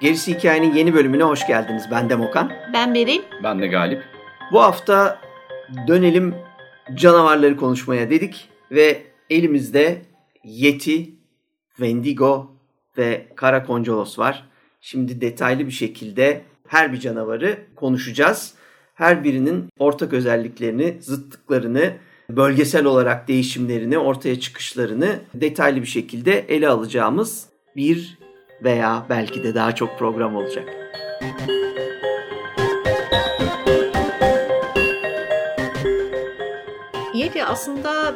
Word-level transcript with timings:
Gerisi 0.00 0.34
Hikayenin 0.34 0.74
yeni 0.74 0.94
bölümüne 0.94 1.22
hoş 1.22 1.46
geldiniz. 1.46 1.90
Ben 1.90 2.10
Demokan. 2.10 2.55
Ben 2.76 2.94
Beril. 2.94 3.20
Ben 3.42 3.62
de 3.62 3.66
Galip. 3.66 4.02
Bu 4.52 4.62
hafta 4.62 5.20
dönelim 5.88 6.34
canavarları 6.94 7.56
konuşmaya 7.56 8.10
dedik 8.10 8.48
ve 8.70 9.02
elimizde 9.30 10.02
Yeti, 10.44 11.10
Wendigo 11.76 12.50
ve 12.98 13.26
Kara 13.36 13.64
Koncolos 13.64 14.18
var. 14.18 14.46
Şimdi 14.80 15.20
detaylı 15.20 15.66
bir 15.66 15.72
şekilde 15.72 16.42
her 16.68 16.92
bir 16.92 17.00
canavarı 17.00 17.58
konuşacağız. 17.76 18.54
Her 18.94 19.24
birinin 19.24 19.68
ortak 19.78 20.12
özelliklerini, 20.12 20.96
zıtlıklarını, 21.00 21.92
bölgesel 22.30 22.84
olarak 22.84 23.28
değişimlerini, 23.28 23.98
ortaya 23.98 24.40
çıkışlarını 24.40 25.18
detaylı 25.34 25.82
bir 25.82 25.86
şekilde 25.86 26.38
ele 26.38 26.68
alacağımız 26.68 27.46
bir 27.76 28.18
veya 28.64 29.06
belki 29.08 29.42
de 29.42 29.54
daha 29.54 29.74
çok 29.74 29.98
program 29.98 30.36
olacak. 30.36 30.68
Yeti 31.22 31.56
aslında 37.56 38.14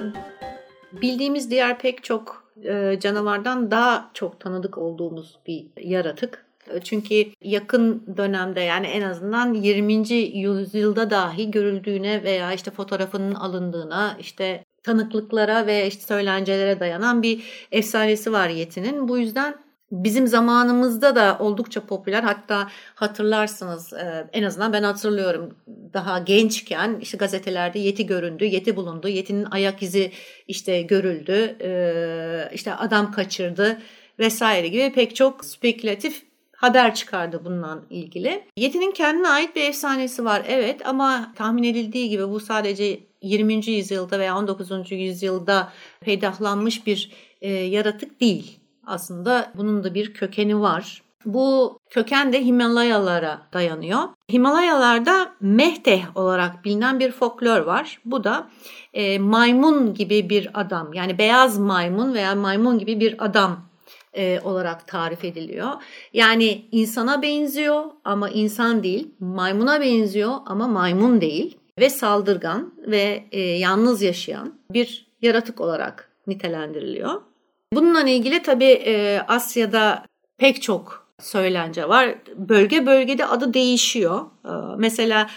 bildiğimiz 0.92 1.50
diğer 1.50 1.78
pek 1.78 2.04
çok 2.04 2.52
e, 2.64 2.98
canavardan 3.00 3.70
daha 3.70 4.10
çok 4.14 4.40
tanıdık 4.40 4.78
olduğumuz 4.78 5.38
bir 5.46 5.66
yaratık. 5.80 6.46
E, 6.70 6.80
çünkü 6.80 7.24
yakın 7.42 8.16
dönemde 8.16 8.60
yani 8.60 8.86
en 8.86 9.02
azından 9.02 9.54
20. 9.54 10.08
yüzyılda 10.38 11.10
dahi 11.10 11.50
görüldüğüne 11.50 12.22
veya 12.22 12.52
işte 12.52 12.70
fotoğrafının 12.70 13.34
alındığına 13.34 14.16
işte 14.20 14.64
tanıklıklara 14.82 15.66
ve 15.66 15.86
işte 15.86 16.02
söylencelere 16.02 16.80
dayanan 16.80 17.22
bir 17.22 17.66
efsanesi 17.72 18.32
var 18.32 18.48
Yeti'nin. 18.48 19.08
Bu 19.08 19.18
yüzden 19.18 19.54
bizim 19.90 20.26
zamanımızda 20.26 21.16
da 21.16 21.36
oldukça 21.40 21.80
popüler. 21.80 22.22
Hatta 22.22 22.68
hatırlarsınız 22.94 23.92
e, 23.92 24.26
en 24.32 24.42
azından 24.42 24.72
ben 24.72 24.82
hatırlıyorum 24.82 25.54
daha 25.92 26.18
gençken 26.18 26.98
işte 27.00 27.16
gazetelerde 27.16 27.78
yeti 27.78 28.06
göründü, 28.06 28.44
yeti 28.44 28.76
bulundu, 28.76 29.08
yetinin 29.08 29.46
ayak 29.50 29.82
izi 29.82 30.12
işte 30.48 30.82
görüldü, 30.82 31.56
e, 31.60 32.50
işte 32.54 32.74
adam 32.74 33.12
kaçırdı 33.12 33.78
vesaire 34.18 34.68
gibi 34.68 34.92
pek 34.92 35.16
çok 35.16 35.44
spekülatif 35.44 36.22
haber 36.56 36.94
çıkardı 36.94 37.40
bununla 37.44 37.82
ilgili. 37.90 38.44
Yeti'nin 38.56 38.92
kendine 38.92 39.28
ait 39.28 39.56
bir 39.56 39.68
efsanesi 39.68 40.24
var 40.24 40.42
evet 40.48 40.86
ama 40.86 41.32
tahmin 41.36 41.62
edildiği 41.62 42.08
gibi 42.08 42.28
bu 42.28 42.40
sadece 42.40 43.00
20. 43.22 43.66
yüzyılda 43.66 44.18
veya 44.18 44.38
19. 44.38 44.70
yüzyılda 44.90 45.72
peydahlanmış 46.00 46.86
bir 46.86 47.12
e, 47.40 47.52
yaratık 47.52 48.20
değil 48.20 48.59
aslında 48.90 49.52
bunun 49.54 49.84
da 49.84 49.94
bir 49.94 50.14
kökeni 50.14 50.60
var. 50.60 51.02
Bu 51.24 51.78
köken 51.90 52.32
de 52.32 52.44
Himalayalara 52.44 53.42
dayanıyor. 53.52 54.00
Himalayalarda 54.32 55.32
Mehteh 55.40 56.16
olarak 56.16 56.64
bilinen 56.64 57.00
bir 57.00 57.12
folklor 57.12 57.60
var. 57.60 58.00
Bu 58.04 58.24
da 58.24 58.48
e, 58.92 59.18
maymun 59.18 59.94
gibi 59.94 60.30
bir 60.30 60.60
adam 60.60 60.92
yani 60.92 61.18
beyaz 61.18 61.58
maymun 61.58 62.14
veya 62.14 62.34
maymun 62.34 62.78
gibi 62.78 63.00
bir 63.00 63.24
adam 63.24 63.70
e, 64.12 64.40
olarak 64.40 64.86
tarif 64.86 65.24
ediliyor. 65.24 65.70
Yani 66.12 66.64
insana 66.72 67.22
benziyor 67.22 67.84
ama 68.04 68.30
insan 68.30 68.82
değil, 68.82 69.14
maymuna 69.20 69.80
benziyor 69.80 70.34
ama 70.46 70.68
maymun 70.68 71.20
değil 71.20 71.58
ve 71.78 71.90
saldırgan 71.90 72.74
ve 72.78 73.24
e, 73.32 73.40
yalnız 73.40 74.02
yaşayan 74.02 74.54
bir 74.70 75.10
yaratık 75.22 75.60
olarak 75.60 76.10
nitelendiriliyor. 76.26 77.29
Bununla 77.72 78.08
ilgili 78.08 78.42
tabii 78.42 78.82
e, 78.86 79.20
Asya'da 79.28 80.04
pek 80.38 80.62
çok 80.62 81.06
söylence 81.20 81.88
var. 81.88 82.14
Bölge 82.36 82.86
bölgede 82.86 83.26
adı 83.26 83.54
değişiyor. 83.54 84.20
E, 84.44 84.52
mesela 84.78 85.30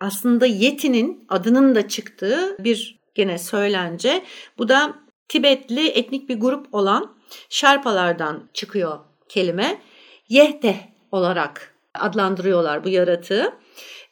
aslında 0.00 0.46
Yeti'nin 0.46 1.26
adının 1.28 1.74
da 1.74 1.88
çıktığı 1.88 2.56
bir 2.64 3.00
gene 3.14 3.38
söylence. 3.38 4.24
Bu 4.58 4.68
da 4.68 4.94
Tibetli 5.28 5.88
etnik 5.88 6.28
bir 6.28 6.40
grup 6.40 6.74
olan 6.74 7.16
Şerpalardan 7.48 8.50
çıkıyor 8.54 8.98
kelime. 9.28 9.80
Yehte 10.28 10.76
olarak 11.12 11.74
adlandırıyorlar 11.94 12.84
bu 12.84 12.88
yaratığı. 12.88 13.52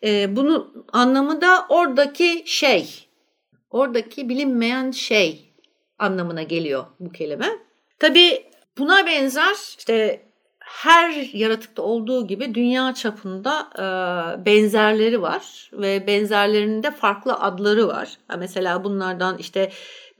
E, 0.04 0.36
bunun 0.36 0.86
anlamı 0.92 1.40
da 1.40 1.66
oradaki 1.68 2.42
şey, 2.46 3.08
oradaki 3.70 4.28
bilinmeyen 4.28 4.90
şey 4.90 5.47
anlamına 5.98 6.42
geliyor 6.42 6.84
bu 7.00 7.12
kelime. 7.12 7.48
Tabi 7.98 8.44
buna 8.78 9.06
benzer 9.06 9.56
işte 9.78 10.22
her 10.60 11.10
yaratıkta 11.32 11.82
olduğu 11.82 12.26
gibi 12.26 12.54
dünya 12.54 12.94
çapında 12.94 13.68
e, 13.78 13.84
benzerleri 14.44 15.22
var 15.22 15.70
ve 15.72 16.06
benzerlerinde 16.06 16.90
farklı 16.90 17.34
adları 17.34 17.88
var. 17.88 18.18
Mesela 18.38 18.84
bunlardan 18.84 19.38
işte 19.38 19.70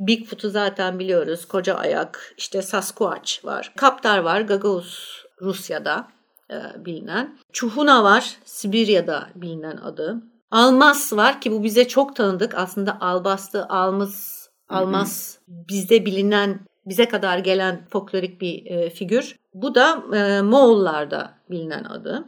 Bigfoot'u 0.00 0.50
zaten 0.50 0.98
biliyoruz. 0.98 1.48
Koca 1.48 1.74
ayak, 1.74 2.34
işte 2.36 2.62
Sasquatch 2.62 3.44
var. 3.44 3.72
Kaptar 3.76 4.18
var, 4.18 4.40
Gagavuz 4.40 5.24
Rusya'da 5.40 6.08
e, 6.50 6.56
bilinen. 6.84 7.38
Çuhuna 7.52 8.04
var, 8.04 8.36
Sibirya'da 8.44 9.28
bilinen 9.34 9.76
adı. 9.76 10.22
Almas 10.50 11.12
var 11.12 11.40
ki 11.40 11.52
bu 11.52 11.64
bize 11.64 11.88
çok 11.88 12.16
tanıdık. 12.16 12.54
Aslında 12.54 13.00
albastı, 13.00 13.66
almız 13.68 14.37
Almaz 14.68 15.38
bizde 15.48 16.06
bilinen 16.06 16.60
bize 16.86 17.08
kadar 17.08 17.38
gelen 17.38 17.86
folklorik 17.90 18.40
bir 18.40 18.66
e, 18.66 18.90
figür. 18.90 19.36
Bu 19.54 19.74
da 19.74 20.02
e, 20.16 20.42
Moğollarda 20.42 21.34
bilinen 21.50 21.84
adı. 21.84 22.24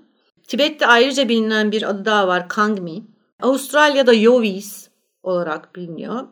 Tibet'te 0.49 0.87
ayrıca 0.87 1.29
bilinen 1.29 1.73
bir 1.73 1.91
adı 1.91 2.05
daha 2.05 2.29
var 2.29 2.49
Kangmi. 2.49 3.03
Avustralya'da 3.43 4.13
Yovis 4.13 4.89
olarak 5.23 5.77
biliniyor. 5.77 6.29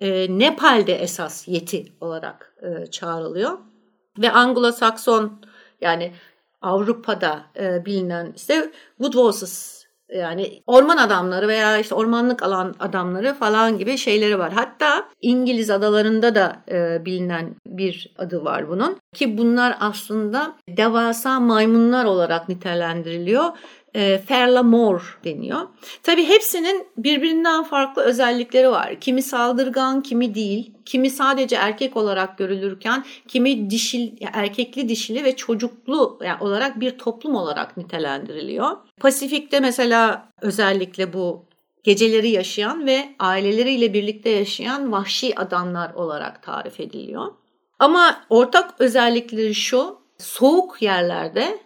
E, 0.00 0.38
Nepal'de 0.38 0.94
esas 0.94 1.48
Yeti 1.48 1.92
olarak 2.00 2.54
e, 2.62 2.86
çağrılıyor. 2.86 3.58
Ve 4.18 4.26
Anglo-Sakson 4.26 5.30
yani 5.80 6.12
Avrupa'da 6.62 7.42
e, 7.56 7.84
bilinen 7.86 8.32
ise 8.32 8.72
Woodwosses 8.98 9.77
yani 10.14 10.62
orman 10.66 10.96
adamları 10.96 11.48
veya 11.48 11.78
işte 11.78 11.94
ormanlık 11.94 12.42
alan 12.42 12.74
adamları 12.80 13.34
falan 13.34 13.78
gibi 13.78 13.98
şeyleri 13.98 14.38
var. 14.38 14.52
Hatta 14.52 15.08
İngiliz 15.22 15.70
adalarında 15.70 16.34
da 16.34 16.56
e, 16.70 17.04
bilinen 17.04 17.54
bir 17.66 18.14
adı 18.18 18.44
var 18.44 18.68
bunun. 18.68 18.96
Ki 19.14 19.38
bunlar 19.38 19.76
aslında 19.80 20.54
devasa 20.68 21.40
maymunlar 21.40 22.04
olarak 22.04 22.48
nitelendiriliyor 22.48 23.44
e, 23.94 24.18
Ferlamore 24.18 25.02
deniyor. 25.24 25.60
Tabi 26.02 26.24
hepsinin 26.24 26.86
birbirinden 26.96 27.64
farklı 27.64 28.02
özellikleri 28.02 28.70
var. 28.70 29.00
Kimi 29.00 29.22
saldırgan, 29.22 30.02
kimi 30.02 30.34
değil. 30.34 30.72
Kimi 30.84 31.10
sadece 31.10 31.56
erkek 31.56 31.96
olarak 31.96 32.38
görülürken 32.38 33.04
kimi 33.28 33.70
dişil, 33.70 34.12
erkekli 34.32 34.88
dişili 34.88 35.24
ve 35.24 35.36
çocuklu 35.36 36.18
olarak 36.40 36.80
bir 36.80 36.98
toplum 36.98 37.34
olarak 37.34 37.76
nitelendiriliyor. 37.76 38.76
Pasifik'te 39.00 39.60
mesela 39.60 40.28
özellikle 40.42 41.12
bu 41.12 41.44
geceleri 41.84 42.30
yaşayan 42.30 42.86
ve 42.86 43.08
aileleriyle 43.18 43.94
birlikte 43.94 44.30
yaşayan 44.30 44.92
vahşi 44.92 45.40
adamlar 45.40 45.94
olarak 45.94 46.42
tarif 46.42 46.80
ediliyor. 46.80 47.32
Ama 47.78 48.20
ortak 48.30 48.74
özellikleri 48.78 49.54
şu, 49.54 49.98
soğuk 50.18 50.82
yerlerde 50.82 51.58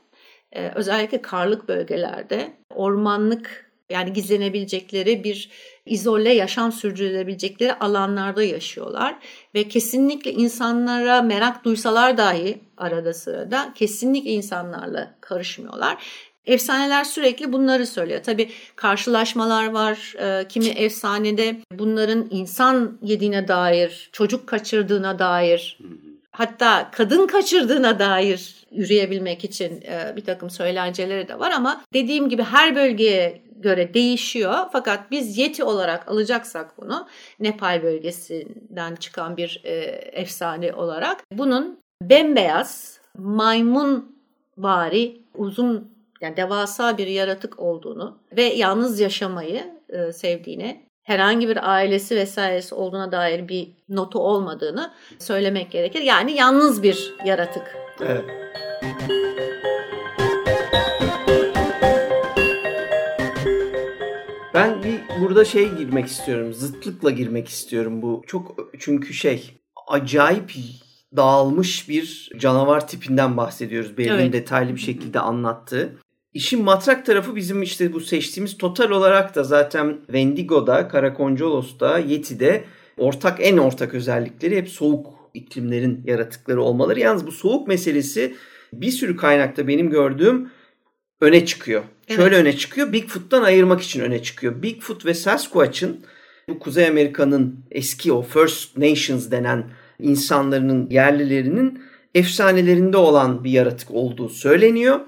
ee, 0.53 0.73
özellikle 0.75 1.23
karlık 1.23 1.69
bölgelerde 1.69 2.53
ormanlık 2.75 3.73
yani 3.91 4.13
gizlenebilecekleri 4.13 5.25
bir 5.25 5.51
izole 5.87 6.33
yaşam 6.33 6.73
sürdürülebilecekleri 6.73 7.75
alanlarda 7.75 8.43
yaşıyorlar 8.43 9.19
ve 9.55 9.69
kesinlikle 9.69 10.33
insanlara 10.33 11.23
merak 11.23 11.65
duysalar 11.65 12.19
dahi 12.19 12.61
arada 12.77 13.15
sırada 13.15 13.73
kesinlikle 13.75 14.31
insanlarla 14.31 15.15
karışmıyorlar. 15.21 16.05
Efsaneler 16.47 17.05
sürekli 17.05 17.53
bunları 17.53 17.87
söylüyor. 17.87 18.21
Tabii 18.23 18.51
karşılaşmalar 18.77 19.67
var. 19.71 20.15
Ee, 20.21 20.49
kimi 20.49 20.69
efsanede 20.69 21.57
bunların 21.79 22.27
insan 22.31 22.99
yediğine 23.03 23.49
dair, 23.49 24.09
çocuk 24.13 24.47
kaçırdığına 24.47 25.19
dair, 25.19 25.79
hatta 26.33 26.91
kadın 26.91 27.27
kaçırdığına 27.27 27.99
dair 27.99 28.67
yürüyebilmek 28.71 29.45
için 29.45 29.83
e, 29.83 30.17
bir 30.17 30.25
takım 30.25 30.51
söylenceleri 30.51 31.29
de 31.29 31.39
var 31.39 31.51
ama 31.51 31.85
dediğim 31.95 32.29
gibi 32.29 32.43
her 32.43 32.77
bölgeye 32.77 33.43
göre 33.57 33.95
değişiyor. 33.95 34.55
Fakat 34.73 35.11
biz 35.11 35.39
yeti 35.39 35.65
olarak 35.65 36.09
alacaksak 36.09 36.79
bunu 36.79 37.09
Nepal 37.41 37.83
bölgesinden 37.83 38.95
çıkan 38.97 39.37
bir 39.37 39.61
e, 39.65 39.73
efsane 40.13 40.73
olarak 40.73 41.25
bunun 41.33 41.79
bembeyaz 42.03 43.01
maymun 43.19 44.17
vari 44.59 45.21
uzun 45.35 45.93
yani 46.21 46.37
devasa 46.37 46.99
bir 46.99 47.07
yaratık 47.07 47.59
olduğunu 47.59 48.19
ve 48.37 48.43
yalnız 48.43 49.01
yaşamayı 49.01 49.65
e, 49.89 50.13
sevdiğini 50.13 50.87
herhangi 51.03 51.49
bir 51.49 51.71
ailesi 51.71 52.17
vesairesi 52.17 52.75
olduğuna 52.75 53.13
dair 53.13 53.49
bir 53.49 53.69
notu 53.89 54.19
olmadığını 54.19 54.93
söylemek 55.19 55.71
gerekir. 55.71 56.03
Yani 56.03 56.33
yalnız 56.33 56.83
bir 56.83 57.15
yaratık. 57.25 57.77
Evet. 58.01 58.25
Ben 64.55 64.83
bir 64.83 65.21
burada 65.21 65.45
şey 65.45 65.69
girmek 65.69 66.07
istiyorum. 66.07 66.53
Zıtlıkla 66.53 67.11
girmek 67.11 67.49
istiyorum 67.49 68.03
bu. 68.03 68.23
Çok 68.27 68.57
çünkü 68.79 69.15
şey 69.15 69.59
acayip 69.87 70.53
dağılmış 71.17 71.89
bir 71.89 72.31
canavar 72.39 72.89
tipinden 72.89 73.37
bahsediyoruz. 73.37 73.99
Belir'in 73.99 74.19
evet. 74.19 74.33
detaylı 74.33 74.75
bir 74.75 74.81
şekilde 74.81 75.21
anlattığı. 75.21 75.99
İşin 76.35 76.65
matrak 76.65 77.07
tarafı 77.07 77.37
bizim 77.37 77.63
işte 77.63 77.93
bu 77.93 78.01
seçtiğimiz 78.01 78.59
total 78.59 78.91
olarak 78.91 79.35
da 79.35 79.45
zaten 79.45 79.97
Wendigo'da, 80.07 80.89
Karakoncolos'ta, 80.89 81.99
Yeti'de 81.99 82.65
ortak 82.99 83.39
en 83.41 83.57
ortak 83.57 83.95
özellikleri 83.95 84.57
hep 84.57 84.69
soğuk 84.69 85.07
iklimlerin 85.35 86.03
yaratıkları 86.07 86.63
olmaları. 86.63 87.01
Yalnız 87.01 87.27
bu 87.27 87.33
soğuk 87.33 87.69
meselesi 87.69 88.35
bir 88.73 88.91
sürü 88.91 89.17
kaynakta 89.17 89.69
benim 89.69 89.91
gördüğüm 89.91 90.51
öne 91.21 91.47
çıkıyor. 91.47 91.83
Evet. 92.09 92.21
Şöyle 92.21 92.37
öne 92.37 92.57
çıkıyor. 92.57 92.93
Bigfoot'tan 92.93 93.43
ayırmak 93.43 93.83
için 93.83 94.01
öne 94.01 94.23
çıkıyor. 94.23 94.63
Bigfoot 94.63 95.07
ve 95.07 95.15
Sasquatch'ın 95.15 96.01
bu 96.49 96.59
Kuzey 96.59 96.89
Amerika'nın 96.89 97.65
eski 97.71 98.13
o 98.13 98.23
First 98.23 98.77
Nations 98.77 99.31
denen 99.31 99.71
insanların 99.99 100.91
yerlilerinin 100.91 101.83
efsanelerinde 102.15 102.97
olan 102.97 103.45
bir 103.45 103.51
yaratık 103.51 103.91
olduğu 103.91 104.29
söyleniyor. 104.29 105.01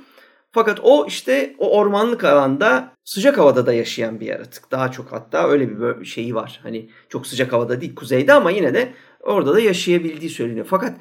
Fakat 0.55 0.81
o 0.83 1.07
işte 1.09 1.55
o 1.59 1.79
ormanlık 1.79 2.25
alanda 2.25 2.93
sıcak 3.05 3.39
havada 3.39 3.67
da 3.67 3.73
yaşayan 3.73 4.21
bir 4.21 4.27
yaratık. 4.27 4.71
Daha 4.71 4.91
çok 4.91 5.13
hatta 5.13 5.49
öyle 5.49 5.81
bir 6.01 6.05
şeyi 6.05 6.35
var. 6.35 6.61
Hani 6.63 6.89
çok 7.09 7.27
sıcak 7.27 7.53
havada 7.53 7.81
değil 7.81 7.95
kuzeyde 7.95 8.33
ama 8.33 8.51
yine 8.51 8.75
de 8.75 8.93
orada 9.21 9.55
da 9.55 9.61
yaşayabildiği 9.61 10.31
söyleniyor. 10.31 10.67
Fakat 10.71 10.97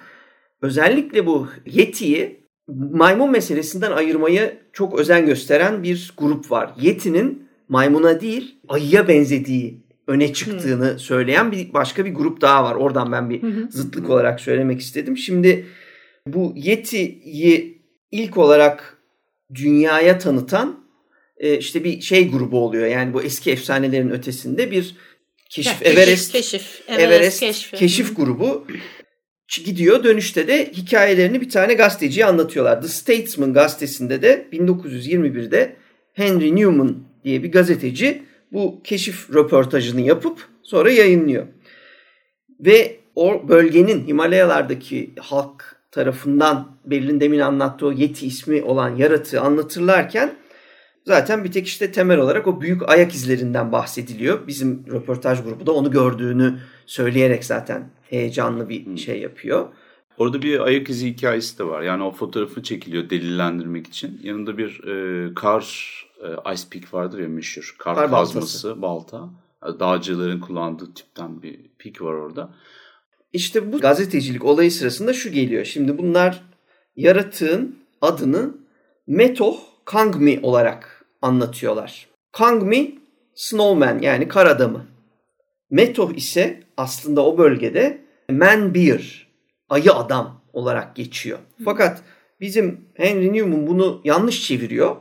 özellikle 0.61 1.25
bu 1.25 1.47
Yeti'yi 1.65 2.47
maymun 2.67 3.31
meselesinden 3.31 3.91
ayırmayı 3.91 4.59
çok 4.73 4.99
özen 4.99 5.25
gösteren 5.25 5.83
bir 5.83 6.13
grup 6.17 6.51
var. 6.51 6.73
Yeti'nin 6.81 7.49
maymuna 7.69 8.21
değil 8.21 8.59
ayıya 8.67 9.07
benzediği 9.07 9.83
öne 10.07 10.33
çıktığını 10.33 10.91
hmm. 10.91 10.99
söyleyen 10.99 11.51
bir 11.51 11.73
başka 11.73 12.05
bir 12.05 12.13
grup 12.13 12.41
daha 12.41 12.63
var. 12.63 12.75
Oradan 12.75 13.11
ben 13.11 13.29
bir 13.29 13.69
zıtlık 13.69 14.09
olarak 14.09 14.39
söylemek 14.39 14.79
istedim. 14.79 15.17
Şimdi 15.17 15.65
bu 16.27 16.53
Yeti'yi 16.55 17.83
ilk 18.11 18.37
olarak 18.37 19.02
dünyaya 19.55 20.19
tanıtan 20.19 20.83
e, 21.37 21.57
işte 21.57 21.83
bir 21.83 22.01
şey 22.01 22.31
grubu 22.31 22.59
oluyor. 22.59 22.87
Yani 22.87 23.13
bu 23.13 23.23
eski 23.23 23.51
efsanelerin 23.51 24.09
ötesinde 24.09 24.71
bir 24.71 24.95
keşif 25.49 25.81
ya, 25.81 25.91
Everest 25.91 26.31
keşif 26.31 26.81
Everest, 26.87 27.13
Everest 27.13 27.39
keşfi. 27.39 27.77
keşif 27.77 28.15
grubu 28.15 28.67
gidiyor. 29.65 30.03
Dönüşte 30.03 30.47
de 30.47 30.71
hikayelerini 30.71 31.41
bir 31.41 31.49
tane 31.49 31.73
gazeteciye 31.73 32.25
anlatıyorlar. 32.25 32.81
The 32.81 32.87
Statesman 32.87 33.53
gazetesinde 33.53 34.21
de 34.21 34.47
1921'de 34.53 35.75
Henry 36.13 36.55
Newman 36.55 37.03
diye 37.23 37.43
bir 37.43 37.51
gazeteci 37.51 38.23
bu 38.51 38.81
keşif 38.83 39.33
röportajını 39.33 40.01
yapıp 40.01 40.47
sonra 40.63 40.91
yayınlıyor. 40.91 41.47
Ve 42.59 42.95
o 43.15 43.47
bölgenin 43.49 44.07
Himalayalardaki 44.07 45.13
halk 45.19 45.72
tarafından 45.93 46.67
Berlin 46.85 47.19
demin 47.19 47.39
anlattığı 47.39 47.87
o 47.87 47.91
Yeti 47.91 48.27
ismi 48.27 48.63
olan 48.63 48.95
yaratığı 48.95 49.41
anlatırlarken 49.41 50.35
zaten 51.05 51.43
bir 51.43 51.51
tek 51.51 51.67
işte 51.67 51.91
temel 51.91 52.19
olarak 52.19 52.47
o 52.47 52.61
büyük 52.61 52.89
ayak 52.89 53.13
izlerinden 53.13 53.71
bahsediliyor. 53.71 54.47
Bizim 54.47 54.85
röportaj 54.91 55.43
grubu 55.43 55.65
da 55.65 55.71
onu 55.71 55.91
gördüğünü 55.91 56.59
söyleyerek 56.85 57.45
zaten 57.45 57.89
heyecanlı 58.09 58.69
bir 58.69 58.97
şey 58.97 59.21
yapıyor. 59.21 59.67
Orada 60.17 60.41
bir 60.41 60.59
ayak 60.59 60.89
izi 60.89 61.07
hikayesi 61.07 61.59
de 61.59 61.63
var. 61.63 61.81
Yani 61.81 62.03
o 62.03 62.11
fotoğrafı 62.11 62.63
çekiliyor 62.63 63.09
delillendirmek 63.09 63.87
için. 63.87 64.19
Yanında 64.23 64.57
bir 64.57 64.83
e, 64.87 65.33
kar 65.33 65.93
e, 66.23 66.53
ice 66.53 66.63
pick 66.71 66.93
vardır 66.93 67.19
ya 67.19 67.27
meşhur. 67.27 67.75
Kar, 67.79 67.95
kar 67.95 68.09
kazması, 68.09 68.81
balta. 68.81 69.29
Dağcıların 69.79 70.39
kullandığı 70.39 70.93
tipten 70.93 71.41
bir 71.41 71.59
pik 71.79 72.01
var 72.01 72.13
orada. 72.13 72.53
İşte 73.33 73.73
bu 73.73 73.79
gazetecilik 73.79 74.45
olayı 74.45 74.71
sırasında 74.71 75.13
şu 75.13 75.31
geliyor. 75.31 75.65
Şimdi 75.65 75.97
bunlar 75.97 76.43
yaratığın 76.95 77.75
adını 78.01 78.57
Metoh 79.07 79.57
Kangmi 79.85 80.39
olarak 80.43 81.05
anlatıyorlar. 81.21 82.07
Kangmi 82.31 82.95
snowman 83.35 83.99
yani 83.99 84.27
kar 84.27 84.45
adamı. 84.45 84.85
Metoh 85.69 86.13
ise 86.15 86.63
aslında 86.77 87.25
o 87.25 87.37
bölgede 87.37 88.01
man 88.31 88.75
bear, 88.75 89.27
ayı 89.69 89.93
adam 89.93 90.41
olarak 90.53 90.95
geçiyor. 90.95 91.39
Fakat 91.65 92.01
bizim 92.39 92.81
Henry 92.93 93.33
Newman 93.33 93.67
bunu 93.67 94.01
yanlış 94.03 94.47
çeviriyor 94.47 94.95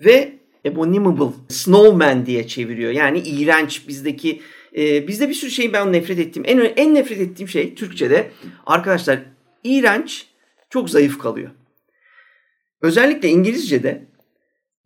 ve 0.00 0.32
abominable 0.68 1.36
snowman 1.48 2.26
diye 2.26 2.46
çeviriyor. 2.46 2.92
Yani 2.92 3.18
iğrenç 3.18 3.88
bizdeki 3.88 4.40
e, 4.76 5.08
bizde 5.08 5.28
bir 5.28 5.34
sürü 5.34 5.50
şeyin 5.50 5.72
ben 5.72 5.92
nefret 5.92 6.18
ettiğim 6.18 6.44
en 6.46 6.58
en 6.76 6.94
nefret 6.94 7.20
ettiğim 7.20 7.48
şey 7.48 7.74
Türkçe'de 7.74 8.30
arkadaşlar 8.66 9.18
iğrenç 9.64 10.26
çok 10.70 10.90
zayıf 10.90 11.18
kalıyor. 11.18 11.50
Özellikle 12.82 13.28
İngilizce'de 13.28 14.06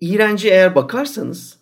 iğrenci 0.01 0.49
eğer 0.49 0.75
bakarsanız 0.75 1.59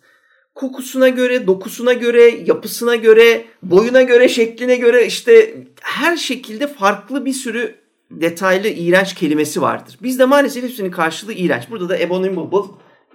kokusuna 0.55 1.09
göre, 1.09 1.47
dokusuna 1.47 1.93
göre, 1.93 2.23
yapısına 2.45 2.95
göre, 2.95 3.45
boyuna 3.63 4.01
göre, 4.01 4.29
şekline 4.29 4.75
göre 4.75 5.05
işte 5.05 5.57
her 5.81 6.17
şekilde 6.17 6.67
farklı 6.67 7.25
bir 7.25 7.33
sürü 7.33 7.75
detaylı 8.11 8.67
iğrenç 8.67 9.13
kelimesi 9.15 9.61
vardır. 9.61 9.97
Bizde 10.03 10.25
maalesef 10.25 10.63
hepsinin 10.63 10.91
karşılığı 10.91 11.33
iğrenç. 11.33 11.63
Burada 11.69 11.89
da 11.89 11.95
abominable 12.05 12.61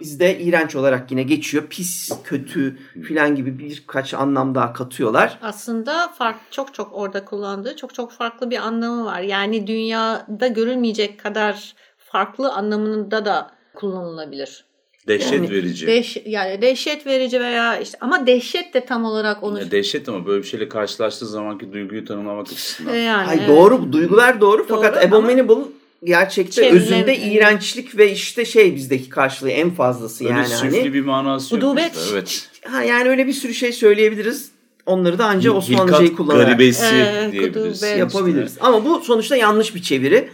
bizde 0.00 0.38
iğrenç 0.38 0.76
olarak 0.76 1.10
yine 1.10 1.22
geçiyor. 1.22 1.66
Pis, 1.70 2.12
kötü 2.24 2.78
filan 3.02 3.34
gibi 3.34 3.58
birkaç 3.58 4.14
anlam 4.14 4.54
daha 4.54 4.72
katıyorlar. 4.72 5.38
Aslında 5.42 6.08
fark 6.08 6.36
çok 6.50 6.74
çok 6.74 6.94
orada 6.94 7.24
kullandığı 7.24 7.76
çok 7.76 7.94
çok 7.94 8.12
farklı 8.12 8.50
bir 8.50 8.56
anlamı 8.56 9.04
var. 9.04 9.20
Yani 9.20 9.66
dünyada 9.66 10.46
görülmeyecek 10.46 11.20
kadar 11.20 11.74
farklı 11.98 12.52
anlamında 12.52 13.24
da 13.24 13.50
kullanılabilir. 13.74 14.64
Dehşet 15.08 15.32
yani, 15.32 15.50
verici. 15.50 15.86
Deş, 15.86 16.16
yani 16.26 16.62
dehşet 16.62 17.06
verici 17.06 17.40
veya 17.40 17.78
işte 17.78 17.98
ama 18.00 18.26
dehşet 18.26 18.74
de 18.74 18.84
tam 18.84 19.04
olarak 19.04 19.42
onu. 19.42 19.58
Ya 19.58 19.70
dehşet 19.70 20.08
ama 20.08 20.26
böyle 20.26 20.42
bir 20.42 20.48
şeyle 20.48 20.68
karşılaştığı 20.68 21.26
zamanki 21.26 21.72
duyguyu 21.72 22.04
tanımlamak 22.04 22.46
açısından. 22.46 22.94
Yani, 22.94 23.26
Hayır, 23.26 23.40
evet. 23.40 23.56
doğru 23.56 23.92
duygular 23.92 24.40
doğru, 24.40 24.58
doğru 24.58 24.66
fakat 24.68 25.04
abominable 25.04 25.64
gerçekte 26.04 26.62
Çevre, 26.62 26.76
özünde 26.76 27.16
iğrençlik 27.16 27.98
ve 27.98 28.12
işte 28.12 28.44
şey 28.44 28.74
bizdeki 28.74 29.08
karşılığı 29.08 29.50
en 29.50 29.70
fazlası 29.70 30.24
öyle 30.24 30.34
yani. 30.34 30.54
Hani, 30.54 30.94
bir 30.94 31.00
manası 31.00 31.54
yok. 31.54 31.64
Udubet. 31.64 31.96
Işte, 31.96 32.10
evet. 32.12 32.48
Ha, 32.64 32.82
yani 32.82 33.08
öyle 33.08 33.26
bir 33.26 33.32
sürü 33.32 33.54
şey 33.54 33.72
söyleyebiliriz. 33.72 34.50
Onları 34.86 35.18
da 35.18 35.26
ancak 35.26 35.54
Osmanlıcayı 35.54 36.16
kullanarak 36.16 36.46
garibesi 36.46 36.84
ee, 36.84 37.28
diyebiliriz. 37.32 37.82
Yapabiliriz. 37.82 38.56
Ama 38.60 38.84
bu 38.84 39.00
sonuçta 39.00 39.36
yanlış 39.36 39.74
bir 39.74 39.82
çeviri. 39.82 40.28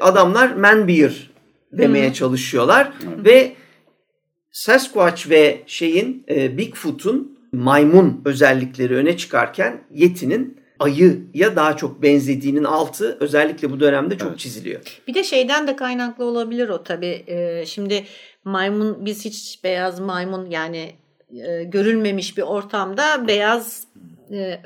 Adamlar 0.00 0.54
man 0.54 0.88
beer 0.88 1.30
demeye 1.72 2.06
hmm. 2.06 2.12
çalışıyorlar 2.12 2.92
hmm. 3.00 3.24
ve 3.24 3.52
Sasquatch 4.52 5.30
ve 5.30 5.62
şeyin 5.66 6.24
e, 6.28 6.58
Bigfoot'un 6.58 7.38
maymun 7.52 8.22
özellikleri 8.24 8.94
öne 8.94 9.16
çıkarken 9.16 9.84
Yeti'nin 9.94 10.61
ayıya 10.82 11.56
daha 11.56 11.76
çok 11.76 12.02
benzediğinin 12.02 12.64
altı 12.64 13.16
özellikle 13.20 13.70
bu 13.70 13.80
dönemde 13.80 14.18
çok 14.18 14.28
evet. 14.28 14.38
çiziliyor. 14.38 14.80
Bir 15.08 15.14
de 15.14 15.24
şeyden 15.24 15.66
de 15.66 15.76
kaynaklı 15.76 16.24
olabilir 16.24 16.68
o 16.68 16.82
tabii. 16.82 17.24
Ee, 17.26 17.64
şimdi 17.66 18.04
maymun 18.44 19.06
biz 19.06 19.24
hiç 19.24 19.64
beyaz 19.64 20.00
maymun 20.00 20.50
yani 20.50 20.92
e, 21.46 21.64
görülmemiş 21.64 22.36
bir 22.36 22.42
ortamda 22.42 23.28
beyaz 23.28 23.84
e, 24.30 24.60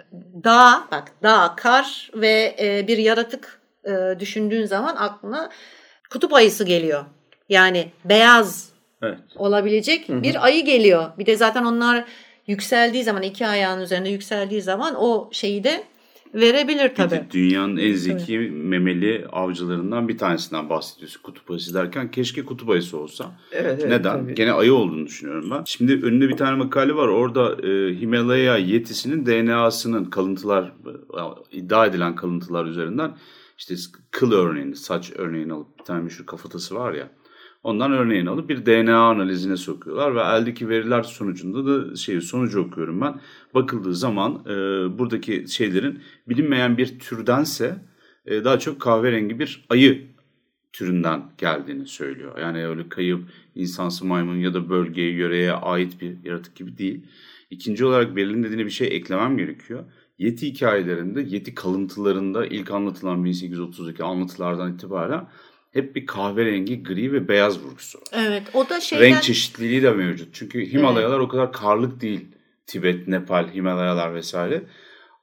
dağ 0.45 0.89
bak 0.93 1.13
dağ 1.23 1.55
kar 1.57 2.11
ve 2.15 2.57
e, 2.61 2.89
bir 2.89 2.99
yaratık 2.99 3.61
e, 3.85 4.21
düşündüğün 4.21 4.67
zaman 4.67 4.97
aklına 4.97 5.51
kutup 6.11 6.33
ayısı 6.33 6.65
geliyor. 6.65 7.05
Yani 7.49 7.91
beyaz 8.05 8.71
evet. 9.03 9.19
olabilecek 9.37 10.09
Hı-hı. 10.09 10.23
bir 10.23 10.45
ayı 10.45 10.65
geliyor. 10.65 11.11
Bir 11.19 11.27
de 11.27 11.37
zaten 11.37 11.65
onlar 11.65 12.05
yükseldiği 12.47 13.05
zaman 13.05 13.23
iki 13.23 13.47
ayağın 13.47 13.81
üzerinde 13.81 14.09
yükseldiği 14.09 14.63
zaman 14.63 14.95
o 14.99 15.29
şeyi 15.33 15.65
de 15.65 15.83
verebilir 16.37 16.95
tabii. 16.95 17.27
Dünyanın 17.31 17.77
en 17.77 17.95
zeki 17.95 18.39
memeli 18.39 19.27
avcılarından 19.33 20.09
bir 20.09 20.19
tanesinden 20.19 20.71
bahsediyorsun 20.71 21.23
kutup 21.23 21.51
ayısı 21.51 21.75
derken. 21.75 22.11
Keşke 22.11 22.45
kutup 22.45 22.71
ayısı 22.71 22.99
olsa. 22.99 23.39
Evet, 23.53 23.79
evet, 23.81 23.91
Neden? 23.91 24.21
tabii. 24.21 24.35
Gene 24.35 24.53
ayı 24.53 24.75
olduğunu 24.75 25.07
düşünüyorum 25.07 25.51
ben. 25.51 25.63
Şimdi 25.67 25.93
önünde 25.93 26.29
bir 26.29 26.37
tane 26.37 26.57
makale 26.57 26.95
var. 26.95 27.09
Orada 27.09 27.69
e, 27.69 28.01
Himalaya 28.01 28.57
yetisinin 28.57 29.27
DNA'sının 29.27 30.05
kalıntılar 30.05 30.65
e, 30.65 31.57
iddia 31.57 31.87
edilen 31.87 32.17
kalıntılar 32.17 32.65
üzerinden 32.65 33.17
işte 33.59 33.75
kıl 34.11 34.33
örneğini, 34.33 34.77
saç 34.77 35.13
örneğini 35.17 35.53
alıp 35.53 35.79
bir 35.79 35.85
tane 35.85 36.03
meşhur 36.03 36.27
kafatası 36.27 36.75
var 36.75 36.93
ya. 36.93 37.09
Ondan 37.67 37.93
örneğini 37.93 38.31
alıp 38.31 38.49
bir 38.49 38.67
DNA 38.67 38.99
analizine 38.99 39.57
sokuyorlar 39.57 40.15
ve 40.15 40.21
eldeki 40.21 40.69
veriler 40.69 41.03
sonucunda 41.03 41.67
da 41.67 41.97
şey 41.97 42.21
sonucu 42.21 42.61
okuyorum 42.61 43.01
ben. 43.01 43.21
Bakıldığı 43.55 43.95
zaman 43.95 44.43
e, 44.47 44.49
buradaki 44.99 45.45
şeylerin 45.49 46.01
bilinmeyen 46.29 46.79
bir 46.79 46.99
türdense 46.99 47.79
e, 48.27 48.45
daha 48.45 48.59
çok 48.59 48.81
kahverengi 48.81 49.39
bir 49.39 49.65
ayı 49.71 50.07
türünden 50.73 51.23
geldiğini 51.39 51.87
söylüyor. 51.87 52.39
Yani 52.39 52.67
öyle 52.67 52.89
kayıp 52.89 53.21
insansı 53.55 54.07
maymun 54.07 54.37
ya 54.37 54.55
da 54.55 54.69
bölgeye, 54.69 55.11
yöreye 55.11 55.53
ait 55.53 56.01
bir 56.01 56.25
yaratık 56.25 56.57
gibi 56.57 56.79
değil. 56.79 57.07
İkinci 57.51 57.85
olarak 57.85 58.17
Berlin 58.17 58.43
dediğine 58.43 58.65
bir 58.65 58.71
şey 58.71 58.97
eklemem 58.97 59.39
gerekiyor. 59.39 59.85
Yeti 60.19 60.47
hikayelerinde, 60.47 61.21
Yeti 61.29 61.55
kalıntılarında 61.55 62.47
ilk 62.47 62.71
anlatılan 62.71 63.25
1832 63.25 64.05
anlatılardan 64.05 64.75
itibaren 64.75 65.29
hep 65.77 65.97
bir 65.97 66.07
kahverengi, 66.07 66.83
gri 66.83 67.13
ve 67.13 67.29
beyaz 67.29 67.65
vurgusu 67.65 67.99
var. 67.99 68.05
Evet 68.15 68.43
o 68.55 68.69
da 68.69 68.81
şeyden... 68.81 69.05
Renk 69.05 69.23
çeşitliliği 69.23 69.83
de 69.83 69.91
mevcut. 69.91 70.29
Çünkü 70.33 70.73
Himalayalar 70.73 71.17
evet. 71.17 71.27
o 71.27 71.29
kadar 71.29 71.53
karlık 71.53 72.01
değil. 72.01 72.25
Tibet, 72.67 73.09
Nepal, 73.09 73.49
Himalayalar 73.55 74.15
vesaire. 74.15 74.63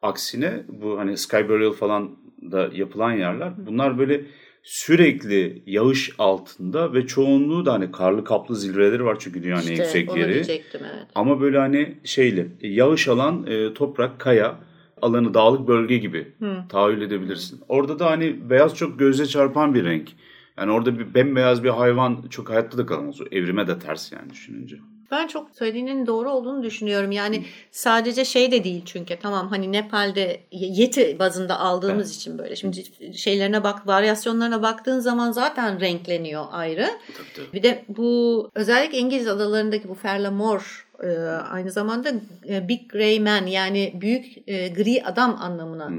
Aksine 0.01 0.63
bu 0.67 0.99
hani 0.99 1.17
Sky 1.17 1.37
Burial 1.49 1.71
falan 1.71 2.11
da 2.51 2.69
yapılan 2.73 3.11
yerler 3.11 3.53
bunlar 3.67 3.99
böyle 3.99 4.21
sürekli 4.63 5.63
yağış 5.65 6.11
altında 6.17 6.93
ve 6.93 7.07
çoğunluğu 7.07 7.65
da 7.65 7.73
hani 7.73 7.91
karlı 7.91 8.23
kaplı 8.23 8.55
zirveleri 8.55 9.05
var 9.05 9.17
çünkü 9.19 9.43
dünyanın 9.43 9.61
işte, 9.61 9.73
en 9.73 9.77
yüksek 9.77 10.17
yeri. 10.17 10.61
evet. 10.73 11.07
Ama 11.15 11.41
böyle 11.41 11.57
hani 11.57 11.97
şeyli 12.03 12.47
yağış 12.61 13.07
alan 13.07 13.45
e, 13.47 13.73
toprak, 13.73 14.19
kaya 14.19 14.59
alanı 15.01 15.33
dağlık 15.33 15.67
bölge 15.67 15.97
gibi 15.97 16.27
Hı. 16.39 16.55
tahayyül 16.69 17.01
edebilirsin. 17.01 17.61
Orada 17.69 17.99
da 17.99 18.11
hani 18.11 18.49
beyaz 18.49 18.75
çok 18.75 18.99
göze 18.99 19.25
çarpan 19.25 19.73
bir 19.73 19.85
renk. 19.85 20.09
Yani 20.57 20.71
orada 20.71 20.99
bir 20.99 21.13
bembeyaz 21.13 21.63
bir 21.63 21.69
hayvan 21.69 22.25
çok 22.29 22.49
hayatta 22.49 22.77
da 22.77 22.85
kalamaz. 22.85 23.21
O 23.21 23.23
evrime 23.31 23.67
de 23.67 23.79
ters 23.79 24.11
yani 24.11 24.29
düşününce. 24.29 24.77
Ben 25.11 25.27
çok 25.27 25.49
söylediğinin 25.55 26.07
doğru 26.07 26.31
olduğunu 26.31 26.63
düşünüyorum. 26.63 27.11
Yani 27.11 27.45
sadece 27.71 28.25
şey 28.25 28.51
de 28.51 28.63
değil 28.63 28.81
çünkü 28.85 29.15
tamam 29.21 29.47
hani 29.47 29.71
Nepal'de 29.71 30.39
yeti 30.51 31.19
bazında 31.19 31.59
aldığımız 31.59 32.07
evet. 32.07 32.15
için 32.15 32.37
böyle. 32.37 32.55
Şimdi 32.55 32.83
şeylerine 33.17 33.63
bak, 33.63 33.87
varyasyonlarına 33.87 34.61
baktığın 34.61 34.99
zaman 34.99 35.31
zaten 35.31 35.79
renkleniyor 35.79 36.45
ayrı. 36.51 36.87
Tabii, 37.17 37.27
tabii. 37.35 37.53
Bir 37.53 37.63
de 37.63 37.85
bu 37.87 38.49
özellikle 38.55 38.97
İngiliz 38.97 39.27
adalarındaki 39.27 39.89
bu 39.89 39.93
Ferlamor 39.93 40.87
e, 41.03 41.07
aynı 41.27 41.71
zamanda 41.71 42.11
e, 42.49 42.67
Big 42.67 42.91
Grey 42.91 43.19
Man 43.19 43.45
yani 43.45 43.93
büyük 44.01 44.25
e, 44.47 44.67
gri 44.67 45.03
adam 45.05 45.37
anlamına 45.41 45.89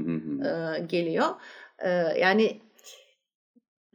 geliyor. 0.87 1.25
Yani 2.19 2.59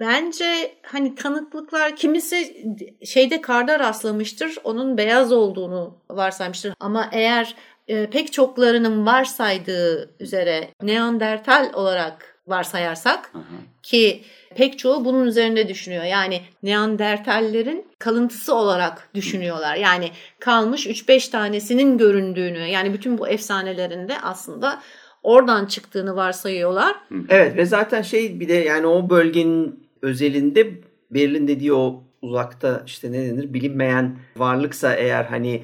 Bence 0.01 0.75
hani 0.83 1.15
tanıklıklar 1.15 1.97
kimisi 1.97 2.67
şeyde 3.05 3.41
karda 3.41 3.79
rastlamıştır. 3.79 4.59
Onun 4.65 4.99
beyaz 4.99 5.33
olduğunu 5.33 5.99
varsaymıştır. 6.11 6.75
Ama 6.81 7.09
eğer 7.13 7.55
e, 7.89 8.11
pek 8.11 8.33
çoklarının 8.33 9.07
varsaydığı 9.07 10.11
üzere 10.21 10.69
Neandertal 10.83 11.71
olarak 11.75 12.37
varsayarsak 12.47 13.31
hı 13.33 13.39
hı. 13.39 13.43
ki 13.83 14.23
pek 14.55 14.79
çoğu 14.79 15.05
bunun 15.05 15.27
üzerinde 15.27 15.69
düşünüyor. 15.69 16.05
Yani 16.05 16.43
Neandertallerin 16.63 17.87
kalıntısı 17.99 18.55
olarak 18.55 19.09
düşünüyorlar. 19.15 19.77
Yani 19.77 20.11
kalmış 20.41 20.87
3-5 20.87 21.31
tanesinin 21.31 21.99
göründüğünü 21.99 22.59
yani 22.59 22.93
bütün 22.93 23.19
bu 23.19 23.29
efsanelerinde 23.29 24.21
aslında 24.23 24.83
oradan 25.23 25.67
çıktığını 25.67 26.17
varsayıyorlar. 26.17 26.97
Evet 27.29 27.57
ve 27.57 27.67
zaten 27.67 28.03
şey 28.03 28.41
bir 28.41 28.49
de 28.49 28.55
yani 28.55 28.87
o 28.87 29.11
bölgenin 29.11 29.90
özelinde 30.03 30.81
Berlin 31.11 31.49
dediği 31.49 31.73
o 31.73 32.05
uzakta 32.23 32.83
işte 32.87 33.13
ne 33.13 33.27
denir 33.27 33.55
bilinmeyen 33.55 34.19
varlıksa 34.37 34.95
eğer 34.95 35.25
hani 35.25 35.63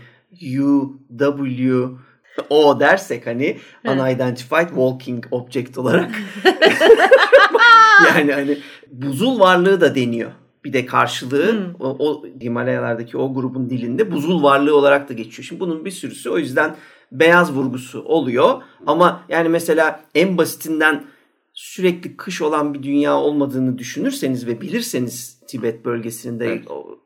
U, 0.60 0.92
W, 1.18 1.88
O 2.50 2.80
dersek 2.80 3.26
hani 3.26 3.56
evet. 3.84 4.00
unidentified 4.00 4.68
walking 4.68 5.24
object 5.30 5.78
olarak 5.78 6.10
yani 8.08 8.32
hani 8.32 8.58
buzul 8.92 9.40
varlığı 9.40 9.80
da 9.80 9.94
deniyor. 9.94 10.30
Bir 10.64 10.72
de 10.72 10.86
karşılığı 10.86 11.52
hmm. 11.52 11.74
o, 11.80 11.96
o 11.98 12.26
Himalayalardaki 12.40 13.16
o 13.16 13.34
grubun 13.34 13.70
dilinde 13.70 14.12
buzul 14.12 14.42
varlığı 14.42 14.76
olarak 14.76 15.08
da 15.08 15.12
geçiyor. 15.12 15.46
Şimdi 15.46 15.60
bunun 15.60 15.84
bir 15.84 15.90
sürüsü 15.90 16.30
o 16.30 16.38
yüzden 16.38 16.76
beyaz 17.12 17.52
vurgusu 17.52 18.02
oluyor. 18.02 18.62
Ama 18.86 19.24
yani 19.28 19.48
mesela 19.48 20.00
en 20.14 20.38
basitinden 20.38 21.04
sürekli 21.56 22.16
kış 22.16 22.42
olan 22.42 22.74
bir 22.74 22.82
dünya 22.82 23.16
olmadığını 23.16 23.78
düşünürseniz 23.78 24.46
ve 24.46 24.60
bilirseniz 24.60 25.40
Tibet 25.46 25.84
bölgesinde 25.84 26.46
evet. 26.46 26.70
o, 26.70 26.98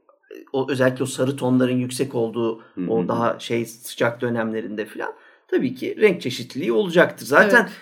o 0.53 0.71
özellikle 0.71 1.03
o 1.03 1.07
sarı 1.07 1.37
tonların 1.37 1.77
yüksek 1.77 2.15
olduğu 2.15 2.61
Hı-hı. 2.61 2.91
o 2.91 3.09
daha 3.09 3.39
şey 3.39 3.67
sıcak 3.67 4.21
dönemlerinde 4.21 4.87
falan 4.87 5.13
tabii 5.49 5.75
ki 5.75 5.97
renk 6.01 6.21
çeşitliliği 6.21 6.73
olacaktır. 6.73 7.27
Zaten 7.27 7.63
evet. 7.63 7.73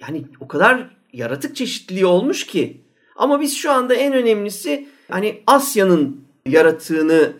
yani 0.00 0.24
o 0.40 0.48
kadar 0.48 0.96
yaratık 1.12 1.56
çeşitliliği 1.56 2.06
olmuş 2.06 2.46
ki 2.46 2.84
ama 3.16 3.40
biz 3.40 3.56
şu 3.56 3.72
anda 3.72 3.94
en 3.94 4.12
önemlisi 4.12 4.88
hani 5.10 5.42
Asya'nın 5.46 6.26
yaratığını 6.46 7.32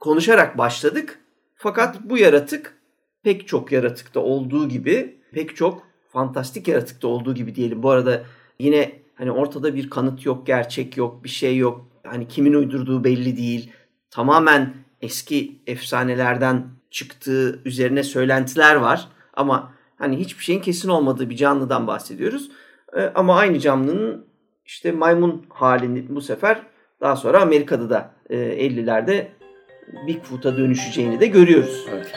konuşarak 0.00 0.58
başladık. 0.58 1.18
Fakat 1.54 1.96
bu 2.04 2.18
yaratık 2.18 2.78
pek 3.22 3.48
çok 3.48 3.72
yaratıkta 3.72 4.20
olduğu 4.20 4.68
gibi 4.68 5.20
pek 5.32 5.56
çok 5.56 5.87
fantastik 6.08 6.68
yaratıkta 6.68 7.08
olduğu 7.08 7.34
gibi 7.34 7.54
diyelim. 7.54 7.82
Bu 7.82 7.90
arada 7.90 8.22
yine 8.58 8.92
hani 9.14 9.32
ortada 9.32 9.74
bir 9.74 9.90
kanıt 9.90 10.26
yok, 10.26 10.46
gerçek 10.46 10.96
yok, 10.96 11.24
bir 11.24 11.28
şey 11.28 11.56
yok. 11.56 11.88
Hani 12.06 12.28
kimin 12.28 12.54
uydurduğu 12.54 13.04
belli 13.04 13.36
değil. 13.36 13.72
Tamamen 14.10 14.74
eski 15.02 15.58
efsanelerden 15.66 16.66
çıktığı 16.90 17.60
üzerine 17.64 18.02
söylentiler 18.02 18.74
var. 18.74 19.08
Ama 19.34 19.72
hani 19.96 20.16
hiçbir 20.16 20.44
şeyin 20.44 20.60
kesin 20.60 20.88
olmadığı 20.88 21.30
bir 21.30 21.36
canlıdan 21.36 21.86
bahsediyoruz. 21.86 22.50
Ee, 22.96 23.12
ama 23.14 23.36
aynı 23.36 23.58
canlının 23.58 24.26
işte 24.64 24.92
maymun 24.92 25.46
halini 25.48 26.04
bu 26.08 26.20
sefer 26.20 26.62
daha 27.00 27.16
sonra 27.16 27.40
Amerika'da 27.40 27.90
da 27.90 28.10
e, 28.30 28.36
50'lerde 28.36 29.26
Bigfoot'a 30.06 30.56
dönüşeceğini 30.56 31.20
de 31.20 31.26
görüyoruz. 31.26 31.86
Evet. 31.90 32.14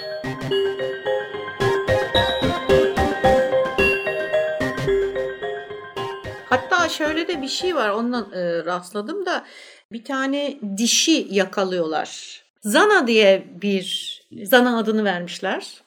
Şöyle 6.92 7.28
de 7.28 7.42
bir 7.42 7.48
şey 7.48 7.76
var 7.76 7.90
ondan 7.90 8.32
e, 8.34 8.66
rastladım 8.66 9.26
da 9.26 9.46
bir 9.92 10.04
tane 10.04 10.60
dişi 10.78 11.28
yakalıyorlar. 11.30 12.42
Zana 12.62 13.08
diye 13.08 13.48
bir 13.62 14.12
Zana 14.44 14.78
adını 14.78 15.04
vermişler. 15.04 15.82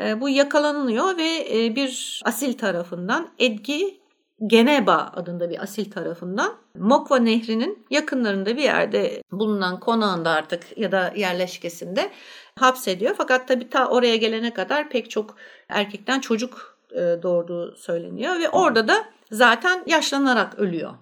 E, 0.00 0.20
bu 0.20 0.28
yakalanıyor 0.28 1.16
ve 1.16 1.46
e, 1.52 1.76
bir 1.76 2.22
asil 2.24 2.52
tarafından 2.52 3.28
Edgi 3.38 4.00
Geneba 4.46 5.12
adında 5.14 5.50
bir 5.50 5.62
asil 5.62 5.90
tarafından 5.90 6.56
Mokva 6.78 7.18
Nehri'nin 7.18 7.86
yakınlarında 7.90 8.56
bir 8.56 8.62
yerde 8.62 9.22
bulunan 9.32 9.80
konağında 9.80 10.30
artık 10.30 10.78
ya 10.78 10.92
da 10.92 11.12
yerleşkesinde 11.16 12.10
hapsediyor. 12.58 13.14
Fakat 13.18 13.48
tabii 13.48 13.70
ta 13.70 13.88
oraya 13.88 14.16
gelene 14.16 14.54
kadar 14.54 14.88
pek 14.88 15.10
çok 15.10 15.36
erkekten 15.68 16.20
çocuk 16.20 16.75
doğurduğu 17.22 17.76
söyleniyor 17.76 18.38
ve 18.38 18.48
orada 18.48 18.88
da 18.88 19.04
zaten 19.30 19.82
yaşlanarak 19.86 20.58
ölüyor. 20.58 20.92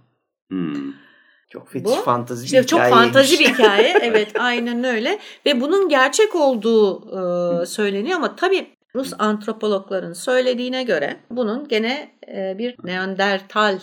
Hmm. 0.50 0.92
Çok 1.50 1.68
fetiş 1.68 1.92
Bu, 1.92 1.94
fantazi 1.94 2.44
işte 2.44 2.62
bir 2.62 2.66
Çok 2.66 2.80
fantazi 2.80 3.38
bir 3.38 3.48
hikaye. 3.48 3.98
evet 4.02 4.32
aynen 4.38 4.84
öyle. 4.84 5.18
Ve 5.46 5.60
bunun 5.60 5.88
gerçek 5.88 6.34
olduğu 6.34 7.00
e, 7.62 7.66
söyleniyor 7.66 8.16
ama 8.16 8.36
tabii 8.36 8.74
Rus 8.94 9.12
antropologların 9.18 10.12
söylediğine 10.12 10.82
göre 10.82 11.20
bunun 11.30 11.68
gene 11.68 12.10
e, 12.28 12.58
bir 12.58 12.76
Neandertal 12.84 13.78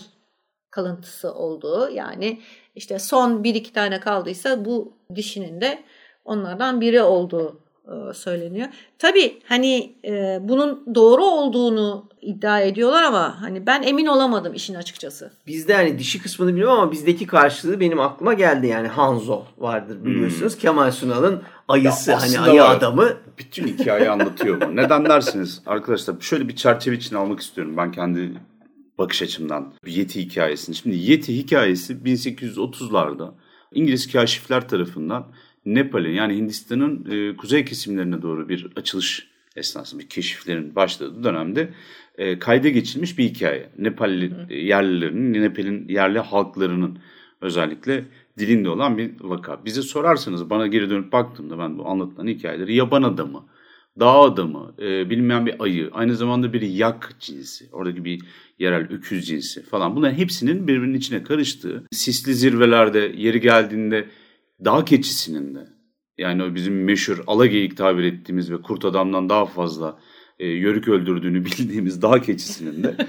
kalıntısı 0.72 1.34
olduğu 1.34 1.90
yani 1.90 2.42
işte 2.76 3.00
son 3.00 3.44
bir 3.44 3.56
iki 3.56 3.74
tane 3.74 4.00
kaldıysa 4.00 4.66
bu 4.66 4.94
dişinin 5.16 5.62
de 5.62 5.84
onlardan 6.26 6.82
biri 6.82 7.02
olduğu 7.02 7.50
e, 7.50 7.71
söyleniyor. 8.14 8.68
Tabii 9.00 9.40
hani 9.46 9.96
e, 10.06 10.40
bunun 10.42 10.96
doğru 10.96 11.24
olduğunu 11.26 12.06
iddia 12.22 12.62
ediyorlar 12.62 13.04
ama 13.04 13.42
hani 13.42 13.68
ben 13.68 13.84
emin 13.84 14.06
olamadım 14.06 14.54
işin 14.54 14.76
açıkçası. 14.76 15.32
Bizde 15.48 15.74
hani 15.74 16.00
dişi 16.00 16.22
kısmını 16.22 16.50
bilmiyorum 16.50 16.74
ama 16.74 16.92
bizdeki 16.92 17.28
karşılığı 17.28 17.80
benim 17.80 18.00
aklıma 18.00 18.34
geldi 18.34 18.68
yani 18.68 18.88
Hanzo 18.88 19.44
vardır 19.58 20.06
biliyorsunuz. 20.06 20.54
Hmm. 20.54 20.60
Kemal 20.60 20.92
Sunal'ın 20.92 21.42
ayısı 21.68 22.12
ya 22.12 22.22
hani 22.22 22.40
ayı 22.40 22.62
var. 22.62 22.76
adamı. 22.76 23.10
Bütün 23.38 23.68
hikayeyi 23.68 24.10
anlatıyor 24.10 24.62
bu. 24.62 24.76
Neden 24.76 25.06
dersiniz 25.06 25.62
arkadaşlar 25.66 26.16
şöyle 26.20 26.48
bir 26.48 26.56
çerçeve 26.56 26.96
için 26.96 27.16
almak 27.16 27.40
istiyorum 27.40 27.78
ben 27.78 27.92
kendi 27.92 28.34
bakış 28.98 29.22
açımdan 29.22 29.74
Yeti 29.86 30.26
hikayesini. 30.26 30.76
Şimdi 30.76 30.96
Yeti 30.96 31.38
hikayesi 31.38 31.94
1830'larda 31.94 33.32
İngiliz 33.74 34.12
kaşifler 34.12 34.70
tarafından 34.70 35.28
Nepal'in 35.66 36.14
yani 36.14 36.36
Hindistan'ın 36.36 37.06
e, 37.12 37.36
kuzey 37.38 37.66
kesimlerine 37.66 38.22
doğru 38.22 38.50
bir 38.50 38.68
açılış 38.76 39.32
esnasında 39.56 40.02
bir 40.02 40.10
keşiflerin 40.10 40.76
başladığı 40.76 41.24
dönemde 41.24 41.74
e, 42.18 42.40
kayda 42.40 42.70
geçilmiş 42.70 43.18
bir 43.18 43.24
hikaye. 43.24 43.70
Nepalli 43.78 44.34
e, 44.50 44.56
yerlilerinin, 44.60 45.42
Nepal'in 45.42 45.88
yerli 45.88 46.20
halklarının 46.20 47.00
özellikle 47.42 48.06
dilinde 48.38 48.70
olan 48.70 48.98
bir 48.98 49.12
vaka. 49.22 49.66
Bize 49.66 49.82
sorarsanız 49.82 50.50
bana 50.50 50.68
geri 50.68 50.90
dönüp 50.90 51.12
baktığımda 51.12 51.60
ben 51.60 51.78
bu 51.78 51.88
anlatılan 51.88 52.28
hikayeleri 52.28 52.76
yaban 52.76 53.04
adamı, 53.04 53.46
dağ 54.00 54.12
adamı, 54.12 54.76
e, 54.82 55.10
bilinmeyen 55.10 55.46
bir 55.46 55.64
ayı, 55.64 55.90
aynı 55.94 56.16
zamanda 56.16 56.54
bir 56.54 56.62
yak 56.62 57.16
cinsi, 57.20 57.70
oradaki 57.72 58.06
bir 58.06 58.22
yerel 58.60 58.82
öküz 58.82 59.28
cinsi 59.28 59.64
falan 59.64 59.96
bunların 59.96 60.16
hepsinin 60.16 60.68
birbirinin 60.68 60.98
içine 60.98 61.24
karıştığı, 61.24 61.84
sisli 61.92 62.34
zirvelerde 62.34 63.14
yeri 63.18 63.42
geldiğinde 63.42 64.08
dağ 64.66 64.86
keçisinin 64.86 65.56
de 65.56 65.68
yani 66.18 66.44
o 66.44 66.56
bizim 66.56 66.84
meşhur 66.84 67.24
alageyik 67.28 67.78
tabir 67.78 68.04
ettiğimiz 68.04 68.52
ve 68.52 68.62
kurt 68.62 68.86
adamdan 68.86 69.30
daha 69.30 69.46
fazla 69.46 70.00
e, 70.40 70.48
yörük 70.48 70.88
öldürdüğünü 70.88 71.46
bildiğimiz 71.46 72.02
dağ 72.02 72.22
keçisinin 72.22 72.84
de 72.84 72.96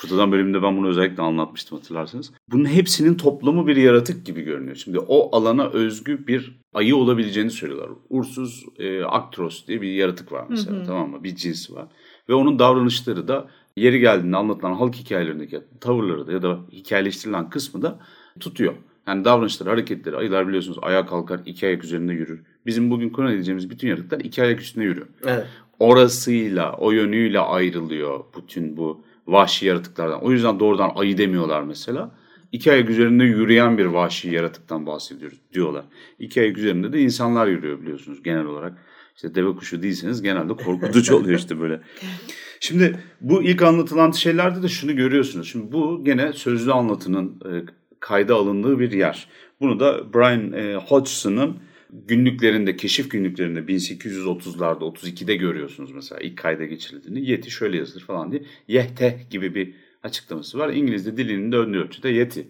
Kurt 0.00 0.12
Adam 0.12 0.32
bölümünde 0.32 0.62
ben 0.62 0.76
bunu 0.76 0.88
özellikle 0.88 1.22
anlatmıştım 1.22 1.78
hatırlarsanız. 1.78 2.32
Bunun 2.48 2.64
hepsinin 2.64 3.14
toplamı 3.14 3.66
bir 3.66 3.76
yaratık 3.76 4.26
gibi 4.26 4.42
görünüyor. 4.42 4.76
Şimdi 4.76 4.98
o 4.98 5.36
alana 5.36 5.68
özgü 5.68 6.26
bir 6.26 6.60
ayı 6.74 6.96
olabileceğini 6.96 7.50
söylüyorlar. 7.50 7.90
Ursus 8.08 8.64
e, 8.78 9.04
Actros 9.04 9.66
diye 9.66 9.82
bir 9.82 9.92
yaratık 9.92 10.32
var 10.32 10.46
mesela 10.48 10.76
hı 10.76 10.80
hı. 10.80 10.86
tamam 10.86 11.10
mı? 11.10 11.24
Bir 11.24 11.36
cins 11.36 11.70
var. 11.70 11.88
Ve 12.28 12.34
onun 12.34 12.58
davranışları 12.58 13.28
da 13.28 13.50
yeri 13.76 14.00
geldiğinde 14.00 14.36
anlatılan 14.36 14.74
halk 14.74 14.94
hikayelerindeki 14.94 15.60
tavırları 15.80 16.26
da 16.26 16.32
ya 16.32 16.42
da 16.42 16.58
hikayeleştirilen 16.72 17.50
kısmı 17.50 17.82
da 17.82 18.00
tutuyor. 18.40 18.74
Yani 19.06 19.24
davranışları, 19.24 19.70
hareketleri, 19.70 20.16
ayılar 20.16 20.48
biliyorsunuz 20.48 20.78
ayağa 20.82 21.06
kalkar, 21.06 21.40
iki 21.46 21.66
ayak 21.66 21.84
üzerinde 21.84 22.12
yürür. 22.12 22.40
Bizim 22.66 22.90
bugün 22.90 23.10
konu 23.10 23.32
edeceğimiz 23.32 23.70
bütün 23.70 23.88
yaratıklar 23.88 24.20
iki 24.20 24.42
ayak 24.42 24.60
üstünde 24.60 24.84
yürüyor. 24.84 25.06
Evet. 25.26 25.46
Orasıyla, 25.78 26.72
o 26.72 26.90
yönüyle 26.90 27.38
ayrılıyor 27.38 28.24
bütün 28.36 28.76
bu 28.76 29.04
vahşi 29.26 29.66
yaratıklardan. 29.66 30.22
O 30.22 30.32
yüzden 30.32 30.60
doğrudan 30.60 30.90
ayı 30.94 31.18
demiyorlar 31.18 31.62
mesela. 31.62 32.10
İki 32.52 32.72
ayak 32.72 32.90
üzerinde 32.90 33.24
yürüyen 33.24 33.78
bir 33.78 33.84
vahşi 33.84 34.30
yaratıktan 34.30 34.86
bahsediyoruz 34.86 35.38
diyorlar. 35.52 35.84
İki 36.18 36.40
ayak 36.40 36.58
üzerinde 36.58 36.92
de 36.92 37.00
insanlar 37.00 37.46
yürüyor 37.46 37.82
biliyorsunuz 37.82 38.22
genel 38.22 38.44
olarak. 38.44 38.78
İşte 39.16 39.34
deve 39.34 39.54
kuşu 39.56 39.82
değilseniz 39.82 40.22
genelde 40.22 40.52
korkutucu 40.56 41.16
oluyor 41.16 41.38
işte 41.38 41.60
böyle. 41.60 41.80
Şimdi 42.60 42.98
bu 43.20 43.42
ilk 43.42 43.62
anlatılan 43.62 44.10
şeylerde 44.10 44.62
de 44.62 44.68
şunu 44.68 44.96
görüyorsunuz. 44.96 45.48
Şimdi 45.48 45.72
bu 45.72 46.04
gene 46.04 46.32
sözlü 46.32 46.72
anlatının 46.72 47.40
e, 47.44 47.50
kayda 48.00 48.34
alındığı 48.34 48.78
bir 48.78 48.92
yer. 48.92 49.28
Bunu 49.60 49.80
da 49.80 50.14
Brian 50.14 50.52
e, 50.52 50.74
Hodgson'ın 50.74 51.56
günlüklerinde, 51.92 52.76
keşif 52.76 53.10
günlüklerinde 53.10 53.60
1830'larda, 53.60 54.96
32'de 54.96 55.36
görüyorsunuz 55.36 55.92
mesela 55.92 56.20
ilk 56.20 56.38
kayda 56.38 56.64
geçirildiğini. 56.64 57.30
Yeti 57.30 57.50
şöyle 57.50 57.76
yazılır 57.76 58.02
falan 58.02 58.32
diye. 58.32 58.42
Yehte 58.68 59.20
gibi 59.30 59.54
bir 59.54 59.74
açıklaması 60.02 60.58
var. 60.58 60.72
İngilizce 60.72 61.16
dilinin 61.16 61.52
de 61.52 61.56
önlü 61.56 61.82
ölçüde 61.82 62.08
yeti 62.08 62.48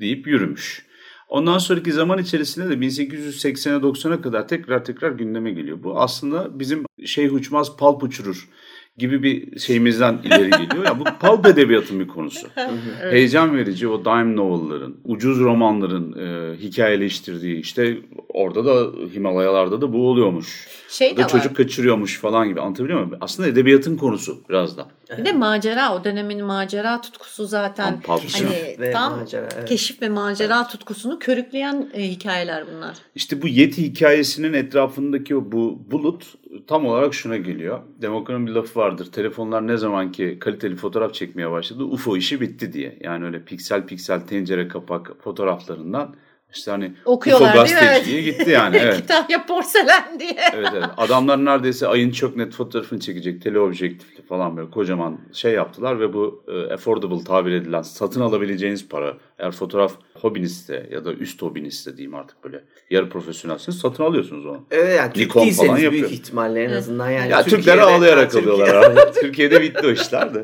deyip 0.00 0.26
yürümüş. 0.26 0.86
Ondan 1.28 1.58
sonraki 1.58 1.92
zaman 1.92 2.18
içerisinde 2.18 2.68
de 2.68 2.74
1880'e 2.74 3.72
90'a 3.72 4.20
kadar 4.20 4.48
tekrar 4.48 4.84
tekrar 4.84 5.10
gündeme 5.10 5.50
geliyor. 5.50 5.82
Bu 5.82 6.00
aslında 6.00 6.58
bizim 6.58 6.84
şey 7.04 7.26
uçmaz 7.26 7.76
palp 7.76 8.02
uçurur 8.02 8.48
gibi 8.96 9.22
bir 9.22 9.58
şeyimizden 9.58 10.18
ileri 10.24 10.50
geliyor. 10.50 10.84
Ya 10.84 10.98
bu 10.98 11.04
pulp 11.04 11.46
edebiyatın 11.46 12.00
bir 12.00 12.08
konusu. 12.08 12.48
evet. 12.56 13.12
Heyecan 13.12 13.56
verici 13.56 13.88
o 13.88 14.04
dime 14.04 14.36
novel'ların, 14.36 15.00
ucuz 15.04 15.40
romanların 15.40 16.12
e, 16.18 16.56
hikayeleştirdiği 16.56 17.60
işte 17.60 17.98
orada 18.28 18.64
da 18.64 18.90
Himalayalarda 19.14 19.80
da 19.80 19.92
bu 19.92 20.08
oluyormuş. 20.08 20.68
Şey 20.88 21.16
de 21.16 21.26
çocuk 21.26 21.56
kaçırıyormuş 21.56 22.18
falan 22.18 22.48
gibi 22.48 22.60
anlatabiliyor 22.60 23.04
muyum? 23.04 23.18
Aslında 23.20 23.48
edebiyatın 23.48 23.96
konusu 23.96 24.38
biraz 24.48 24.76
da. 24.76 24.86
Bir 25.18 25.24
de 25.24 25.32
macera 25.32 25.94
o 25.94 26.04
dönemin 26.04 26.44
macera 26.44 27.00
tutkusu 27.00 27.46
zaten 27.46 28.00
tam 28.00 28.20
hani 28.32 28.76
ve 28.80 28.90
tam 28.90 29.18
macera, 29.18 29.48
evet. 29.56 29.68
keşif 29.68 30.02
ve 30.02 30.08
macera 30.08 30.68
tutkusunu 30.68 31.18
körükleyen 31.18 31.90
e, 31.94 32.02
hikayeler 32.02 32.64
bunlar. 32.74 32.96
İşte 33.14 33.42
bu 33.42 33.48
Yeti 33.48 33.82
hikayesinin 33.82 34.52
etrafındaki 34.52 35.36
o 35.36 35.52
bu 35.52 35.82
bulut 35.90 36.34
tam 36.66 36.86
olarak 36.86 37.14
şuna 37.14 37.36
geliyor. 37.36 37.80
Demokra'nın 38.02 38.46
bir 38.46 38.52
lafı 38.52 38.80
vardır. 38.80 39.12
Telefonlar 39.12 39.66
ne 39.66 39.76
zaman 39.76 40.12
ki 40.12 40.36
kaliteli 40.40 40.76
fotoğraf 40.76 41.14
çekmeye 41.14 41.50
başladı 41.50 41.84
UFO 41.84 42.16
işi 42.16 42.40
bitti 42.40 42.72
diye. 42.72 42.98
Yani 43.00 43.24
öyle 43.24 43.44
piksel 43.44 43.86
piksel 43.86 44.20
tencere 44.20 44.68
kapak 44.68 45.12
fotoğraflarından 45.22 46.14
işte 46.54 46.70
hani 46.70 46.92
Okuyorlar 47.04 47.48
UFO 47.48 47.58
gazeteciliği 47.58 48.24
gitti 48.24 48.50
yani. 48.50 48.76
Evet. 48.80 48.96
Kitapya 48.96 49.46
porselen 49.46 50.20
diye. 50.20 50.36
evet 50.54 50.68
evet. 50.72 50.88
Adamlar 50.96 51.44
neredeyse 51.44 51.86
ayın 51.86 52.10
çok 52.10 52.36
net 52.36 52.52
fotoğrafını 52.52 53.00
çekecek 53.00 53.42
teleobjektifli 53.42 54.22
falan 54.22 54.56
böyle 54.56 54.70
kocaman 54.70 55.18
şey 55.32 55.52
yaptılar 55.52 56.00
ve 56.00 56.12
bu 56.12 56.44
e, 56.48 56.74
affordable 56.74 57.24
tabir 57.24 57.52
edilen 57.52 57.82
satın 57.82 58.20
alabileceğiniz 58.20 58.88
para 58.88 59.16
eğer 59.38 59.50
fotoğraf 59.50 59.92
hobinizse 60.14 60.88
ya 60.92 61.04
da 61.04 61.12
üst 61.12 61.42
hobinizse 61.42 61.96
diyeyim 61.96 62.14
artık 62.14 62.44
böyle 62.44 62.64
yarı 62.90 63.08
profesyonelsiniz 63.08 63.78
satın 63.78 64.04
alıyorsunuz 64.04 64.46
onu. 64.46 64.66
Evet 64.70 64.96
yani 64.98 65.12
Nikon 65.16 65.50
falan 65.50 65.68
yapıyor. 65.68 65.92
büyük 65.92 66.12
ihtimalle 66.12 66.64
en 66.64 66.72
azından 66.72 67.10
yani. 67.10 67.30
Ya 67.30 67.42
Türkler 67.42 67.78
ağlayarak 67.78 68.34
alıyorlar 68.34 68.74
abi. 68.74 69.00
Türkiye'de 69.20 69.62
bitti 69.62 69.86
o 69.86 69.90
işler 69.90 70.34
de. 70.34 70.42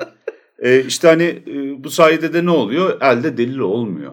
Ee, 0.59 0.81
işte 0.81 1.09
hani 1.09 1.43
e, 1.47 1.85
bu 1.85 1.91
sayede 1.91 2.33
de 2.33 2.45
ne 2.45 2.51
oluyor? 2.51 3.01
Elde 3.01 3.37
delil 3.37 3.59
olmuyor 3.59 4.13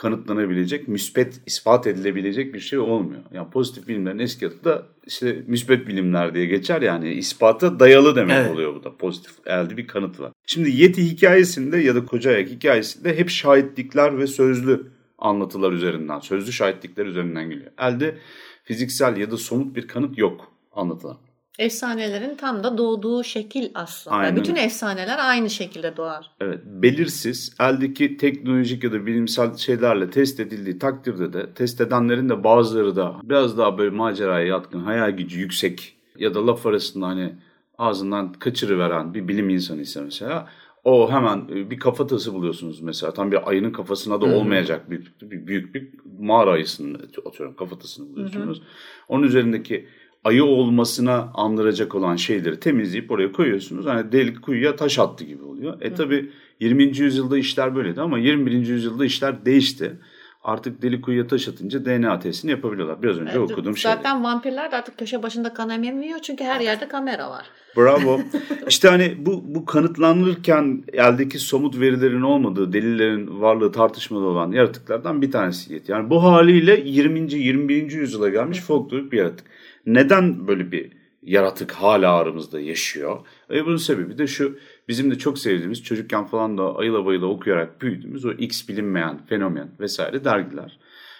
kanıtlanabilecek, 0.00 0.88
müspet, 0.88 1.40
ispat 1.46 1.86
edilebilecek 1.86 2.54
bir 2.54 2.60
şey 2.60 2.78
olmuyor. 2.78 3.20
Yani 3.32 3.50
pozitif 3.50 3.88
bilimlerin 3.88 4.18
eski 4.18 4.46
adı 4.46 4.64
da 4.64 4.86
işte 5.06 5.44
müspet 5.46 5.88
bilimler 5.88 6.34
diye 6.34 6.46
geçer 6.46 6.82
yani 6.82 7.12
ispata 7.12 7.80
dayalı 7.80 8.16
demek 8.16 8.36
evet. 8.36 8.50
oluyor 8.50 8.74
bu 8.74 8.84
da 8.84 8.96
pozitif 8.96 9.32
elde 9.46 9.76
bir 9.76 9.86
kanıt 9.86 10.20
var. 10.20 10.32
Şimdi 10.46 10.70
Yeti 10.70 11.10
hikayesinde 11.10 11.78
ya 11.78 11.94
da 11.94 12.06
Koca 12.06 12.30
Ayak 12.30 12.48
hikayesinde 12.48 13.18
hep 13.18 13.30
şahitlikler 13.30 14.18
ve 14.18 14.26
sözlü 14.26 14.86
anlatılar 15.18 15.72
üzerinden, 15.72 16.18
sözlü 16.18 16.52
şahitlikler 16.52 17.06
üzerinden 17.06 17.50
geliyor. 17.50 17.70
Elde 17.78 18.18
fiziksel 18.64 19.16
ya 19.16 19.30
da 19.30 19.36
somut 19.36 19.76
bir 19.76 19.88
kanıt 19.88 20.18
yok 20.18 20.52
anlatılan. 20.72 21.18
Efsanelerin 21.60 22.34
tam 22.34 22.64
da 22.64 22.78
doğduğu 22.78 23.24
şekil 23.24 23.70
aslında. 23.74 24.16
Aynen. 24.16 24.36
Bütün 24.36 24.56
efsaneler 24.56 25.18
aynı 25.18 25.50
şekilde 25.50 25.96
doğar. 25.96 26.30
Evet. 26.40 26.60
Belirsiz, 26.64 27.54
eldeki 27.60 28.16
teknolojik 28.16 28.84
ya 28.84 28.92
da 28.92 29.06
bilimsel 29.06 29.56
şeylerle 29.56 30.10
test 30.10 30.40
edildiği 30.40 30.78
takdirde 30.78 31.32
de 31.32 31.54
test 31.54 31.80
edenlerin 31.80 32.28
de 32.28 32.44
bazıları 32.44 32.96
da 32.96 33.16
biraz 33.22 33.58
daha 33.58 33.78
böyle 33.78 33.96
maceraya 33.96 34.46
yatkın, 34.46 34.80
hayal 34.80 35.10
gücü 35.10 35.40
yüksek 35.40 35.96
ya 36.18 36.34
da 36.34 36.46
laf 36.46 36.66
arasında 36.66 37.06
hani 37.06 37.32
ağzından 37.78 38.32
kaçırıveren 38.32 39.14
bir 39.14 39.28
bilim 39.28 39.50
insanı 39.50 39.80
ise 39.80 40.00
mesela 40.00 40.48
o 40.84 41.12
hemen 41.12 41.48
bir 41.48 41.78
kafatası 41.78 42.34
buluyorsunuz 42.34 42.80
mesela. 42.80 43.12
Tam 43.12 43.32
bir 43.32 43.48
ayının 43.48 43.72
kafasına 43.72 44.20
da 44.20 44.26
olmayacak 44.26 44.90
bir, 44.90 45.12
bir 45.22 45.46
büyük 45.46 45.74
bir 45.74 45.88
mağara 46.18 46.50
ayısının 46.50 47.10
atıyorum 47.26 47.56
kafatasını 47.56 48.08
buluyorsunuz. 48.08 48.58
Hı 48.58 48.62
hı. 48.62 48.66
Onun 49.08 49.22
üzerindeki 49.22 49.88
ayı 50.24 50.44
olmasına 50.44 51.30
andıracak 51.34 51.94
olan 51.94 52.16
şeyleri 52.16 52.60
temizleyip 52.60 53.10
oraya 53.10 53.32
koyuyorsunuz. 53.32 53.86
Hani 53.86 54.12
delik 54.12 54.42
kuyuya 54.42 54.76
taş 54.76 54.98
attı 54.98 55.24
gibi 55.24 55.42
oluyor. 55.44 55.80
E 55.80 55.94
tabi 55.94 56.30
20. 56.60 56.82
yüzyılda 56.98 57.38
işler 57.38 57.76
böyleydi 57.76 58.00
ama 58.00 58.18
21. 58.18 58.52
yüzyılda 58.52 59.04
işler 59.04 59.44
değişti. 59.44 59.96
Artık 60.44 60.82
delik 60.82 61.04
kuyuya 61.04 61.26
taş 61.26 61.48
atınca 61.48 61.84
DNA 61.84 62.18
testini 62.18 62.50
yapabiliyorlar. 62.50 63.02
Biraz 63.02 63.18
önce 63.18 63.32
evet, 63.34 63.50
okuduğum 63.50 63.76
şey. 63.76 63.92
Zaten 63.92 64.24
vampirler 64.24 64.72
de 64.72 64.76
artık 64.76 64.98
köşe 64.98 65.22
başında 65.22 65.54
kan 65.54 65.70
ememiyor 65.70 66.18
çünkü 66.18 66.44
her 66.44 66.60
yerde 66.60 66.88
kamera 66.88 67.30
var. 67.30 67.46
Bravo. 67.76 68.20
İşte 68.68 68.88
hani 68.88 69.14
bu, 69.18 69.42
bu 69.46 69.64
kanıtlanırken 69.64 70.84
eldeki 70.92 71.38
somut 71.38 71.80
verilerin 71.80 72.22
olmadığı, 72.22 72.72
delillerin 72.72 73.40
varlığı 73.40 73.72
tartışmalı 73.72 74.26
olan 74.26 74.52
yaratıklardan 74.52 75.22
bir 75.22 75.30
tanesi. 75.30 75.82
Yani 75.88 76.10
bu 76.10 76.22
haliyle 76.22 76.80
20. 76.84 77.34
21. 77.34 77.90
yüzyıla 77.90 78.28
gelmiş 78.28 78.60
folklorik 78.60 79.12
bir 79.12 79.18
yaratık. 79.18 79.46
Neden 79.86 80.48
böyle 80.48 80.72
bir 80.72 80.92
yaratık 81.22 81.72
hala 81.72 82.14
aramızda 82.14 82.60
yaşıyor? 82.60 83.26
E 83.50 83.66
bunun 83.66 83.76
sebebi 83.76 84.18
de 84.18 84.26
şu 84.26 84.58
bizim 84.88 85.10
de 85.10 85.18
çok 85.18 85.38
sevdiğimiz 85.38 85.82
çocukken 85.82 86.24
falan 86.24 86.58
da 86.58 86.76
ayıla 86.76 87.06
bayıla 87.06 87.26
okuyarak 87.26 87.82
büyüdüğümüz 87.82 88.24
o 88.24 88.32
X 88.32 88.68
bilinmeyen 88.68 89.26
fenomen 89.26 89.70
vesaire 89.80 90.24
dergiler. 90.24 90.78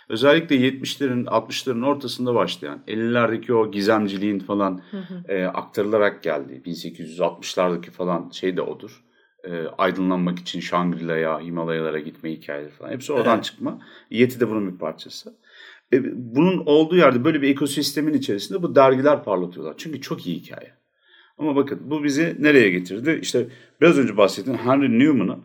özellikle 0.08 0.56
70'lerin 0.56 1.24
60'ların 1.24 1.86
ortasında 1.86 2.34
başlayan 2.34 2.82
50'lerdeki 2.88 3.52
o 3.52 3.70
gizemciliğin 3.70 4.38
falan 4.38 4.82
e, 5.28 5.44
aktarılarak 5.44 6.22
geldiği 6.22 6.62
1860'lardaki 6.62 7.90
falan 7.90 8.30
şey 8.30 8.56
de 8.56 8.62
odur. 8.62 9.04
E, 9.44 9.66
aydınlanmak 9.78 10.38
için 10.38 10.60
Shangri-La'ya, 10.60 11.40
Himalayalara 11.40 11.98
gitme 11.98 12.32
hikayeleri 12.32 12.70
falan. 12.70 12.90
Hepsi 12.90 13.12
oradan 13.12 13.34
evet. 13.34 13.44
çıkma. 13.44 13.78
Yeti 14.10 14.40
de 14.40 14.50
bunun 14.50 14.72
bir 14.72 14.78
parçası. 14.78 15.34
E, 15.92 16.02
bunun 16.34 16.62
olduğu 16.66 16.96
yerde 16.96 17.24
böyle 17.24 17.42
bir 17.42 17.48
ekosistemin 17.48 18.14
içerisinde 18.14 18.62
bu 18.62 18.74
dergiler 18.74 19.24
parlatıyorlar. 19.24 19.74
Çünkü 19.78 20.00
çok 20.00 20.26
iyi 20.26 20.36
hikaye. 20.36 20.72
Ama 21.38 21.56
bakın 21.56 21.80
bu 21.84 22.04
bizi 22.04 22.36
nereye 22.38 22.70
getirdi? 22.70 23.18
İşte 23.22 23.46
biraz 23.80 23.98
önce 23.98 24.16
bahsettiğim 24.16 24.58
Henry 24.58 24.98
Newman'ın 24.98 25.44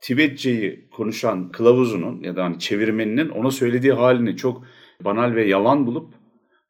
Tibetçeyi 0.00 0.88
konuşan 0.90 1.52
kılavuzunun 1.52 2.22
ya 2.22 2.36
da 2.36 2.44
hani 2.44 2.58
çevirmeninin 2.58 3.28
ona 3.28 3.50
söylediği 3.50 3.92
halini 3.92 4.36
çok 4.36 4.64
banal 5.00 5.34
ve 5.34 5.46
yalan 5.46 5.86
bulup 5.86 6.14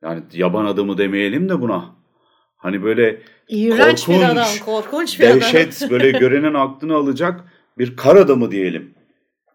yani 0.03 0.23
yaban 0.33 0.65
adamı 0.65 0.99
demeyelim 0.99 1.49
de 1.49 1.61
buna. 1.61 1.95
Hani 2.57 2.83
böyle 2.83 3.23
İğrenç 3.49 4.07
korkunç, 4.07 4.09
bir 4.09 4.29
adam, 4.29 4.47
korkunç 4.65 5.21
bir 5.21 5.25
dehşet, 5.25 5.83
adam. 5.83 5.91
böyle 5.91 6.19
görenin 6.19 6.55
aklını 6.55 6.95
alacak 6.95 7.45
bir 7.79 7.97
kar 7.97 8.17
adamı 8.17 8.51
diyelim 8.51 8.95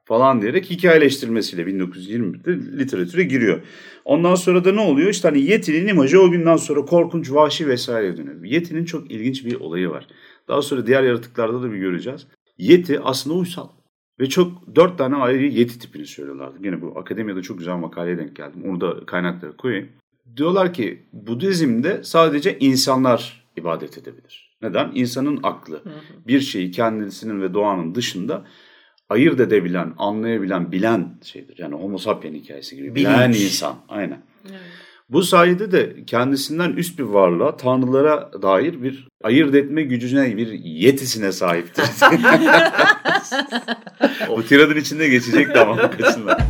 falan 0.09 0.41
diyerek 0.41 0.69
hikayeleştirmesiyle 0.69 1.63
1920'de 1.63 2.77
literatüre 2.79 3.23
giriyor. 3.23 3.61
Ondan 4.05 4.35
sonra 4.35 4.65
da 4.65 4.71
ne 4.71 4.79
oluyor? 4.79 5.09
İşte 5.09 5.27
hani 5.27 5.41
Yeti'nin 5.41 5.87
imajı 5.87 6.21
o 6.21 6.31
günden 6.31 6.55
sonra 6.55 6.85
korkunç, 6.85 7.31
vahşi 7.31 7.67
vesaire 7.67 8.17
dönüyor. 8.17 8.43
Yeti'nin 8.43 8.85
çok 8.85 9.11
ilginç 9.11 9.45
bir 9.45 9.55
olayı 9.55 9.89
var. 9.89 10.07
Daha 10.47 10.61
sonra 10.61 10.87
diğer 10.87 11.03
yaratıklarda 11.03 11.61
da 11.61 11.71
bir 11.71 11.77
göreceğiz. 11.77 12.27
Yeti 12.57 12.99
aslında 12.99 13.35
uysal. 13.35 13.67
Ve 14.19 14.29
çok 14.29 14.75
dört 14.75 14.97
tane 14.97 15.15
ayrı 15.15 15.45
yeti 15.45 15.79
tipini 15.79 16.05
söylüyorlardı. 16.05 16.57
Yine 16.63 16.81
bu 16.81 16.99
akademiyada 16.99 17.41
çok 17.41 17.57
güzel 17.57 17.75
makaleye 17.75 18.17
denk 18.17 18.35
geldim. 18.35 18.63
Onu 18.69 18.81
da 18.81 19.05
kaynaklara 19.05 19.57
koyayım. 19.57 19.89
Diyorlar 20.37 20.73
ki 20.73 21.03
Budizm'de 21.13 22.03
sadece 22.03 22.59
insanlar 22.59 23.49
ibadet 23.57 23.97
edebilir. 23.97 24.57
Neden? 24.61 24.91
İnsanın 24.93 25.39
aklı 25.43 25.83
bir 26.27 26.39
şeyi 26.39 26.71
kendisinin 26.71 27.41
ve 27.41 27.53
doğanın 27.53 27.95
dışında 27.95 28.45
ayırt 29.09 29.39
edebilen, 29.39 29.93
anlayabilen, 29.97 30.71
bilen 30.71 31.07
şeydir. 31.23 31.57
Yani 31.57 31.75
homo 31.75 31.97
sapien 31.97 32.33
hikayesi 32.33 32.75
gibi. 32.75 32.95
Bilen 32.95 33.29
insan. 33.29 33.75
Aynen. 33.89 34.21
Evet. 34.49 34.59
Bu 35.09 35.23
sayede 35.23 35.71
de 35.71 35.95
kendisinden 36.07 36.71
üst 36.71 36.99
bir 36.99 37.03
varlığa, 37.03 37.57
tanrılara 37.57 38.41
dair 38.41 38.83
bir 38.83 39.07
ayırt 39.23 39.55
etme 39.55 39.83
gücüne, 39.83 40.37
bir 40.37 40.51
yetisine 40.63 41.31
sahiptir. 41.31 41.83
Bu 44.29 44.45
tiradın 44.45 44.75
içinde 44.75 45.09
geçecek 45.09 45.53
tamam 45.53 45.77
kaçınlar. 45.77 46.41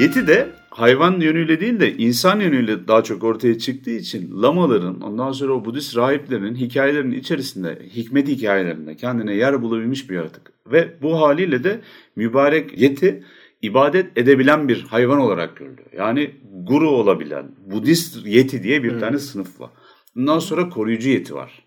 Yeti 0.00 0.26
de 0.26 0.61
hayvan 0.72 1.20
yönüyle 1.20 1.60
değil 1.60 1.80
de 1.80 1.96
insan 1.96 2.40
yönüyle 2.40 2.88
daha 2.88 3.02
çok 3.02 3.24
ortaya 3.24 3.58
çıktığı 3.58 3.90
için 3.90 4.42
lamaların 4.42 5.00
ondan 5.00 5.32
sonra 5.32 5.52
o 5.52 5.64
Budist 5.64 5.96
rahiplerin 5.96 6.54
hikayelerinin 6.54 7.18
içerisinde 7.18 7.82
hikmet 7.94 8.28
hikayelerinde 8.28 8.96
kendine 8.96 9.34
yer 9.34 9.62
bulabilmiş 9.62 10.10
bir 10.10 10.14
yaratık. 10.14 10.52
Ve 10.66 10.96
bu 11.02 11.20
haliyle 11.20 11.64
de 11.64 11.80
mübarek 12.16 12.78
yeti 12.78 13.24
ibadet 13.62 14.18
edebilen 14.18 14.68
bir 14.68 14.82
hayvan 14.82 15.18
olarak 15.18 15.56
görülüyor. 15.56 15.88
Yani 15.96 16.30
guru 16.52 16.90
olabilen 16.90 17.46
Budist 17.66 18.26
yeti 18.26 18.62
diye 18.62 18.82
bir 18.82 18.92
hmm. 18.92 19.00
tane 19.00 19.18
sınıf 19.18 19.60
var. 19.60 19.70
Bundan 20.16 20.38
sonra 20.38 20.68
koruyucu 20.68 21.08
yeti 21.08 21.34
var. 21.34 21.64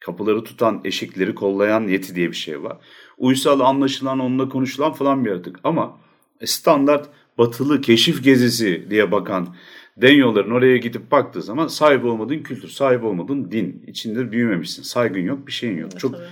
Kapıları 0.00 0.44
tutan, 0.44 0.80
eşikleri 0.84 1.34
kollayan 1.34 1.88
yeti 1.88 2.14
diye 2.14 2.28
bir 2.28 2.36
şey 2.36 2.62
var. 2.62 2.76
Uysal 3.18 3.60
anlaşılan, 3.60 4.18
onunla 4.18 4.48
konuşulan 4.48 4.92
falan 4.92 5.24
bir 5.24 5.30
yaratık. 5.30 5.60
Ama 5.64 5.98
standart 6.44 7.08
batılı 7.40 7.80
keşif 7.80 8.24
gezisi 8.24 8.86
diye 8.90 9.12
bakan 9.12 9.54
Denyoların 9.96 10.50
oraya 10.50 10.76
gidip 10.76 11.10
baktığı 11.10 11.42
zaman 11.42 11.66
sahip 11.66 12.04
olmadığın 12.04 12.38
kültür, 12.38 12.68
sahip 12.68 13.04
olmadığın 13.04 13.50
din. 13.50 13.84
içinde 13.86 14.32
büyümemişsin. 14.32 14.82
Saygın 14.82 15.20
yok, 15.20 15.46
bir 15.46 15.52
şeyin 15.52 15.78
yok. 15.78 15.88
Evet, 15.92 16.00
Çok 16.00 16.12
tabii. 16.12 16.24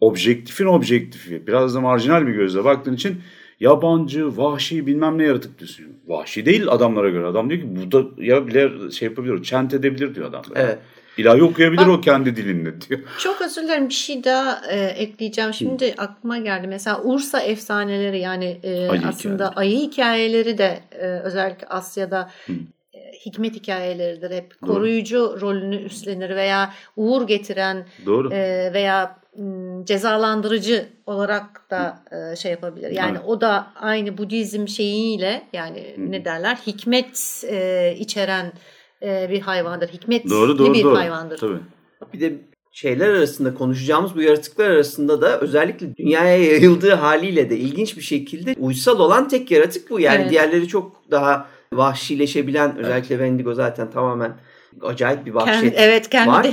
objektifin 0.00 0.66
objektifi. 0.66 1.46
Biraz 1.46 1.74
da 1.74 1.80
marjinal 1.80 2.26
bir 2.26 2.32
gözle 2.32 2.64
baktığın 2.64 2.94
için 2.94 3.16
yabancı, 3.60 4.36
vahşi 4.36 4.86
bilmem 4.86 5.18
ne 5.18 5.24
yaratık 5.24 5.58
diyorsun. 5.58 5.86
Vahşi 6.06 6.46
değil 6.46 6.68
adamlara 6.68 7.08
göre. 7.08 7.26
Adam 7.26 7.50
diyor 7.50 7.60
ki 7.60 7.68
bu 7.76 7.92
da 7.92 8.22
ya 8.22 8.46
bile 8.46 8.90
şey 8.90 9.08
yapabilir, 9.08 9.42
çent 9.42 9.74
edebilir 9.74 10.14
diyor 10.14 10.28
adam. 10.28 10.42
Evet. 10.54 10.78
İlahi 11.16 11.42
okuyabilir 11.42 11.86
Bak, 11.86 11.88
o 11.88 12.00
kendi 12.00 12.36
dilinde 12.36 12.80
diyor. 12.80 13.00
Çok 13.18 13.42
özür 13.42 13.62
dilerim 13.62 13.88
bir 13.88 13.94
şey 13.94 14.24
daha 14.24 14.60
e, 14.70 14.80
ekleyeceğim. 14.80 15.54
Şimdi 15.54 15.88
Hı. 15.88 15.94
aklıma 16.02 16.38
geldi. 16.38 16.66
Mesela 16.66 17.02
Ursa 17.02 17.40
efsaneleri 17.40 18.20
yani 18.20 18.60
e, 18.62 18.88
ayı 18.88 19.02
aslında 19.06 19.34
hikayeleri. 19.34 19.56
ayı 19.56 19.76
hikayeleri 19.76 20.58
de 20.58 20.80
e, 20.92 21.06
özellikle 21.06 21.66
Asya'da 21.66 22.30
Hı. 22.46 22.52
E, 22.94 23.12
hikmet 23.26 23.54
hikayeleridir. 23.54 24.30
Hep 24.30 24.62
Doğru. 24.62 24.72
koruyucu 24.72 25.38
rolünü 25.40 25.76
üstlenir 25.76 26.36
veya 26.36 26.72
uğur 26.96 27.26
getiren 27.26 27.86
Doğru. 28.06 28.32
E, 28.32 28.70
veya 28.74 29.18
cezalandırıcı 29.84 30.86
olarak 31.06 31.70
da 31.70 31.98
e, 32.32 32.36
şey 32.36 32.50
yapabilir. 32.50 32.90
Yani 32.90 33.16
evet. 33.18 33.28
o 33.28 33.40
da 33.40 33.66
aynı 33.74 34.18
Budizm 34.18 34.68
şeyiyle 34.68 35.42
yani 35.52 35.94
Hı. 35.96 36.12
ne 36.12 36.24
derler 36.24 36.58
hikmet 36.66 37.44
e, 37.50 37.94
içeren 37.98 38.52
e, 39.02 39.30
bir 39.30 39.40
hayvandır. 39.40 39.88
Hikmetli 39.88 40.30
doğru, 40.30 40.58
doğru, 40.58 40.74
bir 40.74 40.84
doğru. 40.84 40.96
hayvandır. 40.96 41.38
Tabii. 41.38 41.58
Bir 42.12 42.20
de 42.20 42.34
şeyler 42.72 43.08
arasında 43.08 43.54
konuşacağımız 43.54 44.14
bu 44.14 44.22
yaratıklar 44.22 44.70
arasında 44.70 45.20
da 45.20 45.40
özellikle 45.40 45.96
dünyaya 45.96 46.44
yayıldığı 46.44 46.94
haliyle 46.94 47.50
de 47.50 47.56
ilginç 47.56 47.96
bir 47.96 48.02
şekilde 48.02 48.54
uysal 48.58 49.00
olan 49.00 49.28
tek 49.28 49.50
yaratık 49.50 49.90
bu. 49.90 50.00
Yani 50.00 50.20
evet. 50.20 50.30
diğerleri 50.30 50.68
çok 50.68 51.10
daha 51.10 51.48
vahşileşebilen 51.72 52.76
özellikle 52.76 53.14
evet. 53.14 53.24
Wendigo 53.24 53.54
zaten 53.54 53.90
tamamen 53.90 54.36
acayip 54.82 55.26
bir 55.26 55.34
vahşet 55.34 55.60
kendi, 55.60 55.74
evet, 55.76 56.10
kendi 56.10 56.30
var. 56.30 56.46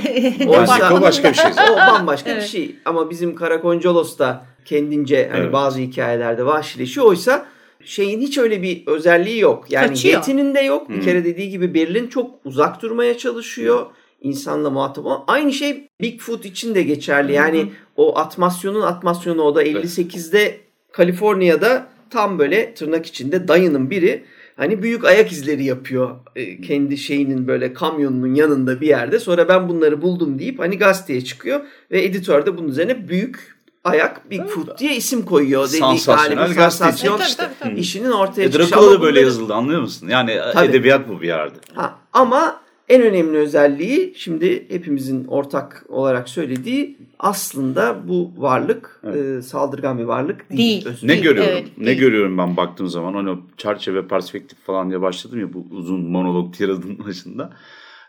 Oysa, 0.60 0.94
o 0.94 1.00
başka 1.00 1.30
bir 1.30 1.34
şey. 1.34 1.50
O 1.72 1.76
bambaşka 1.76 2.30
evet. 2.30 2.42
bir 2.42 2.48
şey. 2.48 2.76
Ama 2.84 3.10
bizim 3.10 3.34
Karakoncolos 3.34 4.18
da 4.18 4.46
kendince 4.64 5.28
hani 5.32 5.42
evet. 5.42 5.52
bazı 5.52 5.80
hikayelerde 5.80 6.46
vahşileşiyor. 6.46 7.06
Oysa 7.06 7.46
şeyin 7.84 8.20
hiç 8.20 8.38
öyle 8.38 8.62
bir 8.62 8.86
özelliği 8.86 9.38
yok. 9.38 9.64
Yani 9.70 9.88
Kaçıyor. 9.88 10.14
Yeti'nin 10.14 10.54
de 10.54 10.60
yok. 10.60 10.88
Hmm. 10.88 10.96
Bir 10.96 11.02
kere 11.02 11.24
dediği 11.24 11.50
gibi 11.50 11.74
Berlin 11.74 12.08
çok 12.08 12.30
uzak 12.44 12.82
durmaya 12.82 13.18
çalışıyor. 13.18 13.86
insanla 14.20 14.70
muhatap 14.70 15.06
olan. 15.06 15.24
Aynı 15.26 15.52
şey 15.52 15.88
Bigfoot 16.00 16.44
için 16.44 16.74
de 16.74 16.82
geçerli. 16.82 17.32
Yani 17.32 17.62
hmm. 17.62 17.70
o 17.96 18.18
atmasyonun 18.18 18.80
atmasyonu 18.80 19.42
o 19.42 19.54
da 19.54 19.64
58'de 19.64 20.60
Kaliforniya'da 20.92 21.86
tam 22.10 22.38
böyle 22.38 22.74
tırnak 22.74 23.06
içinde 23.06 23.48
dayının 23.48 23.90
biri 23.90 24.24
hani 24.56 24.82
büyük 24.82 25.04
ayak 25.04 25.32
izleri 25.32 25.64
yapıyor 25.64 26.10
e, 26.36 26.60
kendi 26.60 26.98
şeyinin 26.98 27.46
böyle 27.46 27.72
kamyonunun 27.72 28.34
yanında 28.34 28.80
bir 28.80 28.86
yerde. 28.86 29.18
Sonra 29.18 29.48
ben 29.48 29.68
bunları 29.68 30.02
buldum 30.02 30.38
deyip 30.38 30.58
hani 30.58 30.78
gazeteye 30.78 31.24
çıkıyor 31.24 31.60
ve 31.90 32.04
editör 32.04 32.46
de 32.46 32.58
bunun 32.58 32.68
üzerine 32.68 33.08
büyük 33.08 33.53
ayak 33.84 34.30
Bigfoot 34.30 34.78
diye 34.78 34.96
isim 34.96 35.24
koyuyor. 35.24 35.68
Dediği 35.68 35.78
Sansasyonel 35.78 36.54
sansasyon 36.54 37.20
işte. 37.20 37.50
işinin 37.76 38.10
ortaya 38.10 38.42
e, 38.42 38.52
çıkışı. 38.52 38.72
Dracula 38.72 38.92
da 38.92 39.02
böyle 39.02 39.20
yazıldı 39.20 39.54
anlıyor 39.54 39.80
musun? 39.80 40.08
Yani 40.08 40.38
tabii. 40.52 40.68
edebiyat 40.68 41.08
bu 41.08 41.20
bir 41.20 41.26
yerde. 41.26 41.58
Ha, 41.74 41.98
ama 42.12 42.60
en 42.88 43.02
önemli 43.02 43.38
özelliği 43.38 44.14
şimdi 44.16 44.66
hepimizin 44.68 45.24
ortak 45.24 45.84
olarak 45.88 46.28
söylediği 46.28 46.98
aslında 47.18 48.08
bu 48.08 48.32
varlık 48.36 49.00
evet. 49.04 49.38
e, 49.38 49.42
saldırgan 49.42 49.98
bir 49.98 50.04
varlık 50.04 50.50
değil. 50.50 50.84
değil. 50.84 50.96
Ne 51.02 51.08
değil, 51.08 51.22
görüyorum? 51.22 51.52
Evet, 51.52 51.68
ne 51.78 51.86
değil. 51.86 51.98
görüyorum 51.98 52.38
ben 52.38 52.56
baktığım 52.56 52.88
zaman 52.88 53.14
hani 53.14 53.38
çerçeve 53.56 54.08
perspektif 54.08 54.58
falan 54.58 54.90
diye 54.90 55.00
başladım 55.00 55.40
ya 55.40 55.52
bu 55.52 55.66
uzun 55.70 56.00
monolog 56.00 56.54
tiradın 56.54 56.98
başında. 57.06 57.52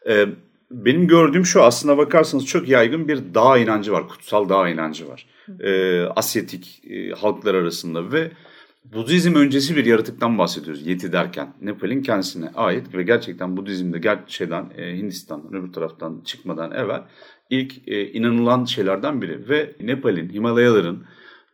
Ee, 0.09 0.25
benim 0.71 1.08
gördüğüm 1.08 1.45
şu 1.45 1.63
aslında 1.63 1.97
bakarsanız 1.97 2.45
çok 2.45 2.69
yaygın 2.69 3.08
bir 3.08 3.19
dağ 3.34 3.58
inancı 3.58 3.91
var. 3.91 4.08
Kutsal 4.08 4.49
dağ 4.49 4.69
inancı 4.69 5.08
var. 5.08 5.25
E, 5.60 6.01
Asyatik 6.01 6.82
e, 6.89 7.10
halklar 7.10 7.56
arasında 7.56 8.12
ve 8.12 8.32
Budizm 8.93 9.36
öncesi 9.36 9.75
bir 9.75 9.86
yaratıktan 9.86 10.38
bahsediyoruz 10.38 10.88
Yeti 10.88 11.12
derken. 11.12 11.54
Nepal'in 11.62 12.01
kendisine 12.01 12.49
ait 12.56 12.95
ve 12.95 13.04
gerçekten 13.04 13.58
Budizm'de 13.58 13.99
gel 13.99 14.19
şeyden 14.28 14.71
e, 14.78 14.97
Hindistan'dan 14.97 15.54
öbür 15.54 15.73
taraftan 15.73 16.21
çıkmadan 16.25 16.71
evvel 16.71 17.04
ilk 17.49 17.88
e, 17.88 18.12
inanılan 18.12 18.65
şeylerden 18.65 19.21
biri. 19.21 19.49
Ve 19.49 19.75
Nepal'in, 19.82 20.30
Himalayaların, 20.30 21.06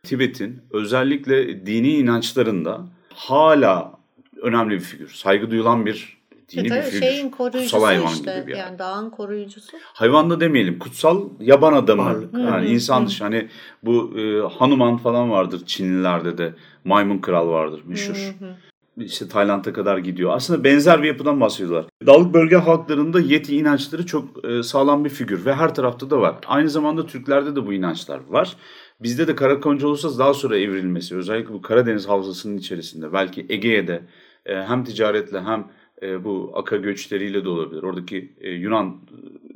Tibet'in 0.02 0.62
özellikle 0.70 1.66
dini 1.66 1.96
inançlarında 1.96 2.86
hala 3.08 4.00
önemli 4.42 4.74
bir 4.74 4.80
figür. 4.80 5.08
Saygı 5.08 5.50
duyulan 5.50 5.86
bir 5.86 6.21
dini 6.52 6.66
e, 6.66 6.70
bir 6.70 6.82
figür. 6.82 7.00
Şeyin 7.00 7.30
koruyucusu 7.30 7.76
kutsal 7.76 7.84
hayvan 7.84 8.12
işte, 8.12 8.40
gibi 8.40 8.50
yani. 8.50 8.60
yani 8.60 8.78
dağın 8.78 9.10
koruyucusu. 9.10 9.76
Hayvan 9.82 10.30
da 10.30 10.40
demeyelim 10.40 10.78
kutsal 10.78 11.28
yaban 11.40 11.72
adamı. 11.72 12.04
Varlık. 12.04 12.34
Yani 12.34 12.66
Hı-hı. 12.66 12.74
insan 12.74 13.06
dışı 13.06 13.24
hani 13.24 13.48
bu 13.82 14.18
e, 14.18 14.40
Hanuman 14.58 14.96
falan 14.96 15.30
vardır 15.30 15.62
Çinlilerde 15.66 16.38
de. 16.38 16.54
Maymun 16.84 17.18
kral 17.18 17.48
vardır 17.48 17.82
meşhur. 17.84 18.14
Hı-hı. 18.14 19.04
işte 19.04 19.28
Tayland'a 19.28 19.72
kadar 19.72 19.98
gidiyor. 19.98 20.30
Aslında 20.34 20.64
benzer 20.64 21.02
bir 21.02 21.08
yapıdan 21.08 21.40
bahsediyorlar. 21.40 21.84
Dağlık 22.06 22.34
bölge 22.34 22.56
halklarında 22.56 23.20
Yeti 23.20 23.56
inançları 23.56 24.06
çok 24.06 24.44
e, 24.44 24.62
sağlam 24.62 25.04
bir 25.04 25.10
figür 25.10 25.44
ve 25.44 25.54
her 25.54 25.74
tarafta 25.74 26.10
da 26.10 26.20
var. 26.20 26.34
Aynı 26.46 26.70
zamanda 26.70 27.06
Türklerde 27.06 27.56
de 27.56 27.66
bu 27.66 27.72
inançlar 27.72 28.20
var. 28.28 28.56
Bizde 29.02 29.28
de 29.28 29.34
Karakonca 29.34 29.86
olursa 29.86 30.18
daha 30.18 30.34
sonra 30.34 30.58
evrilmesi 30.58 31.16
özellikle 31.16 31.54
bu 31.54 31.62
Karadeniz 31.62 32.08
havzasının 32.08 32.56
içerisinde 32.56 33.12
belki 33.12 33.46
Ege'de 33.48 34.02
e, 34.46 34.54
hem 34.54 34.84
ticaretle 34.84 35.40
hem 35.40 35.66
e, 36.02 36.24
bu 36.24 36.52
aka 36.54 36.76
göçleriyle 36.76 37.44
de 37.44 37.48
olabilir. 37.48 37.82
Oradaki 37.82 38.32
Yunan 38.42 39.00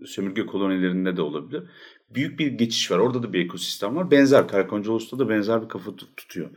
sömürge 0.07 0.47
kolonilerinde 0.47 1.17
de 1.17 1.23
olabilir. 1.23 1.63
Büyük 2.15 2.39
bir 2.39 2.47
geçiş 2.47 2.91
var. 2.91 2.99
Orada 2.99 3.23
da 3.23 3.33
bir 3.33 3.45
ekosistem 3.45 3.97
var. 3.97 4.11
Benzer 4.11 4.49
Karakoncalus'ta 4.49 5.19
da 5.19 5.29
benzer 5.29 5.63
bir 5.63 5.69
kafa 5.69 5.97
tutuyor. 5.97 6.51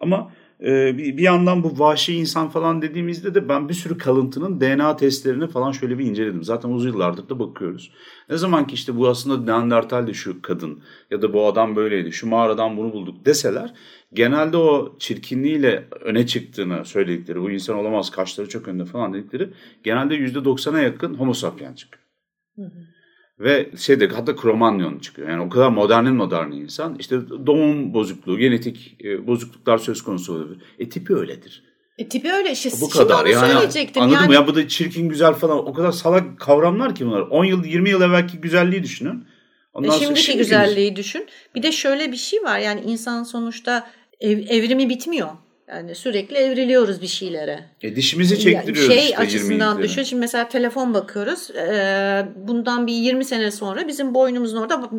Ama 0.00 0.32
ee, 0.64 0.98
bir, 0.98 1.18
yandan 1.18 1.62
bu 1.62 1.78
vahşi 1.78 2.14
insan 2.14 2.48
falan 2.48 2.82
dediğimizde 2.82 3.34
de 3.34 3.48
ben 3.48 3.68
bir 3.68 3.74
sürü 3.74 3.98
kalıntının 3.98 4.60
DNA 4.60 4.96
testlerini 4.96 5.48
falan 5.48 5.72
şöyle 5.72 5.98
bir 5.98 6.04
inceledim. 6.04 6.44
Zaten 6.44 6.68
uzun 6.68 6.88
yıllardır 6.88 7.28
da 7.28 7.38
bakıyoruz. 7.38 7.92
Ne 8.30 8.36
zaman 8.36 8.66
ki 8.66 8.74
işte 8.74 8.96
bu 8.96 9.08
aslında 9.08 9.44
Neandertal'di 9.44 10.14
şu 10.14 10.42
kadın 10.42 10.82
ya 11.10 11.22
da 11.22 11.32
bu 11.32 11.46
adam 11.46 11.76
böyleydi, 11.76 12.12
şu 12.12 12.26
mağaradan 12.26 12.76
bunu 12.76 12.92
bulduk 12.92 13.26
deseler 13.26 13.74
genelde 14.12 14.56
o 14.56 14.96
çirkinliğiyle 14.98 15.88
öne 16.00 16.26
çıktığını 16.26 16.84
söyledikleri, 16.84 17.40
bu 17.40 17.50
insan 17.50 17.76
olamaz 17.76 18.10
kaşları 18.10 18.48
çok 18.48 18.68
önde 18.68 18.84
falan 18.84 19.14
dedikleri 19.14 19.50
genelde 19.82 20.14
%90'a 20.14 20.80
yakın 20.80 21.14
homo 21.14 21.34
sapien 21.34 21.74
çıkıyor. 21.74 22.04
Hı 22.56 22.62
hı. 22.62 22.93
Ve 23.40 23.70
şeyde 23.78 24.08
hatta 24.08 24.36
kromanyon 24.36 24.98
çıkıyor. 24.98 25.28
Yani 25.28 25.42
o 25.42 25.48
kadar 25.48 25.68
modernin 25.68 26.14
moderni 26.14 26.56
insan. 26.56 26.96
İşte 26.98 27.16
doğum 27.46 27.94
bozukluğu, 27.94 28.38
genetik 28.38 28.96
e, 29.04 29.26
bozukluklar 29.26 29.78
söz 29.78 30.02
konusu 30.02 30.34
olabilir. 30.34 30.58
E 30.78 30.88
tipi 30.88 31.14
öyledir. 31.14 31.62
E 31.98 32.08
tipi 32.08 32.32
öyle 32.32 32.52
işte. 32.52 32.70
Bu 32.80 32.88
kadar 32.88 33.26
yani. 33.26 33.52
Söyleyecektim. 33.52 34.02
Anladın 34.02 34.22
yani... 34.22 34.34
Ya 34.34 34.46
bu 34.46 34.54
da 34.54 34.68
çirkin 34.68 35.08
güzel 35.08 35.34
falan. 35.34 35.58
O 35.68 35.72
kadar 35.72 35.92
salak 35.92 36.40
kavramlar 36.40 36.94
ki 36.94 37.06
bunlar. 37.06 37.20
10 37.20 37.44
yıl 37.44 37.64
20 37.64 37.90
yıl 37.90 38.02
evvelki 38.02 38.38
güzelliği 38.38 38.82
düşünün. 38.82 39.24
Ondan 39.72 39.96
e 39.96 39.98
şimdiki 39.98 40.22
şimdi 40.22 40.38
güzelliği 40.38 40.96
düşün. 40.96 41.26
Bir 41.54 41.62
de 41.62 41.72
şöyle 41.72 42.12
bir 42.12 42.16
şey 42.16 42.42
var. 42.42 42.58
Yani 42.58 42.80
insan 42.80 43.22
sonuçta 43.22 43.90
ev, 44.20 44.38
evrimi 44.48 44.88
bitmiyor. 44.88 45.28
Yani 45.68 45.94
sürekli 45.94 46.36
evriliyoruz 46.36 47.02
bir 47.02 47.06
şeylere. 47.06 47.64
E 47.82 47.96
dişimizi 47.96 48.38
çektiriyoruz 48.38 48.94
şey 48.94 49.04
işte 49.04 49.16
açısından 49.16 49.82
düşün. 49.82 50.02
Şimdi 50.02 50.20
mesela 50.20 50.48
telefon 50.48 50.94
bakıyoruz. 50.94 51.50
Ee, 51.50 52.26
bundan 52.36 52.86
bir 52.86 52.92
20 52.92 53.24
sene 53.24 53.50
sonra 53.50 53.88
bizim 53.88 54.14
boynumuzun 54.14 54.56
orada 54.56 54.90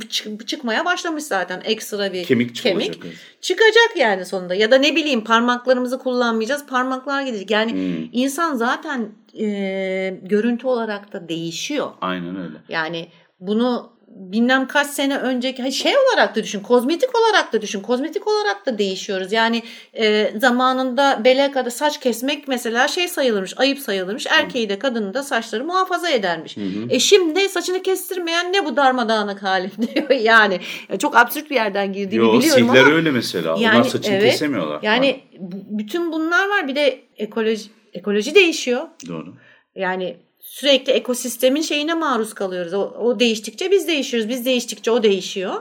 çıkmaya 0.45 0.85
başlamış 0.85 1.23
zaten 1.23 1.61
ekstra 1.65 2.13
bir 2.13 2.23
kemik, 2.23 2.55
kemik. 2.55 2.99
çıkacak 3.41 3.97
yani 3.97 4.25
sonunda. 4.25 4.55
Ya 4.55 4.71
da 4.71 4.77
ne 4.77 4.95
bileyim 4.95 5.23
parmaklarımızı 5.23 5.99
kullanmayacağız. 5.99 6.65
Parmaklar 6.65 7.21
gidecek. 7.21 7.51
Yani 7.51 7.71
hmm. 7.71 8.09
insan 8.11 8.55
zaten 8.55 9.09
e, 9.39 10.19
görüntü 10.23 10.67
olarak 10.67 11.13
da 11.13 11.29
değişiyor. 11.29 11.91
Aynen 12.01 12.35
öyle. 12.35 12.57
Yani 12.69 13.07
bunu 13.39 13.94
bilmem 14.15 14.67
kaç 14.67 14.87
sene 14.87 15.17
önceki 15.17 15.71
şey 15.71 15.93
olarak 15.97 16.35
da 16.35 16.43
düşün, 16.43 16.59
kozmetik 16.59 17.09
olarak 17.19 17.53
da 17.53 17.61
düşün, 17.61 17.81
kozmetik 17.81 18.27
olarak 18.27 18.65
da 18.65 18.77
değişiyoruz. 18.77 19.31
Yani 19.31 19.63
e, 19.93 20.33
zamanında 20.39 21.21
bele 21.25 21.51
kadar 21.51 21.69
saç 21.69 21.99
kesmek 21.99 22.47
mesela 22.47 22.87
şey 22.87 23.07
sayılırmış, 23.07 23.53
ayıp 23.57 23.79
sayılırmış. 23.79 24.27
Erkeği 24.29 24.69
de 24.69 24.79
kadını 24.79 25.13
da 25.13 25.23
saçları 25.23 25.65
muhafaza 25.65 26.09
edermiş. 26.09 26.57
Hı 26.57 26.61
hı. 26.61 26.85
E 26.89 26.99
şimdi 26.99 27.49
saçını 27.49 27.81
kestirmeyen 27.81 28.53
ne 28.53 28.65
bu 28.65 28.75
darmadağınık 28.75 29.43
hali 29.43 29.71
diyor 29.95 30.09
yani. 30.09 30.59
Çok 30.99 31.15
absürt 31.15 31.49
bir 31.49 31.55
yerden 31.55 31.93
girdiğimi 31.93 32.25
Yo, 32.25 32.39
biliyorum 32.39 32.69
ama. 32.69 32.79
öyle 32.79 33.11
mesela. 33.11 33.55
Yani, 33.59 33.75
Onlar 33.75 33.89
saçını 33.89 34.15
evet, 34.15 34.31
kesemiyorlar. 34.31 34.79
Yani 34.81 35.11
ha. 35.11 35.39
bütün 35.69 36.11
bunlar 36.11 36.49
var. 36.49 36.67
Bir 36.67 36.75
de 36.75 36.99
ekoloji 37.17 37.69
ekoloji 37.93 38.35
değişiyor. 38.35 38.87
Doğru. 39.07 39.33
Yani 39.75 40.17
sürekli 40.55 40.93
ekosistemin 40.93 41.61
şeyine 41.61 41.93
maruz 41.93 42.33
kalıyoruz. 42.33 42.73
O, 42.73 42.81
o 42.81 43.19
değiştikçe 43.19 43.71
biz 43.71 43.87
değişiyoruz. 43.87 44.29
Biz 44.29 44.45
değiştikçe 44.45 44.91
o 44.91 45.03
değişiyor. 45.03 45.53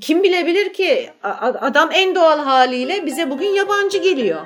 Kim 0.00 0.22
bilebilir 0.22 0.72
ki 0.72 1.10
adam 1.60 1.90
en 1.92 2.14
doğal 2.14 2.38
haliyle 2.38 3.06
bize 3.06 3.30
bugün 3.30 3.46
yabancı 3.46 3.98
geliyor. 3.98 4.40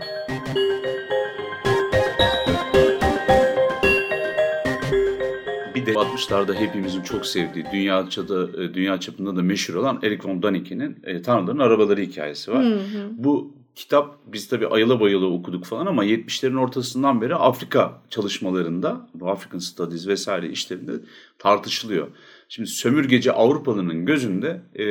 Bir 5.74 5.86
de 5.86 5.92
60'larda 5.92 6.54
hepimizin 6.54 7.02
çok 7.02 7.26
sevdiği 7.26 7.64
dünya 7.72 8.10
çapında, 8.10 8.62
e, 8.62 8.74
dünya 8.74 9.00
çapında 9.00 9.36
da 9.36 9.42
meşhur 9.42 9.74
olan 9.74 10.00
Eric 10.02 10.28
von 10.28 10.42
Daniken'in 10.42 10.96
e, 11.04 11.22
Tanrıların 11.22 11.58
Arabaları 11.58 12.00
hikayesi 12.00 12.52
var. 12.52 12.64
Hı 12.64 12.74
hı. 12.74 13.10
Bu 13.10 13.57
kitap 13.78 14.18
biz 14.26 14.48
tabii 14.48 14.66
ayıla 14.66 15.00
bayıla 15.00 15.26
okuduk 15.26 15.64
falan 15.64 15.86
ama 15.86 16.04
70'lerin 16.04 16.58
ortasından 16.58 17.20
beri 17.20 17.34
Afrika 17.34 18.02
çalışmalarında, 18.10 19.08
bu 19.14 19.30
African 19.30 19.58
Studies 19.58 20.06
vesaire 20.06 20.48
işlerinde 20.48 20.92
tartışılıyor. 21.38 22.08
Şimdi 22.48 22.68
sömürgeci 22.68 23.32
Avrupalının 23.32 24.06
gözünde 24.06 24.60
e, 24.74 24.84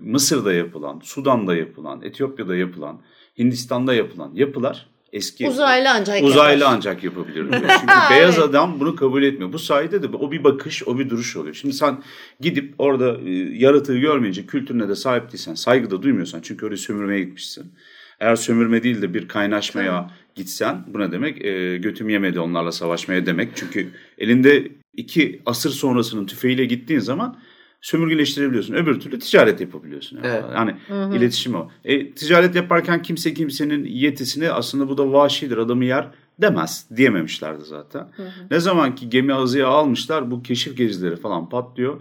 Mısır'da 0.00 0.52
yapılan, 0.52 1.00
Sudan'da 1.04 1.56
yapılan, 1.56 2.02
Etiyopya'da 2.02 2.56
yapılan, 2.56 3.00
Hindistan'da 3.38 3.94
yapılan 3.94 4.30
yapılar 4.34 4.86
eski 5.12 5.48
uzaylı 5.48 5.90
ancak 5.90 6.22
uzaylı 6.22 6.60
yapar. 6.60 6.74
ancak 6.76 7.04
yapabilir. 7.04 7.46
Çünkü 7.52 7.94
beyaz 8.10 8.38
adam 8.38 8.80
bunu 8.80 8.96
kabul 8.96 9.22
etmiyor. 9.22 9.52
Bu 9.52 9.58
sayede 9.58 10.02
de 10.02 10.16
o 10.16 10.32
bir 10.32 10.44
bakış, 10.44 10.88
o 10.88 10.98
bir 10.98 11.10
duruş 11.10 11.36
oluyor. 11.36 11.54
Şimdi 11.54 11.74
sen 11.74 12.02
gidip 12.40 12.74
orada 12.78 13.20
e, 13.20 13.30
yaratığı 13.58 13.98
görmeyince 13.98 14.46
kültürüne 14.46 14.88
de 14.88 14.94
sahip 14.94 15.28
değilsen, 15.28 15.54
saygı 15.54 15.90
da 15.90 16.02
duymuyorsan 16.02 16.40
çünkü 16.42 16.66
oraya 16.66 16.76
sömürmeye 16.76 17.20
gitmişsin. 17.20 17.72
Eğer 18.20 18.36
sömürme 18.36 18.82
değil 18.82 19.02
de 19.02 19.14
bir 19.14 19.28
kaynaşmaya 19.28 19.90
tamam. 19.90 20.10
gitsen 20.34 20.84
bu 20.86 21.00
ne 21.00 21.12
demek? 21.12 21.44
E, 21.44 21.76
götüm 21.76 22.08
yemedi 22.08 22.40
onlarla 22.40 22.72
savaşmaya 22.72 23.26
demek. 23.26 23.48
Çünkü 23.54 23.88
elinde 24.18 24.68
iki 24.96 25.42
asır 25.46 25.70
sonrasının 25.70 26.26
tüfeğiyle 26.26 26.64
gittiğin 26.64 27.00
zaman 27.00 27.38
sömürgeleştirebiliyorsun. 27.80 28.74
Öbür 28.74 29.00
türlü 29.00 29.18
ticaret 29.18 29.60
yapabiliyorsun. 29.60 30.16
Yani, 30.16 30.26
evet. 30.26 30.44
yani 30.54 30.74
hı 30.88 31.16
iletişim 31.16 31.54
o. 31.54 31.70
E, 31.84 32.10
ticaret 32.10 32.54
yaparken 32.54 33.02
kimse 33.02 33.34
kimsenin 33.34 33.84
yetisini 33.84 34.50
aslında 34.50 34.88
bu 34.88 34.98
da 34.98 35.12
vahşidir 35.12 35.58
adamı 35.58 35.84
yer 35.84 36.08
demez 36.40 36.86
diyememişlerdi 36.96 37.64
zaten. 37.64 38.08
Hı 38.16 38.22
hı. 38.22 38.30
Ne 38.50 38.60
zaman 38.60 38.94
ki 38.94 39.10
gemi 39.10 39.34
azıya 39.34 39.68
almışlar 39.68 40.30
bu 40.30 40.42
keşif 40.42 40.76
gezileri 40.76 41.16
falan 41.16 41.48
patlıyor. 41.48 42.00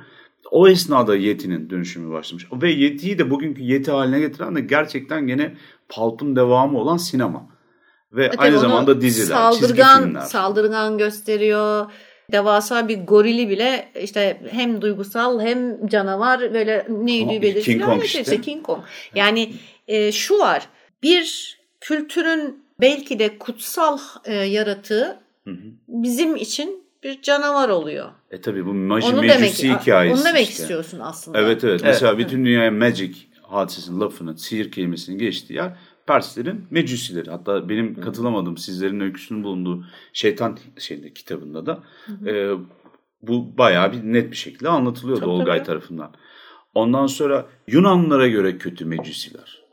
O 0.51 0.67
esnada 0.67 1.15
Yeti'nin 1.15 1.69
dönüşümü 1.69 2.11
başlamış. 2.11 2.47
Ve 2.61 2.71
Yeti'yi 2.71 3.19
de 3.19 3.29
bugünkü 3.29 3.63
Yeti 3.63 3.91
haline 3.91 4.19
getiren 4.19 4.55
de 4.55 4.61
gerçekten 4.61 5.27
gene 5.27 5.55
Pulp'un 5.89 6.35
devamı 6.35 6.79
olan 6.79 6.97
sinema. 6.97 7.47
Ve 8.11 8.25
evet, 8.25 8.35
aynı 8.37 8.59
zamanda 8.59 9.01
diziler, 9.01 9.35
saldırgan, 9.35 9.67
çizgi 9.67 10.03
filmler. 10.03 10.21
Saldırgan 10.21 10.97
gösteriyor. 10.97 11.91
Devasa 12.31 12.87
bir 12.87 13.05
gorili 13.05 13.49
bile 13.49 13.91
işte 14.01 14.41
hem 14.51 14.81
duygusal 14.81 15.41
hem 15.41 15.87
canavar 15.87 16.53
böyle 16.53 16.87
neydi 16.89 17.41
belirtiyor. 17.41 17.79
King 17.79 17.85
Kong 17.85 18.03
işte. 18.03 18.21
işte. 18.21 18.41
King 18.41 18.63
Kong. 18.63 18.83
Yani 19.15 19.53
e, 19.87 20.11
şu 20.11 20.39
var. 20.39 20.67
Bir 21.03 21.57
kültürün 21.81 22.65
belki 22.81 23.19
de 23.19 23.37
kutsal 23.37 23.97
e, 24.25 24.33
yaratığı 24.33 25.19
hı 25.43 25.51
hı. 25.51 25.57
bizim 25.87 26.35
için 26.35 26.85
bir 27.03 27.21
canavar 27.21 27.69
oluyor. 27.69 28.09
E 28.31 28.41
tabi 28.41 28.65
bu 28.65 28.73
Magi 28.73 29.13
Mecusi 29.13 29.73
hikayesi 29.73 30.21
Onu 30.21 30.25
demek 30.25 30.49
işte. 30.49 30.63
istiyorsun 30.63 30.99
aslında. 30.99 31.39
Evet 31.39 31.63
evet. 31.63 31.63
evet. 31.63 31.83
Mesela 31.83 32.17
bütün 32.17 32.45
dünyaya 32.45 32.71
magic 32.71 33.13
hadisesinin 33.47 33.99
lafının, 33.99 34.35
sihir 34.35 34.71
kelimesinin 34.71 35.17
geçtiği 35.17 35.53
yer 35.53 35.77
Perslerin 36.07 36.65
mecusileri. 36.71 37.29
Hatta 37.31 37.69
benim 37.69 38.01
katılamadığım 38.01 38.57
sizlerin 38.57 38.99
öyküsünün 38.99 39.43
bulunduğu 39.43 39.85
şeytan 40.13 40.57
şeyde 40.77 41.13
kitabında 41.13 41.65
da 41.65 41.83
E, 42.25 42.49
bu 43.21 43.57
bayağı 43.57 43.91
bir 43.91 43.97
net 43.97 44.31
bir 44.31 44.35
şekilde 44.35 44.69
anlatılıyordu 44.69 45.19
tabii, 45.19 45.29
Olgay 45.29 45.57
tabii. 45.57 45.67
tarafından. 45.67 46.13
Ondan 46.73 47.07
sonra 47.07 47.45
Yunanlara 47.67 48.27
göre 48.27 48.57
kötü 48.57 48.85
mecusiler. 48.85 49.65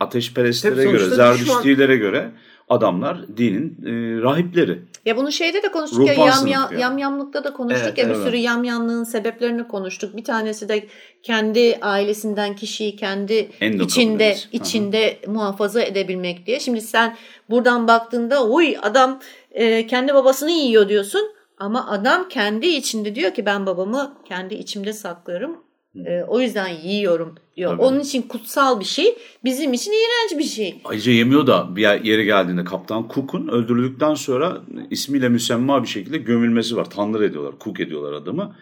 Ateşperestlere 0.00 0.84
göre, 0.84 1.04
Zerdüştilere 1.04 1.92
an... 1.92 1.98
göre 1.98 2.32
adamlar 2.68 3.36
dinin 3.36 3.78
e, 3.86 4.22
rahipleri. 4.22 4.82
Ya 5.04 5.16
bunu 5.16 5.32
şeyde 5.32 5.62
de 5.62 5.72
konuştuk 5.72 5.98
Ruhban 5.98 6.26
ya 6.26 6.26
yam, 6.26 6.46
yani. 6.48 6.80
yamyamlıkta 6.80 7.44
da 7.44 7.52
konuştuk 7.52 7.86
evet, 7.86 7.98
ya 7.98 8.04
evet. 8.04 8.16
bir 8.16 8.22
sürü 8.22 8.36
yamyamlığın 8.36 9.04
sebeplerini 9.04 9.68
konuştuk. 9.68 10.16
Bir 10.16 10.24
tanesi 10.24 10.68
de 10.68 10.86
kendi 11.22 11.78
ailesinden 11.80 12.56
kişiyi 12.56 12.96
kendi 12.96 13.50
içinde 13.60 14.36
içinde 14.52 15.18
muhafaza 15.26 15.82
edebilmek 15.82 16.46
diye. 16.46 16.60
Şimdi 16.60 16.80
sen 16.80 17.16
buradan 17.50 17.88
baktığında 17.88 18.46
uy 18.46 18.76
adam 18.82 19.20
e, 19.50 19.86
kendi 19.86 20.14
babasını 20.14 20.50
yiyor 20.50 20.88
diyorsun. 20.88 21.30
Ama 21.58 21.90
adam 21.90 22.28
kendi 22.28 22.66
içinde 22.66 23.14
diyor 23.14 23.34
ki 23.34 23.46
ben 23.46 23.66
babamı 23.66 24.14
kendi 24.24 24.54
içimde 24.54 24.92
saklıyorum. 24.92 25.67
E, 26.06 26.22
o 26.22 26.40
yüzden 26.40 26.68
yiyorum 26.68 27.34
diyor. 27.56 27.70
Tabii. 27.70 27.82
Onun 27.82 28.00
için 28.00 28.22
kutsal 28.22 28.80
bir 28.80 28.84
şey. 28.84 29.18
Bizim 29.44 29.72
için 29.72 29.92
iğrenç 29.92 30.38
bir 30.38 30.44
şey. 30.44 30.80
Ayrıca 30.84 31.12
yemiyor 31.12 31.46
da 31.46 31.76
bir 31.76 32.04
yere 32.04 32.24
geldiğinde 32.24 32.64
Kaptan 32.64 33.10
Cook'un 33.14 33.48
öldürüldükten 33.48 34.14
sonra 34.14 34.58
ismiyle 34.90 35.28
müsemma 35.28 35.82
bir 35.82 35.88
şekilde 35.88 36.18
gömülmesi 36.18 36.76
var. 36.76 36.90
Tanrı 36.90 37.24
ediyorlar. 37.24 37.54
Cook 37.60 37.80
ediyorlar 37.80 38.12
adamı. 38.12 38.56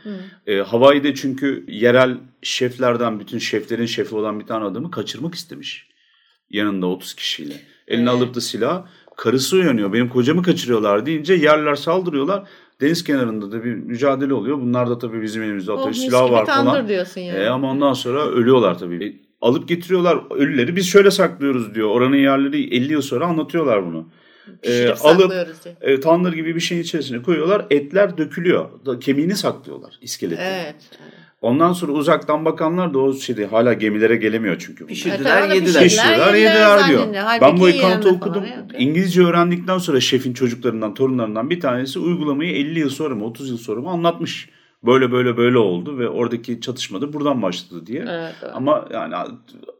E, 0.47 0.57
Hawaii'de 0.57 1.15
çünkü 1.15 1.65
yerel 1.69 2.17
şeflerden 2.43 3.21
bütün 3.21 3.39
şeflerin 3.39 3.87
şefi 3.87 4.15
olan 4.15 4.41
bir 4.41 4.47
tane 4.47 4.65
adamı 4.65 4.91
kaçırmak 4.91 5.35
istemiş. 5.35 5.89
Yanında 6.51 6.87
30 6.87 7.15
kişiyle. 7.15 7.55
Eline 7.89 8.11
evet. 8.11 8.23
alıp 8.23 8.35
da 8.35 8.41
silah 8.41 8.87
Karısı 9.17 9.57
uyanıyor. 9.57 9.93
Benim 9.93 10.09
kocamı 10.09 10.43
kaçırıyorlar 10.43 11.07
deyince 11.07 11.35
yerler 11.35 11.75
saldırıyorlar. 11.75 12.49
Deniz 12.81 13.05
kenarında 13.05 13.53
da 13.53 13.65
bir 13.65 13.75
mücadele 13.75 14.35
oluyor. 14.35 14.59
Bunlar 14.61 14.91
da 14.91 14.99
tabii 14.99 15.23
bizim 15.23 15.43
elimizde 15.43 15.73
Oh, 15.73 15.81
ateş 15.81 15.99
silah 15.99 16.31
var 16.31 16.47
falan. 16.47 16.89
diyorsun 16.89 17.21
yani. 17.21 17.39
E, 17.39 17.47
ama 17.49 17.71
ondan 17.71 17.93
sonra 17.93 18.27
ölüyorlar 18.27 18.79
tabii. 18.79 19.05
E, 19.07 19.17
alıp 19.41 19.69
getiriyorlar 19.69 20.19
ölüleri. 20.37 20.77
Biz 20.77 20.87
şöyle 20.89 21.11
saklıyoruz 21.11 21.75
diyor. 21.75 21.89
Oranın 21.91 22.17
yerleri 22.17 22.75
50 22.77 22.93
yıl 22.93 23.03
sonra 23.03 23.27
anlatıyorlar 23.27 23.87
bunu. 23.87 24.09
E, 24.63 24.89
alıp 24.91 25.31
diye. 25.65 25.77
e, 25.81 26.01
tandır 26.01 26.33
gibi 26.33 26.55
bir 26.55 26.61
şeyin 26.61 26.83
içerisine 26.83 27.23
koyuyorlar. 27.23 27.67
Etler 27.71 28.19
dökülüyor. 28.19 28.69
Da- 28.87 28.99
Kemiğini 28.99 29.37
saklıyorlar 29.37 29.99
iskeleti. 30.03 30.43
Evet. 30.45 30.75
Ondan 31.47 31.73
sonra 31.73 31.93
uzaktan 31.93 32.45
bakanlar 32.45 32.95
da 32.95 32.99
o 32.99 33.13
şeyde 33.13 33.47
hala 33.47 33.73
gemilere 33.73 34.17
gelemiyor 34.17 34.57
çünkü. 34.59 34.87
Pişirdiler 34.87 35.43
Evet, 35.43 35.55
yediler. 35.55 35.83
Pişiriyorlar 35.83 36.35
yediler 36.35 36.79
yediler 36.79 36.89
diyor. 36.89 37.41
Ben 37.41 37.61
bu 37.61 37.69
ekantı 37.69 38.09
okudum. 38.09 38.45
İngilizce 38.79 39.23
öğrendikten 39.23 39.79
sonra 39.79 40.01
şefin 40.01 40.33
çocuklarından, 40.33 40.95
torunlarından 40.95 41.51
bir 41.51 41.61
tanesi 41.61 41.99
uygulamayı 41.99 42.53
50 42.53 42.79
yıl 42.79 42.91
sonra 42.91 43.15
mı 43.15 43.25
30 43.25 43.51
yıl 43.51 43.59
sonra 43.59 43.81
mı 43.81 43.91
anlatmış. 43.91 44.49
Böyle 44.87 45.13
böyle 45.13 45.37
böyle 45.37 45.59
oldu 45.59 45.99
ve 45.99 46.09
oradaki 46.09 46.61
çatışma 46.61 47.01
da 47.01 47.13
buradan 47.13 47.43
başladı 47.43 47.87
diye. 47.87 48.05
Evet, 48.09 48.35
evet. 48.43 48.53
Ama 48.55 48.89
yani 48.93 49.15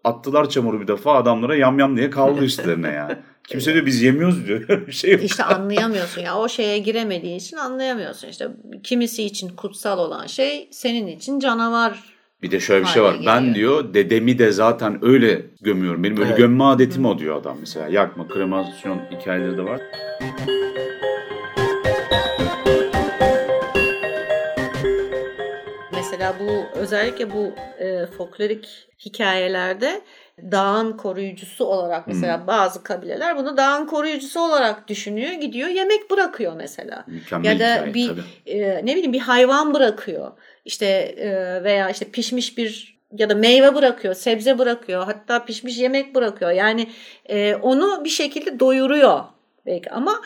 attılar 0.05 0.49
çamuru 0.49 0.81
bir 0.81 0.89
defa 0.89 1.15
adamlara 1.15 1.57
yam 1.57 1.79
yam 1.79 1.97
diye 1.97 2.11
kaldı 2.11 2.41
üstlerine 2.45 2.89
yani. 2.89 3.17
Kimse 3.49 3.75
diyor 3.75 3.87
biz 3.87 4.03
yemiyoruz 4.03 4.47
diyor. 4.47 4.69
bir 4.87 4.93
şey 4.93 5.13
yok. 5.13 5.23
İşte 5.25 5.45
anlayamıyorsun 5.45 6.21
ya 6.23 6.39
o 6.39 6.49
şeye 6.49 6.79
giremediğin 6.79 7.37
için 7.39 7.57
anlayamıyorsun 7.57 8.29
işte 8.29 8.49
kimisi 8.83 9.25
için 9.25 9.49
kutsal 9.49 9.99
olan 9.99 10.27
şey 10.27 10.69
senin 10.71 11.07
için 11.07 11.39
canavar 11.41 11.99
Bir 12.43 12.51
de 12.51 12.61
şöyle 12.61 12.85
bir 12.85 12.89
şey 12.91 13.03
var. 13.03 13.17
Ben 13.27 13.55
diyor 13.55 13.95
dedemi 13.95 14.39
de 14.39 14.53
zaten 14.53 14.99
öyle 15.05 15.43
gömüyorum. 15.61 16.05
Benim 16.05 16.17
öyle 16.17 16.29
Evet. 16.29 16.39
gömme 16.39 16.65
adetim 16.65 17.05
o 17.07 17.19
diyor 17.19 17.41
adam 17.41 17.57
mesela. 17.61 17.89
Yakma, 17.89 18.29
kremasyon 18.29 19.01
hikayeleri 19.13 19.57
de 19.57 19.63
var. 19.65 19.81
Mesela 25.93 26.35
bu 26.41 26.79
özellikle 26.79 27.33
bu 27.33 27.55
e, 27.79 28.07
folklorik 28.07 28.69
hikayelerde 29.05 30.01
dağın 30.43 30.97
koruyucusu 30.97 31.65
olarak 31.65 32.07
mesela 32.07 32.47
bazı 32.47 32.83
kabileler 32.83 33.39
bunu 33.39 33.57
dağın 33.57 33.87
koruyucusu 33.87 34.41
olarak 34.41 34.89
düşünüyor 34.89 35.33
gidiyor 35.33 35.69
yemek 35.69 36.11
bırakıyor 36.11 36.53
mesela. 36.57 37.05
Mükemmel 37.07 37.51
ya 37.51 37.61
da 37.61 37.75
hikaye 37.75 37.95
bir 37.95 38.09
tabii. 38.09 38.23
e, 38.47 38.87
ne 38.87 38.93
bileyim 38.93 39.13
bir 39.13 39.21
hayvan 39.21 39.75
bırakıyor. 39.75 40.33
İşte 40.65 40.87
e, 40.87 41.65
veya 41.65 41.91
işte 41.91 42.05
pişmiş 42.05 42.59
bir 42.59 42.97
ya 43.13 43.31
da 43.31 43.35
meyve 43.35 43.75
bırakıyor, 43.75 44.15
sebze 44.15 44.59
bırakıyor, 44.59 45.05
hatta 45.05 45.45
pişmiş 45.45 45.79
yemek 45.79 46.15
bırakıyor. 46.15 46.51
Yani 46.51 46.91
e, 47.27 47.55
onu 47.55 48.05
bir 48.05 48.09
şekilde 48.09 48.61
doyuruyor 48.61 49.25
belki 49.67 49.91
ama 49.91 50.23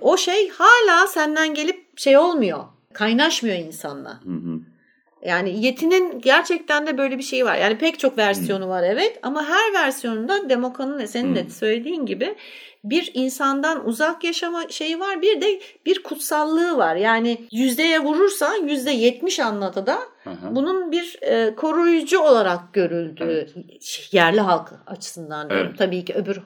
o 0.00 0.16
şey 0.16 0.50
hala 0.50 1.06
senden 1.06 1.54
gelip 1.54 1.98
şey 1.98 2.16
olmuyor. 2.16 2.64
Kaynaşmıyor 2.92 3.56
insanla. 3.56 4.20
Hı 4.24 4.30
hı. 4.30 4.53
Yani 5.24 5.64
Yeti'nin 5.66 6.20
gerçekten 6.20 6.86
de 6.86 6.98
böyle 6.98 7.18
bir 7.18 7.22
şeyi 7.22 7.44
var. 7.44 7.56
Yani 7.56 7.78
pek 7.78 7.98
çok 7.98 8.18
versiyonu 8.18 8.68
var 8.68 8.82
evet 8.82 9.18
ama 9.22 9.48
her 9.48 9.72
versiyonunda 9.74 10.48
Demoka'nın 10.48 11.06
senin 11.06 11.34
de 11.34 11.50
söylediğin 11.50 12.06
gibi 12.06 12.34
bir 12.84 13.10
insandan 13.14 13.88
uzak 13.88 14.24
yaşama 14.24 14.68
şeyi 14.68 15.00
var. 15.00 15.22
Bir 15.22 15.40
de 15.40 15.60
bir 15.86 16.02
kutsallığı 16.02 16.76
var. 16.76 16.96
Yani 16.96 17.38
yüzdeye 17.52 18.00
vurursa 18.00 18.56
yüzde 18.56 18.90
yetmiş 18.90 19.40
anlatıda 19.40 19.98
bunun 20.50 20.92
bir 20.92 21.18
e, 21.22 21.54
koruyucu 21.54 22.20
olarak 22.20 22.72
görüldüğü 22.72 23.46
yerli 24.12 24.40
halk 24.40 24.72
açısından 24.86 25.50
diyorum. 25.50 25.66
Evet. 25.68 25.78
Tabii 25.78 26.04
ki 26.04 26.14
öbür 26.14 26.40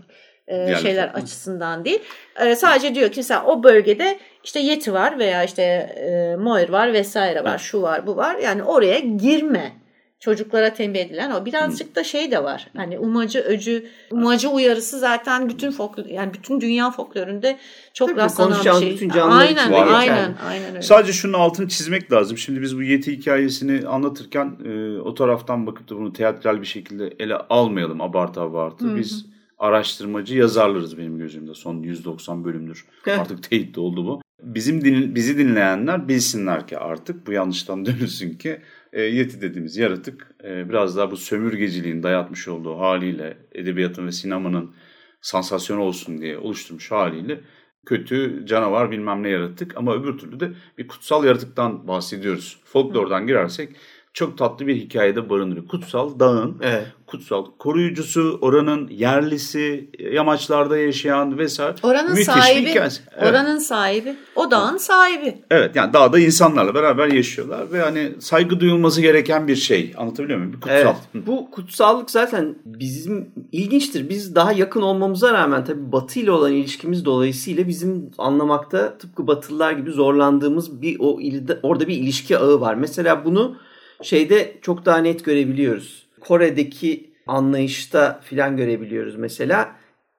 e, 0.47 0.75
şeyler 0.75 1.09
halk. 1.09 1.19
açısından 1.19 1.85
değil. 1.85 2.01
E, 2.41 2.57
sadece 2.57 2.95
diyor 2.95 3.09
ki 3.09 3.17
mesela 3.17 3.45
o 3.45 3.62
bölgede 3.62 4.19
işte 4.49 4.61
Yeti 4.61 4.93
var 4.93 5.19
veya 5.19 5.45
işte 5.45 5.63
e, 5.63 6.37
Moir 6.37 6.69
var 6.69 6.93
vesaire 6.93 7.45
var, 7.45 7.51
Evet. 7.51 7.61
şu 7.61 7.83
var, 7.83 8.07
bu 8.07 8.17
var. 8.17 8.37
Yani 8.37 8.63
oraya 8.63 8.99
girme. 8.99 9.73
Çocuklara 10.21 10.75
tembih 10.75 11.01
edilen 11.01 11.31
o. 11.31 11.45
Birazcık 11.45 11.97
da 11.97 12.05
şey 12.05 12.31
de 12.31 12.45
var. 12.45 12.71
Hani 12.77 12.99
umacı, 12.99 13.41
öcü, 13.41 13.87
umacı 14.11 14.49
uyarısı 14.49 14.99
zaten 14.99 15.49
bütün 15.49 15.71
folklor 15.71 16.05
yani 16.07 16.35
bütün 16.35 16.61
dünya 16.61 16.91
folklorunda 16.91 17.57
çok 17.95 18.09
Tabii, 18.09 18.21
rastlanan 18.21 18.65
bir 18.65 18.81
şey. 18.81 18.91
bütün 18.91 19.11
aynen, 19.11 19.73
var. 19.73 19.89
aynen, 19.93 20.35
aynen 20.49 20.69
öyle. 20.69 20.83
Sadece 20.83 21.13
şunun 21.13 21.33
altını 21.33 21.69
çizmek 21.69 22.13
lazım. 22.13 22.39
Şimdi 22.39 22.63
biz 22.63 22.77
bu 22.77 22.83
Yeti 22.83 23.13
hikayesini 23.13 23.89
anlatırken 23.89 24.57
e, 24.65 24.99
o 24.99 25.15
taraftan 25.15 25.67
bakıp 25.67 25.91
da 25.91 25.97
bunu 25.97 26.13
teatral 26.13 26.61
bir 26.61 26.67
şekilde 26.67 27.15
ele 27.19 27.35
almayalım 27.37 28.01
abartı 28.01 28.41
abartı. 28.41 28.97
Biz 28.97 29.27
araştırmacı 29.59 30.37
yazarlarız 30.37 30.99
benim 30.99 31.19
gözümde. 31.19 31.55
Son 31.55 31.83
190 31.83 32.45
bölümdür. 32.45 32.87
Artık 33.07 33.51
teyit 33.51 33.77
de 33.77 33.81
oldu 33.81 34.07
bu. 34.07 34.21
Bizim 34.42 34.85
din, 34.85 35.14
bizi 35.14 35.38
dinleyenler 35.38 36.09
bilsinler 36.09 36.66
ki 36.66 36.79
artık 36.79 37.27
bu 37.27 37.33
yanlıştan 37.33 37.87
dönülsün 37.87 38.38
ki 38.38 38.61
e, 38.92 39.03
Yeti 39.03 39.40
dediğimiz 39.40 39.77
yaratık 39.77 40.35
e, 40.44 40.68
biraz 40.68 40.96
daha 40.96 41.11
bu 41.11 41.16
sömürgeciliğin 41.16 42.03
dayatmış 42.03 42.48
olduğu 42.48 42.79
haliyle 42.79 43.38
edebiyatın 43.53 44.07
ve 44.07 44.12
sinemanın 44.12 44.74
sansasyon 45.20 45.79
olsun 45.79 46.20
diye 46.20 46.38
oluşturmuş 46.38 46.90
haliyle 46.90 47.40
kötü 47.87 48.46
canavar 48.46 48.90
bilmem 48.90 49.22
ne 49.22 49.29
yarattık 49.29 49.77
ama 49.77 49.94
öbür 49.94 50.18
türlü 50.18 50.40
de 50.40 50.53
bir 50.79 50.88
kutsal 50.88 51.24
yaratıktan 51.24 51.88
bahsediyoruz. 51.88 52.61
Folklordan 52.64 53.27
girersek 53.27 53.77
çok 54.18 54.38
tatlı 54.38 54.66
bir 54.66 54.76
hikayede 54.76 55.31
barındırıyor. 55.31 55.68
Kutsal 55.68 56.18
dağın 56.18 56.57
Evet. 56.62 56.87
kutsal 57.07 57.46
koruyucusu, 57.59 58.38
oranın 58.40 58.88
yerlisi, 58.88 59.90
yamaçlarda 60.12 60.78
yaşayan 60.78 61.38
vesaire. 61.38 61.74
Oranın 61.83 62.11
Müthiş 62.11 62.28
bir 62.28 62.33
sahibi, 62.33 62.70
hikayesi. 62.70 63.02
Evet. 63.16 63.31
oranın 63.31 63.59
sahibi, 63.59 64.16
o 64.37 64.50
dağın 64.50 64.76
sahibi. 64.76 65.38
Evet 65.50 65.76
yani 65.76 65.92
dağda 65.92 66.18
insanlarla 66.18 66.74
beraber 66.74 67.07
yaşıyorlar 67.09 67.72
ve 67.72 67.81
hani 67.81 68.12
saygı 68.18 68.61
duyulması 68.61 69.00
gereken 69.00 69.48
bir 69.48 69.57
şey. 69.57 69.94
Anlatabiliyor 69.96 70.38
muyum? 70.38 70.52
Bir 70.52 70.61
kutsal. 70.61 70.76
Evet. 70.76 70.96
Hı. 71.12 71.26
Bu 71.26 71.50
kutsallık 71.50 72.11
zaten 72.11 72.54
bizim 72.64 73.31
ilginçtir. 73.52 74.09
Biz 74.09 74.35
daha 74.35 74.52
yakın 74.52 74.83
olmamıza 74.83 75.33
rağmen 75.33 75.64
tabii 75.64 75.92
Batı 75.92 76.20
ile 76.20 76.31
olan 76.31 76.52
ilişkimiz 76.52 77.04
dolayısıyla 77.04 77.68
bizim 77.68 78.11
anlamakta 78.18 78.98
tıpkı 78.98 79.26
Batılılar 79.26 79.72
gibi 79.72 79.90
zorlandığımız 79.90 80.83
bir 80.83 80.96
o 81.00 81.18
orada 81.62 81.88
bir 81.88 81.96
ilişki 81.96 82.38
ağı 82.38 82.61
var. 82.61 82.74
Mesela 82.74 83.24
bunu 83.24 83.57
şeyde 84.03 84.59
çok 84.63 84.85
daha 84.87 84.99
net 84.99 85.25
görebiliyoruz. 85.25 86.07
Kore'deki 86.21 87.11
anlayışta 87.27 88.21
filan 88.25 88.57
görebiliyoruz 88.57 89.17
mesela. 89.17 89.73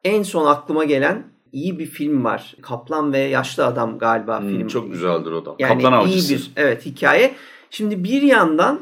En 0.03 0.23
son 0.23 0.45
aklıma 0.45 0.83
gelen 0.85 1.23
iyi 1.51 1.79
bir 1.79 1.85
film 1.85 2.23
var. 2.23 2.55
Kaplan 2.61 3.13
ve 3.13 3.19
Yaşlı 3.19 3.65
Adam 3.65 3.97
galiba 3.99 4.39
Hmm, 4.41 4.47
film. 4.49 4.67
çok 4.67 4.91
güzeldir 4.91 5.31
o 5.31 5.45
da. 5.45 5.55
Yani 5.59 5.83
Kaplan 5.83 6.07
iyi 6.07 6.13
avcısı. 6.13 6.33
bir 6.33 6.51
evet 6.55 6.85
hikaye. 6.85 7.35
Şimdi 7.69 8.03
bir 8.03 8.21
yandan 8.21 8.79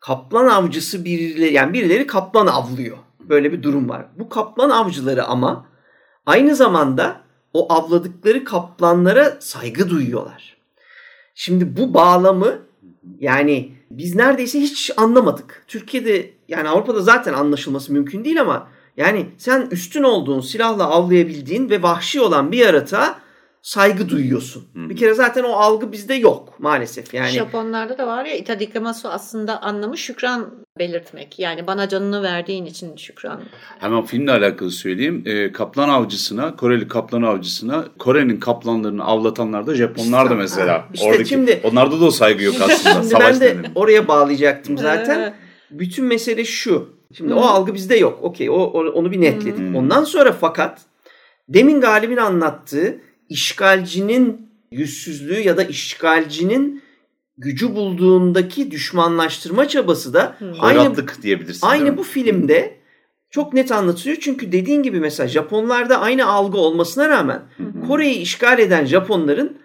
kaplan 0.00 0.46
avcısı 0.46 1.04
birileri 1.04 1.52
yani 1.54 1.72
birileri 1.72 2.06
kaplan 2.06 2.46
avlıyor. 2.46 2.96
Böyle 3.20 3.52
bir 3.52 3.62
durum 3.62 3.88
var. 3.88 4.06
Bu 4.18 4.28
kaplan 4.28 4.70
avcıları 4.70 5.24
ama 5.24 5.66
aynı 6.26 6.56
zamanda 6.56 7.20
o 7.52 7.72
avladıkları 7.72 8.44
kaplanlara 8.44 9.36
saygı 9.40 9.90
duyuyorlar. 9.90 10.56
Şimdi 11.34 11.76
bu 11.76 11.94
bağlamı 11.94 12.58
yani 13.18 13.72
biz 13.98 14.14
neredeyse 14.14 14.60
hiç 14.60 14.90
anlamadık. 14.96 15.64
Türkiye'de 15.68 16.30
yani 16.48 16.68
Avrupa'da 16.68 17.00
zaten 17.00 17.32
anlaşılması 17.32 17.92
mümkün 17.92 18.24
değil 18.24 18.40
ama 18.40 18.68
yani 18.96 19.26
sen 19.38 19.68
üstün 19.70 20.02
olduğun 20.02 20.40
silahla 20.40 20.86
avlayabildiğin 20.86 21.70
ve 21.70 21.82
vahşi 21.82 22.20
olan 22.20 22.52
bir 22.52 22.58
yaratığa 22.58 23.20
saygı 23.62 24.08
duyuyorsun. 24.08 24.64
Bir 24.74 24.96
kere 24.96 25.14
zaten 25.14 25.44
o 25.44 25.52
algı 25.52 25.92
bizde 25.92 26.14
yok 26.14 26.54
maalesef. 26.58 27.14
Yani 27.14 27.28
Japonlarda 27.28 27.98
da 27.98 28.06
var 28.06 28.24
ya 28.24 28.36
itadikamasu 28.36 29.08
aslında 29.08 29.62
anlamı 29.62 29.98
şükran 29.98 30.50
belirtmek. 30.78 31.38
Yani 31.38 31.66
bana 31.66 31.88
canını 31.88 32.22
verdiğin 32.22 32.66
için 32.66 32.96
şükran. 32.96 33.40
Hemen 33.78 34.04
filmle 34.04 34.32
alakalı 34.32 34.70
söyleyeyim. 34.70 35.22
Ee, 35.26 35.52
kaplan 35.52 35.88
avcısına, 35.88 36.56
Koreli 36.56 36.88
kaplan 36.88 37.22
avcısına, 37.22 37.84
Kore'nin 37.98 38.40
kaplanlarını 38.40 39.04
avlatanlar 39.04 39.66
da 39.66 39.74
Japonlar 39.74 40.30
da 40.30 40.34
mesela. 40.34 40.84
İşte 40.94 41.06
Oradaki, 41.06 41.28
şimdi- 41.28 41.60
onlarda 41.64 42.00
da 42.00 42.04
o 42.04 42.10
saygı 42.10 42.44
yok 42.44 42.54
aslında. 42.60 42.94
Şimdi 42.94 43.06
Savaş 43.06 43.26
ben 43.34 43.40
de 43.40 43.44
nedeni. 43.54 43.66
oraya 43.74 44.08
bağlayacaktım 44.08 44.78
zaten. 44.78 45.20
Evet. 45.20 45.32
Bütün 45.70 46.04
mesele 46.04 46.44
şu. 46.44 46.88
Şimdi 47.16 47.34
o 47.34 47.40
algı 47.40 47.74
bizde 47.74 47.96
yok. 47.96 48.18
Okey 48.22 48.50
o, 48.50 48.54
o- 48.54 48.90
onu 48.92 49.10
bir 49.12 49.20
netledik. 49.20 49.76
Ondan 49.76 50.04
sonra 50.04 50.32
fakat 50.32 50.80
demin 51.48 51.80
Galip'in 51.80 52.16
anlattığı 52.16 53.00
işgalcinin 53.32 54.48
yüzsüzlüğü 54.70 55.40
ya 55.40 55.56
da 55.56 55.64
işgalcinin 55.64 56.82
gücü 57.38 57.74
bulduğundaki 57.74 58.70
düşmanlaştırma 58.70 59.68
çabası 59.68 60.14
da 60.14 60.36
aynı 60.60 60.78
Hoyratlık 60.78 61.22
diyebilirsin. 61.22 61.66
aynı 61.66 61.96
bu 61.96 62.02
filmde 62.02 62.78
çok 63.30 63.52
net 63.52 63.72
anlatılıyor. 63.72 64.16
Çünkü 64.20 64.52
dediğin 64.52 64.82
gibi 64.82 65.00
mesela 65.00 65.28
Japonlarda 65.28 66.00
aynı 66.00 66.26
algı 66.26 66.58
olmasına 66.58 67.08
rağmen 67.08 67.42
Kore'yi 67.86 68.14
işgal 68.14 68.58
eden 68.58 68.84
Japonların 68.84 69.58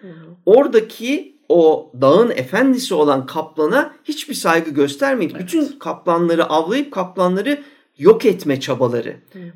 oradaki 0.46 1.38
o 1.50 1.92
dağın 2.02 2.30
efendisi 2.30 2.94
olan 2.94 3.26
kaplana 3.26 3.94
hiçbir 4.04 4.34
saygı 4.34 4.72
göstermeyip 4.72 5.40
bütün 5.40 5.80
kaplanları 5.80 6.46
avlayıp 6.46 6.92
kaplanları 6.92 7.64
yok 7.98 8.26
etme 8.26 8.60
çabaları. 8.60 9.16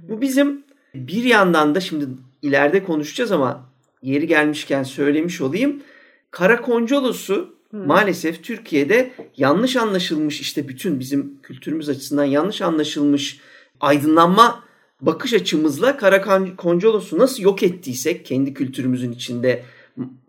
Bu 0.09 0.21
bizim 0.21 0.63
bir 0.95 1.23
yandan 1.23 1.75
da 1.75 1.79
şimdi 1.79 2.05
ileride 2.41 2.83
konuşacağız 2.83 3.31
ama 3.31 3.70
yeri 4.01 4.27
gelmişken 4.27 4.83
söylemiş 4.83 5.41
olayım. 5.41 5.83
Karakoncolosu 6.31 7.55
hmm. 7.69 7.87
maalesef 7.87 8.43
Türkiye'de 8.43 9.11
yanlış 9.37 9.75
anlaşılmış 9.75 10.41
işte 10.41 10.67
bütün 10.67 10.99
bizim 10.99 11.41
kültürümüz 11.43 11.89
açısından 11.89 12.23
yanlış 12.23 12.61
anlaşılmış 12.61 13.39
aydınlanma 13.79 14.63
bakış 15.01 15.33
açımızla 15.33 15.97
Karakoncolosu 15.97 17.17
nasıl 17.17 17.43
yok 17.43 17.63
ettiysek 17.63 18.25
kendi 18.25 18.53
kültürümüzün 18.53 19.11
içinde 19.11 19.63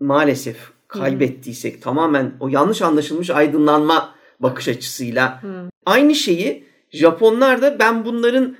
maalesef 0.00 0.56
kaybettiysek 0.88 1.74
hmm. 1.74 1.80
tamamen 1.80 2.32
o 2.40 2.48
yanlış 2.48 2.82
anlaşılmış 2.82 3.30
aydınlanma 3.30 4.14
bakış 4.40 4.68
açısıyla 4.68 5.42
hmm. 5.42 5.50
aynı 5.86 6.14
şeyi 6.14 6.64
Japonlar 6.90 7.62
da 7.62 7.78
ben 7.78 8.04
bunların 8.04 8.56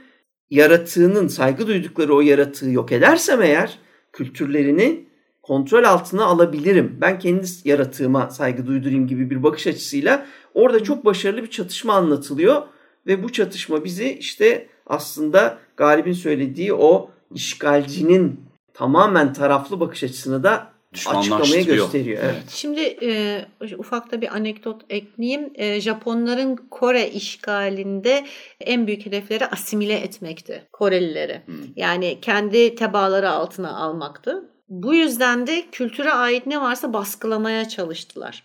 yaratığının 0.51 1.29
saygı 1.29 1.67
duydukları 1.67 2.15
o 2.15 2.21
yaratığı 2.21 2.71
yok 2.71 2.93
edersem 2.93 3.43
eğer 3.43 3.79
kültürlerini 4.13 5.07
kontrol 5.43 5.85
altına 5.85 6.25
alabilirim. 6.25 6.99
Ben 7.01 7.19
kendi 7.19 7.47
yaratığıma 7.65 8.31
saygı 8.31 8.67
duydurayım 8.67 9.07
gibi 9.07 9.31
bir 9.31 9.43
bakış 9.43 9.67
açısıyla 9.67 10.27
orada 10.55 10.83
çok 10.83 11.05
başarılı 11.05 11.43
bir 11.43 11.51
çatışma 11.51 11.95
anlatılıyor 11.95 12.63
ve 13.07 13.23
bu 13.23 13.33
çatışma 13.33 13.85
bizi 13.85 14.13
işte 14.13 14.69
aslında 14.87 15.59
Galip'in 15.77 16.13
söylediği 16.13 16.75
o 16.75 17.11
işgalcinin 17.35 18.41
tamamen 18.75 19.33
taraflı 19.33 19.81
bakış 19.81 20.05
açısını 20.05 20.43
da 20.43 20.73
açıklamaya 20.93 21.63
gösteriyor. 21.63 22.23
Evet. 22.23 22.43
Şimdi 22.49 22.81
e, 23.03 23.41
ufakta 23.79 24.21
bir 24.21 24.35
anekdot 24.35 24.83
ekleyeyim. 24.91 25.51
E, 25.55 25.81
Japonların 25.81 26.57
Kore 26.57 27.11
işgalinde 27.11 28.25
en 28.61 28.87
büyük 28.87 29.07
hedefleri 29.07 29.47
asimile 29.47 29.95
etmekti 29.95 30.63
Korelileri. 30.73 31.43
Hmm. 31.47 31.55
Yani 31.77 32.19
kendi 32.23 32.75
tebaaları 32.75 33.31
altına 33.31 33.77
almaktı. 33.77 34.49
Bu 34.69 34.95
yüzden 34.95 35.47
de 35.47 35.65
kültüre 35.73 36.13
ait 36.13 36.47
ne 36.47 36.61
varsa 36.61 36.93
baskılamaya 36.93 37.69
çalıştılar. 37.69 38.43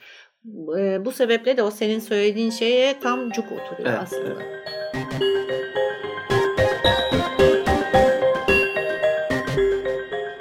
E, 0.79 1.05
bu 1.05 1.11
sebeple 1.11 1.57
de 1.57 1.63
o 1.63 1.71
senin 1.71 1.99
söylediğin 1.99 2.49
şeye 2.49 2.99
tam 2.99 3.29
cuk 3.29 3.45
oturuyor 3.45 3.89
evet, 3.89 3.99
aslında. 4.01 4.43
Evet. 4.93 5.76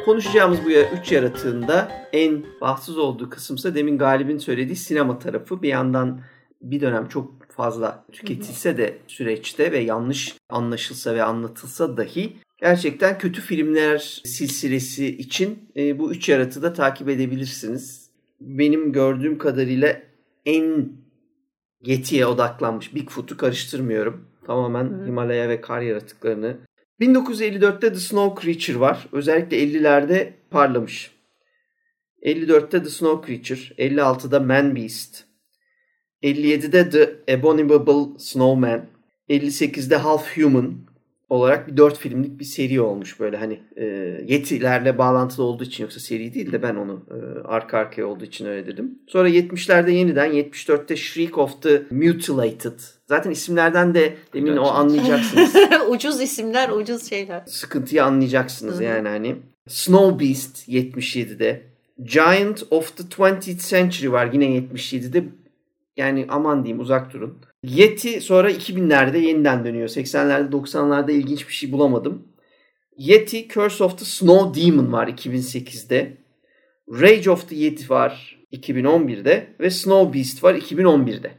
Konuşacağımız 0.06 0.64
bu 0.64 0.70
üç 0.70 1.12
yaratığında 1.12 2.08
en 2.12 2.44
bahtsız 2.60 2.98
olduğu 2.98 3.30
kısımsa 3.30 3.74
demin 3.74 3.98
Galip'in 3.98 4.38
söylediği 4.38 4.76
sinema 4.76 5.18
tarafı. 5.18 5.62
Bir 5.62 5.68
yandan 5.68 6.20
bir 6.62 6.80
dönem 6.80 7.08
çok 7.08 7.46
fazla 7.48 8.04
tüketilse 8.12 8.76
de 8.76 8.98
süreçte 9.06 9.72
ve 9.72 9.78
yanlış 9.78 10.36
anlaşılsa 10.48 11.14
ve 11.14 11.22
anlatılsa 11.22 11.96
dahi 11.96 12.36
gerçekten 12.58 13.18
kötü 13.18 13.40
filmler 13.40 14.22
silsilesi 14.24 15.06
için 15.06 15.58
e, 15.76 15.98
bu 15.98 16.12
üç 16.12 16.28
yaratığı 16.28 16.62
da 16.62 16.72
takip 16.72 17.08
edebilirsiniz. 17.08 18.10
Benim 18.40 18.92
gördüğüm 18.92 19.38
kadarıyla 19.38 20.02
en 20.44 20.92
Yeti'ye 21.84 22.26
odaklanmış 22.26 22.94
Bigfoot'u 22.94 23.36
karıştırmıyorum. 23.36 24.26
Tamamen 24.46 24.84
Hı. 24.84 25.06
Himalaya 25.06 25.48
ve 25.48 25.60
kar 25.60 25.80
yaratıklarını 25.80 26.56
1954'te 27.00 27.92
The 27.92 28.00
Snow 28.00 28.40
Creature 28.40 28.80
var. 28.80 29.08
Özellikle 29.12 29.62
50'lerde 29.62 30.32
parlamış. 30.50 31.10
54'te 32.22 32.82
The 32.82 32.90
Snow 32.90 33.26
Creature, 33.26 33.60
56'da 33.78 34.40
Man 34.40 34.76
Beast, 34.76 35.24
57'de 36.22 36.90
The 36.90 37.34
Abominable 37.34 38.18
Snowman, 38.18 38.86
58'de 39.28 39.96
Half 39.96 40.36
Human 40.36 40.85
olarak 41.28 41.68
bir 41.68 41.76
dört 41.76 41.98
filmlik 41.98 42.40
bir 42.40 42.44
seri 42.44 42.80
olmuş 42.80 43.20
böyle 43.20 43.36
hani 43.36 43.60
e, 43.76 43.84
yetilerle 44.26 44.98
bağlantılı 44.98 45.44
olduğu 45.44 45.64
için 45.64 45.84
yoksa 45.84 46.00
seri 46.00 46.34
değil 46.34 46.52
de 46.52 46.62
ben 46.62 46.74
onu 46.74 47.06
e, 47.10 47.48
arka 47.48 47.78
arkaya 47.78 48.06
olduğu 48.06 48.24
için 48.24 48.46
öyle 48.46 48.66
dedim. 48.66 48.98
Sonra 49.06 49.28
70'lerde 49.28 49.90
yeniden 49.90 50.32
74'te 50.32 50.96
Shriek 50.96 51.38
of 51.38 51.62
the 51.62 51.82
Mutilated 51.90 52.80
Zaten 53.06 53.30
isimlerden 53.30 53.94
de 53.94 54.16
demin 54.34 54.46
Gerçekten. 54.46 54.70
o 54.70 54.74
anlayacaksınız. 54.74 55.54
ucuz 55.88 56.20
isimler, 56.20 56.68
ucuz 56.68 57.08
şeyler. 57.08 57.42
Sıkıntıyı 57.46 58.04
anlayacaksınız 58.04 58.74
Hı-hı. 58.74 58.84
yani 58.84 59.08
hani. 59.08 59.36
Snow 59.68 60.26
Beast 60.26 60.68
77'de. 60.68 61.62
Giant 62.02 62.62
of 62.70 62.96
the 62.96 63.02
20th 63.02 63.68
Century 63.68 64.12
var 64.12 64.30
yine 64.32 64.44
77'de. 64.44 65.24
Yani 65.96 66.26
aman 66.28 66.64
diyeyim 66.64 66.80
uzak 66.80 67.12
durun. 67.12 67.38
Yeti 67.66 68.20
sonra 68.20 68.50
2000'lerde 68.50 69.18
yeniden 69.18 69.64
dönüyor. 69.64 69.88
80'lerde 69.88 70.50
90'larda 70.50 71.10
ilginç 71.10 71.48
bir 71.48 71.52
şey 71.52 71.72
bulamadım. 71.72 72.28
Yeti 72.96 73.48
Curse 73.48 73.84
of 73.84 73.98
the 73.98 74.04
Snow 74.04 74.62
Demon 74.62 74.92
var 74.92 75.08
2008'de. 75.08 76.16
Rage 77.00 77.30
of 77.30 77.48
the 77.48 77.56
Yeti 77.56 77.90
var 77.90 78.38
2011'de 78.52 79.46
ve 79.60 79.70
Snow 79.70 80.18
Beast 80.18 80.44
var 80.44 80.54
2011'de. 80.54 81.30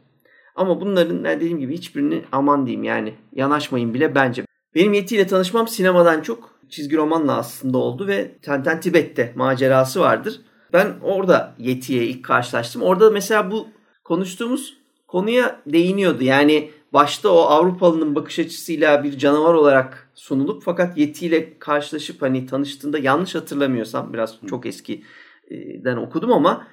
Ama 0.55 0.81
bunların 0.81 1.25
dediğim 1.25 1.59
gibi 1.59 1.73
hiçbirini 1.73 2.21
aman 2.31 2.65
diyeyim 2.65 2.83
yani 2.83 3.13
yanaşmayın 3.33 3.93
bile 3.93 4.15
bence. 4.15 4.45
Benim 4.75 4.93
Yeti 4.93 5.15
ile 5.15 5.27
tanışmam 5.27 5.67
sinemadan 5.67 6.21
çok 6.21 6.59
çizgi 6.69 6.97
romanla 6.97 7.37
aslında 7.37 7.77
oldu 7.77 8.07
ve 8.07 8.31
Tenten 8.41 8.79
Tibet'te 8.79 9.33
macerası 9.35 9.99
vardır. 9.99 10.41
Ben 10.73 10.87
orada 11.01 11.55
Yeti'ye 11.59 12.05
ilk 12.05 12.25
karşılaştım. 12.25 12.81
Orada 12.81 13.11
mesela 13.11 13.51
bu 13.51 13.67
konuştuğumuz 14.03 14.76
konuya 15.07 15.61
değiniyordu. 15.65 16.23
Yani 16.23 16.71
başta 16.93 17.29
o 17.29 17.39
Avrupalının 17.39 18.15
bakış 18.15 18.39
açısıyla 18.39 19.03
bir 19.03 19.17
canavar 19.17 19.53
olarak 19.53 20.09
sunulup 20.15 20.63
fakat 20.63 20.97
Yeti 20.97 21.25
ile 21.25 21.59
karşılaşıp 21.59 22.21
hani 22.21 22.45
tanıştığında 22.45 22.97
yanlış 22.97 23.35
hatırlamıyorsam 23.35 24.13
biraz 24.13 24.35
çok 24.49 24.65
eskiden 24.65 25.97
okudum 25.97 26.31
ama 26.31 26.67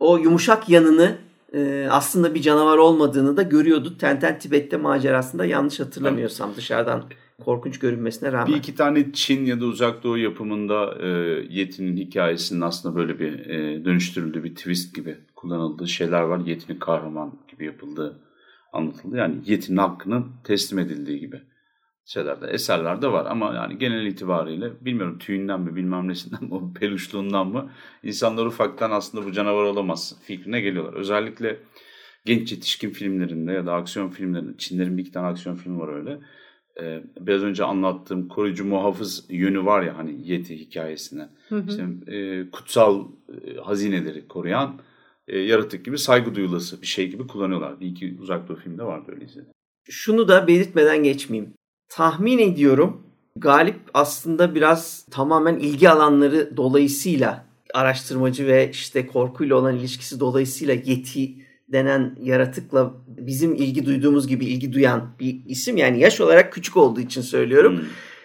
o 0.00 0.18
yumuşak 0.18 0.68
yanını 0.68 1.18
e, 1.54 1.88
aslında 1.90 2.34
bir 2.34 2.42
canavar 2.42 2.78
olmadığını 2.78 3.36
da 3.36 3.42
görüyordu. 3.42 3.98
Tenten 3.98 4.38
Tibet'te 4.38 4.76
macerasında 4.76 5.44
yanlış 5.44 5.80
hatırlamıyorsam 5.80 6.50
dışarıdan 6.56 7.04
korkunç 7.44 7.78
görünmesine 7.78 8.32
rağmen. 8.32 8.46
Bir 8.46 8.58
iki 8.58 8.74
tane 8.74 9.12
Çin 9.12 9.44
ya 9.44 9.60
da 9.60 9.64
Uzak 9.64 10.02
Doğu 10.02 10.18
yapımında 10.18 10.98
e, 11.00 11.08
Yeti'nin 11.50 11.96
hikayesinin 11.96 12.60
aslında 12.60 12.96
böyle 12.96 13.18
bir 13.18 13.46
e, 13.46 13.84
dönüştürüldüğü 13.84 14.44
bir 14.44 14.54
twist 14.54 14.94
gibi 14.94 15.16
kullanıldığı 15.36 15.88
şeyler 15.88 16.20
var. 16.20 16.38
Yeti'nin 16.38 16.78
kahraman 16.78 17.38
gibi 17.50 17.64
yapıldığı 17.64 18.20
anlatıldı. 18.72 19.16
Yani 19.16 19.36
Yeti'nin 19.46 19.76
hakkının 19.76 20.26
teslim 20.44 20.78
edildiği 20.78 21.20
gibi 21.20 21.40
şeylerde, 22.04 22.46
eserlerde 22.46 23.12
var. 23.12 23.26
Ama 23.26 23.54
yani 23.54 23.78
genel 23.78 24.06
itibariyle 24.06 24.84
bilmiyorum 24.84 25.18
tüyünden 25.18 25.60
mi 25.60 25.76
bilmem 25.76 26.08
nesinden 26.08 26.44
mi, 26.44 26.72
peluşluğundan 26.80 27.46
mı 27.46 27.70
insanlar 28.02 28.46
ufaktan 28.46 28.90
aslında 28.90 29.26
bu 29.26 29.32
canavar 29.32 29.64
olamaz 29.64 30.16
fikrine 30.22 30.60
geliyorlar. 30.60 30.94
Özellikle 30.94 31.58
genç 32.24 32.52
yetişkin 32.52 32.90
filmlerinde 32.90 33.52
ya 33.52 33.66
da 33.66 33.74
aksiyon 33.74 34.08
filmlerinde, 34.08 34.58
Çinlerin 34.58 34.96
bir 34.98 35.02
iki 35.02 35.12
tane 35.12 35.26
aksiyon 35.26 35.56
filmi 35.56 35.78
var 35.78 35.88
öyle. 35.88 36.18
Ee, 36.82 37.02
biraz 37.20 37.42
önce 37.42 37.64
anlattığım 37.64 38.28
koruyucu 38.28 38.64
muhafız 38.64 39.24
yönü 39.28 39.64
var 39.64 39.82
ya 39.82 39.98
hani 39.98 40.28
Yeti 40.28 40.60
hikayesine. 40.60 41.28
Hı 41.48 41.56
hı. 41.56 41.68
İşte, 41.68 42.14
e, 42.16 42.50
kutsal 42.50 43.04
e, 43.44 43.56
hazineleri 43.56 44.28
koruyan 44.28 44.80
e, 45.28 45.38
yaratık 45.38 45.84
gibi 45.84 45.98
saygı 45.98 46.34
duyulası 46.34 46.82
bir 46.82 46.86
şey 46.86 47.10
gibi 47.10 47.26
kullanıyorlar. 47.26 47.80
Bir 47.80 47.86
iki 47.86 48.16
uzak 48.20 48.48
doğu 48.48 48.56
filmde 48.56 48.82
vardı 48.82 49.12
öyle 49.14 49.24
izledim. 49.24 49.52
Şunu 49.90 50.28
da 50.28 50.46
belirtmeden 50.46 51.02
geçmeyeyim 51.02 51.54
tahmin 51.88 52.38
ediyorum 52.38 53.08
Galip 53.40 53.80
aslında 53.94 54.54
biraz 54.54 55.06
tamamen 55.10 55.58
ilgi 55.58 55.90
alanları 55.90 56.56
dolayısıyla 56.56 57.44
araştırmacı 57.74 58.46
ve 58.46 58.70
işte 58.70 59.06
korkuyla 59.06 59.56
olan 59.56 59.76
ilişkisi 59.76 60.20
dolayısıyla 60.20 60.74
Yeti 60.74 61.34
denen 61.72 62.16
yaratıkla 62.22 62.94
bizim 63.06 63.54
ilgi 63.54 63.86
duyduğumuz 63.86 64.26
gibi 64.26 64.44
ilgi 64.44 64.72
duyan 64.72 65.14
bir 65.20 65.40
isim. 65.46 65.76
Yani 65.76 66.00
yaş 66.00 66.20
olarak 66.20 66.52
küçük 66.52 66.76
olduğu 66.76 67.00
için 67.00 67.22
söylüyorum. 67.22 67.78
Hmm. 67.78 67.84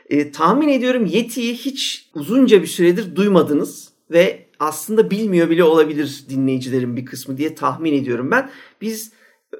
E, 0.09 0.31
tahmin 0.31 0.67
ediyorum 0.67 1.05
Yeti'yi 1.05 1.53
hiç 1.53 2.09
uzunca 2.13 2.61
bir 2.61 2.67
süredir 2.67 3.15
duymadınız 3.15 3.89
ve 4.11 4.45
aslında 4.59 5.11
bilmiyor 5.11 5.49
bile 5.49 5.63
olabilir 5.63 6.23
dinleyicilerin 6.29 6.97
bir 6.97 7.05
kısmı 7.05 7.37
diye 7.37 7.55
tahmin 7.55 7.93
ediyorum 7.93 8.31
ben. 8.31 8.49
Biz 8.81 9.11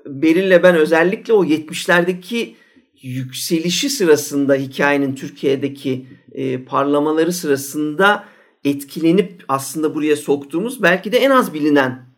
Beril'le 0.05 0.63
ben 0.63 0.75
özellikle 0.75 1.33
o 1.33 1.45
70'lerdeki 1.45 2.55
yükselişi 3.01 3.89
sırasında 3.89 4.55
hikayenin 4.55 5.15
Türkiye'deki 5.15 6.05
e, 6.31 6.63
parlamaları 6.63 7.33
sırasında 7.33 8.25
etkilenip 8.65 9.45
aslında 9.47 9.95
buraya 9.95 10.15
soktuğumuz 10.15 10.83
belki 10.83 11.11
de 11.11 11.17
en 11.17 11.29
az 11.29 11.53
bilinen 11.53 12.12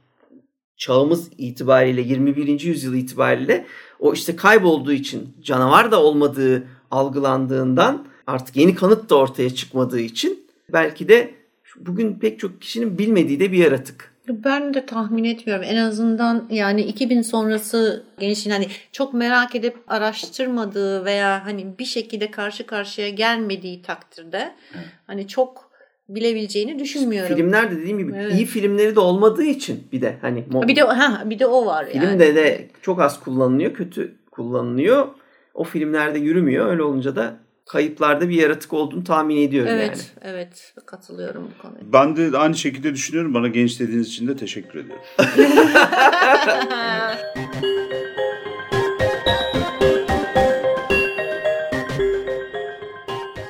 çağımız 0.78 1.30
itibariyle 1.38 2.02
21. 2.02 2.62
yüzyıl 2.62 2.94
itibariyle 2.94 3.66
o 4.00 4.14
işte 4.14 4.36
kaybolduğu 4.36 4.94
için 4.94 5.34
canavar 5.42 5.92
da 5.92 6.04
olmadığı 6.04 6.68
algılandığından 6.92 8.08
artık 8.28 8.56
yeni 8.56 8.76
kanıt 8.76 9.10
da 9.10 9.16
ortaya 9.16 9.56
çıkmadığı 9.56 10.00
için 10.00 10.48
belki 10.74 11.08
de 11.08 11.34
bugün 11.78 12.20
pek 12.20 12.40
çok 12.40 12.62
kişinin 12.62 12.98
bilmediği 12.98 13.40
de 13.40 13.52
bir 13.52 13.58
yaratık. 13.58 14.16
Ben 14.28 14.74
de 14.74 14.86
tahmin 14.86 15.24
etmiyorum. 15.24 15.66
En 15.68 15.76
azından 15.76 16.48
yani 16.50 16.82
2000 16.82 17.22
sonrası 17.22 18.04
gençliğin 18.20 18.56
hani 18.56 18.68
çok 18.92 19.14
merak 19.14 19.56
edip 19.56 19.78
araştırmadığı 19.88 21.06
veya 21.06 21.46
hani 21.46 21.80
bir 21.80 21.86
şekilde 21.86 22.32
karşı 22.32 22.66
karşıya 22.66 23.10
gelmediği 23.10 23.82
takdirde 23.82 24.56
hani 25.08 25.28
çok 25.28 25.72
bilebileceğini 26.10 26.80
düşünmüyorum. 26.80 27.36
Filmler 27.36 27.72
de 27.72 27.78
dediğim 27.78 27.98
gibi 27.98 28.14
evet. 28.16 28.34
iyi 28.34 28.46
filmleri 28.46 28.96
de 28.96 29.00
olmadığı 29.00 29.44
için 29.44 29.88
bir 29.92 30.02
de 30.02 30.18
hani 30.22 30.46
bir 30.52 30.76
de 30.76 30.82
ha 30.82 31.24
bir 31.26 31.40
de 31.40 31.46
o 31.46 31.66
var 31.66 31.86
Filmde 31.92 32.26
yani. 32.26 32.36
de 32.36 32.68
çok 32.82 33.02
az 33.02 33.20
kullanılıyor, 33.20 33.74
kötü 33.74 34.16
kullanılıyor. 34.32 35.08
O 35.54 35.64
filmlerde 35.64 36.20
yürümüyor. 36.20 36.68
Öyle 36.68 36.84
olunca 36.84 37.16
da 37.16 37.38
kayıplarda 37.66 38.30
bir 38.30 38.36
yaratık 38.36 38.74
olduğunu 38.74 39.04
tahmin 39.04 39.38
ediyorum 39.38 39.72
evet, 39.72 39.88
yani. 39.88 40.34
Evet, 40.36 40.74
evet 40.76 40.86
katılıyorum 40.86 41.52
bu 41.58 41.62
konuya. 41.62 41.82
Ben 41.94 42.16
de 42.16 42.38
aynı 42.38 42.56
şekilde 42.56 42.94
düşünüyorum. 42.94 43.34
Bana 43.34 43.48
genç 43.48 43.80
dediğiniz 43.80 44.08
için 44.08 44.28
de 44.28 44.36
teşekkür 44.36 44.80
ediyorum. 44.80 45.04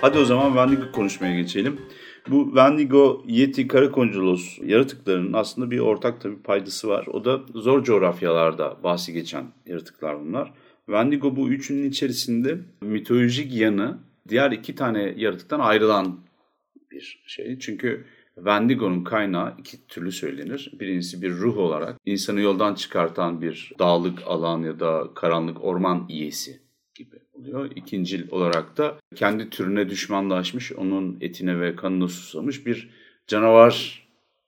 Hadi 0.02 0.18
o 0.18 0.26
zaman 0.26 0.48
Wendigo 0.48 0.92
konuşmaya 0.92 1.36
geçelim. 1.36 1.82
Bu 2.30 2.46
Wendigo, 2.46 3.24
Yeti, 3.28 3.68
Karakonculos 3.68 4.60
yaratıklarının 4.64 5.34
aslında 5.34 5.72
bir 5.72 5.80
ortak 5.80 6.22
tabii 6.22 6.42
paydası 6.42 6.88
var. 6.88 7.08
O 7.08 7.26
da 7.26 7.42
zor 7.56 7.84
coğrafyalarda 7.84 8.78
bahsi 8.84 9.14
geçen 9.14 9.46
yaratıklar 9.66 10.20
bunlar. 10.20 10.54
Wendigo 10.86 11.36
bu 11.36 11.50
üçünün 11.50 11.90
içerisinde 11.90 12.60
mitolojik 12.82 13.54
yanı 13.54 13.98
diğer 14.30 14.52
iki 14.52 14.76
tane 14.76 15.14
yaratıktan 15.18 15.60
ayrılan 15.60 16.20
bir 16.92 17.24
şey. 17.28 17.60
Çünkü 17.60 18.06
Wendigo'nun 18.36 19.04
kaynağı 19.04 19.54
iki 19.58 19.88
türlü 19.88 20.12
söylenir. 20.12 20.72
Birincisi 20.80 21.22
bir 21.22 21.32
ruh 21.32 21.58
olarak 21.58 22.00
insanı 22.06 22.42
yoldan 22.42 22.76
çıkartan 22.76 23.42
bir 23.42 23.72
dağlık 23.80 24.20
alan 24.28 24.62
ya 24.62 24.80
da 24.80 25.08
karanlık 25.16 25.64
orman 25.64 26.06
iyesi 26.10 26.65
oluyor. 27.40 27.72
İkincil 27.76 28.32
olarak 28.32 28.78
da 28.78 28.96
kendi 29.16 29.50
türüne 29.50 29.90
düşmanlaşmış, 29.90 30.72
onun 30.74 31.18
etine 31.22 31.62
ve 31.62 31.76
kanına 31.76 32.08
susamış 32.08 32.66
bir 32.66 32.90
canavar 33.28 34.06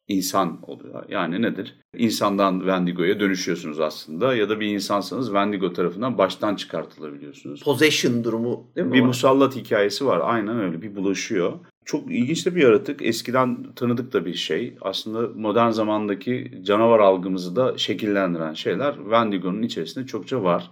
insan 0.08 0.60
oluyor. 0.62 1.10
Yani 1.10 1.42
nedir? 1.42 1.76
İnsandan 1.98 2.60
Wendigo'ya 2.60 3.20
dönüşüyorsunuz 3.20 3.80
aslında 3.80 4.36
ya 4.36 4.50
da 4.50 4.60
bir 4.60 4.68
insansanız 4.68 5.26
Wendigo 5.26 5.74
tarafından 5.74 6.18
baştan 6.18 6.56
çıkartılabiliyorsunuz. 6.56 7.64
Possession 7.64 8.24
durumu 8.24 8.72
değil 8.76 8.88
mi? 8.88 8.94
Bir 8.94 9.02
musallat 9.02 9.56
hikayesi 9.56 10.06
var. 10.06 10.22
Aynen 10.24 10.60
öyle 10.60 10.82
bir 10.82 10.96
bulaşıyor. 10.96 11.54
Çok 11.86 12.12
ilginç 12.12 12.46
de 12.46 12.56
bir 12.56 12.62
yaratık. 12.62 13.02
Eskiden 13.02 13.74
tanıdık 13.76 14.14
da 14.14 14.26
bir 14.26 14.34
şey. 14.34 14.78
Aslında 14.82 15.40
modern 15.40 15.70
zamandaki 15.70 16.62
canavar 16.64 17.00
algımızı 17.00 17.56
da 17.56 17.78
şekillendiren 17.78 18.54
şeyler 18.54 18.96
Wendigo'nun 18.96 19.62
içerisinde 19.62 20.06
çokça 20.06 20.44
var. 20.44 20.72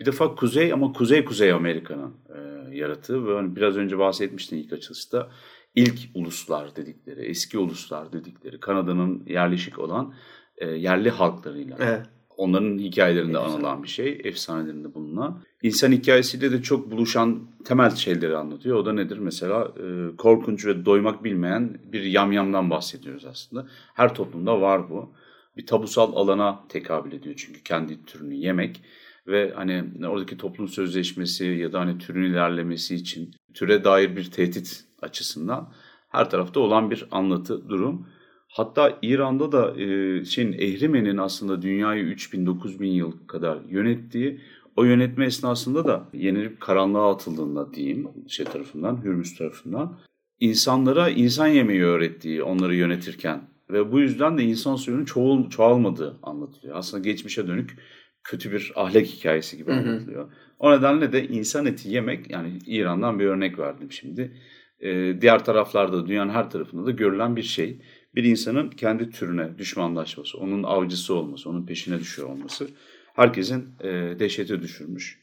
Bir 0.00 0.06
defa 0.06 0.34
kuzey 0.34 0.72
ama 0.72 0.86
kuzey-kuzey 0.92 1.52
Amerika'nın 1.52 2.14
e, 2.34 2.76
yaratığı. 2.76 3.26
Ve 3.26 3.34
hani 3.34 3.56
biraz 3.56 3.76
önce 3.76 3.98
bahsetmiştim 3.98 4.58
ilk 4.58 4.72
açılışta 4.72 5.28
ilk 5.74 5.98
uluslar 6.14 6.76
dedikleri, 6.76 7.20
eski 7.20 7.58
uluslar 7.58 8.12
dedikleri 8.12 8.60
Kanada'nın 8.60 9.22
yerleşik 9.26 9.78
olan 9.78 10.14
e, 10.58 10.68
yerli 10.68 11.10
halklarıyla. 11.10 11.76
Evet. 11.80 12.06
Onların 12.36 12.78
hikayelerinde 12.78 13.38
Efsane. 13.38 13.54
anılan 13.54 13.82
bir 13.82 13.88
şey, 13.88 14.20
efsanelerinde 14.24 14.94
bulunan. 14.94 15.42
İnsan 15.62 15.92
hikayesiyle 15.92 16.52
de 16.52 16.62
çok 16.62 16.90
buluşan 16.90 17.48
temel 17.64 17.90
şeyleri 17.90 18.36
anlatıyor. 18.36 18.76
O 18.76 18.86
da 18.86 18.92
nedir? 18.92 19.18
Mesela 19.18 19.64
e, 19.64 20.16
korkunç 20.16 20.66
ve 20.66 20.84
doymak 20.84 21.24
bilmeyen 21.24 21.78
bir 21.84 22.02
yamyamdan 22.02 22.70
bahsediyoruz 22.70 23.24
aslında. 23.24 23.66
Her 23.94 24.14
toplumda 24.14 24.60
var 24.60 24.90
bu. 24.90 25.12
Bir 25.56 25.66
tabusal 25.66 26.16
alana 26.16 26.64
tekabül 26.68 27.12
ediyor 27.12 27.34
çünkü 27.38 27.62
kendi 27.62 28.04
türünü 28.04 28.34
yemek 28.34 28.82
ve 29.28 29.52
hani 29.56 29.84
oradaki 30.08 30.36
toplum 30.36 30.68
sözleşmesi 30.68 31.44
ya 31.44 31.72
da 31.72 31.80
hani 31.80 31.98
türün 31.98 32.30
ilerlemesi 32.30 32.94
için 32.94 33.34
türe 33.54 33.84
dair 33.84 34.16
bir 34.16 34.30
tehdit 34.30 34.84
açısından 35.02 35.72
her 36.08 36.30
tarafta 36.30 36.60
olan 36.60 36.90
bir 36.90 37.06
anlatı 37.10 37.68
durum. 37.68 38.06
Hatta 38.48 38.98
İran'da 39.02 39.52
da 39.52 39.80
e, 39.80 40.24
şeyin 40.24 40.52
Ehrimen'in 40.52 41.16
aslında 41.16 41.62
dünyayı 41.62 42.04
3000-9000 42.04 42.84
yıl 42.84 43.12
kadar 43.26 43.58
yönettiği 43.68 44.40
o 44.76 44.84
yönetme 44.84 45.26
esnasında 45.26 45.86
da 45.86 46.08
yenilip 46.12 46.60
karanlığa 46.60 47.12
atıldığında 47.12 47.74
diyeyim 47.74 48.08
şey 48.28 48.46
tarafından, 48.46 49.04
Hürmüz 49.04 49.38
tarafından 49.38 49.98
insanlara 50.40 51.08
insan 51.08 51.46
yemeği 51.46 51.84
öğrettiği 51.84 52.42
onları 52.42 52.74
yönetirken 52.74 53.40
ve 53.70 53.92
bu 53.92 54.00
yüzden 54.00 54.38
de 54.38 54.42
insan 54.42 54.76
suyunun 54.76 55.04
çoğul, 55.04 55.50
çoğalmadığı 55.50 56.18
anlatılıyor. 56.22 56.76
Aslında 56.76 57.02
geçmişe 57.02 57.46
dönük 57.46 57.78
kötü 58.24 58.52
bir 58.52 58.72
ahlak 58.76 59.06
hikayesi 59.06 59.56
gibi 59.56 59.72
anlatılıyor. 59.72 60.32
O 60.58 60.72
nedenle 60.72 61.12
de 61.12 61.28
insan 61.28 61.66
eti 61.66 61.88
yemek 61.88 62.30
yani 62.30 62.58
İran'dan 62.66 63.18
bir 63.18 63.26
örnek 63.26 63.58
verdim 63.58 63.92
şimdi 63.92 64.32
e, 64.80 65.20
diğer 65.20 65.44
taraflarda 65.44 66.06
dünyanın 66.06 66.30
her 66.30 66.50
tarafında 66.50 66.86
da 66.86 66.90
görülen 66.90 67.36
bir 67.36 67.42
şey. 67.42 67.82
Bir 68.14 68.24
insanın 68.24 68.70
kendi 68.70 69.10
türüne 69.10 69.58
düşmanlaşması, 69.58 70.38
onun 70.38 70.62
avcısı 70.62 71.14
olması, 71.14 71.50
onun 71.50 71.66
peşine 71.66 72.00
düşüyor 72.00 72.28
olması 72.28 72.68
herkesin 73.14 73.68
e, 73.80 73.88
dehşete 74.18 74.62
düşürmüş. 74.62 75.18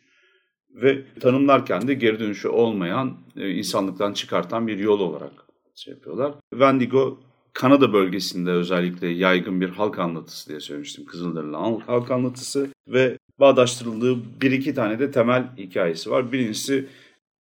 Ve 0.69 1.03
tanımlarken 1.19 1.87
de 1.87 1.93
geri 1.93 2.19
dönüşü 2.19 2.47
olmayan, 2.47 3.17
e, 3.35 3.49
insanlıktan 3.49 4.13
çıkartan 4.13 4.67
bir 4.67 4.79
yol 4.79 4.99
olarak 4.99 5.31
şey 5.75 5.93
yapıyorlar. 5.93 6.33
Wendigo 6.49 7.19
Kanada 7.55 7.93
bölgesinde 7.93 8.51
özellikle 8.51 9.07
yaygın 9.07 9.61
bir 9.61 9.69
halk 9.69 9.99
anlatısı 9.99 10.49
diye 10.49 10.59
söylemiştim. 10.59 11.05
Kızılderili 11.05 11.55
halk 11.85 12.11
anlatısı 12.11 12.69
ve 12.87 13.17
bağdaştırıldığı 13.39 14.41
bir 14.41 14.51
iki 14.51 14.73
tane 14.73 14.99
de 14.99 15.11
temel 15.11 15.43
hikayesi 15.57 16.11
var. 16.11 16.31
Birincisi 16.31 16.87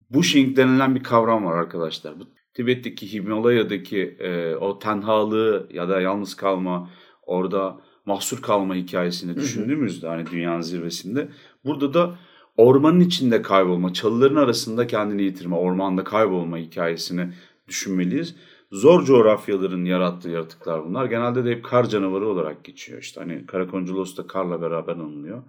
Bushing 0.10 0.58
denilen 0.58 0.96
bir 0.96 1.04
kavram 1.04 1.46
var 1.46 1.58
arkadaşlar. 1.58 2.20
Bu 2.20 2.24
Tibet'teki 2.54 3.14
Himalaya'daki 3.14 4.18
e, 4.20 4.56
o 4.56 4.80
tenhalığı 4.80 5.68
ya 5.74 5.90
da 5.90 6.02
yalnız 6.02 6.36
kalma, 6.36 6.90
orada 7.22 7.78
mahsur 8.06 8.42
kalma 8.42 8.76
hikayesini 8.76 9.36
düşündüğümüzde 9.36 10.08
hani 10.08 10.32
dünyanın 10.32 10.62
zirvesinde 10.62 11.30
burada 11.66 11.94
da 11.94 12.16
ormanın 12.58 13.00
içinde 13.00 13.42
kaybolma, 13.42 13.94
çalıların 13.94 14.36
arasında 14.36 14.88
kendini 14.88 15.24
yitirme, 15.24 15.56
ormanda 15.56 16.04
kaybolma 16.04 16.58
hikayesini 16.58 17.34
düşünmeliyiz. 17.68 18.36
Zor 18.74 19.04
coğrafyaların 19.06 19.86
yarattığı 19.86 20.30
yaratıklar 20.30 20.86
bunlar. 20.86 21.06
Genelde 21.06 21.46
de 21.46 21.52
hep 21.52 21.66
kar 21.66 21.90
canavarı 21.90 22.28
olarak 22.28 22.64
geçiyor. 22.64 23.02
İşte 23.02 23.22
hani 23.22 23.46
Karakonculos 23.46 24.18
da 24.18 24.28
karla 24.28 24.62
beraber 24.62 24.94
anılıyor. 24.94 25.44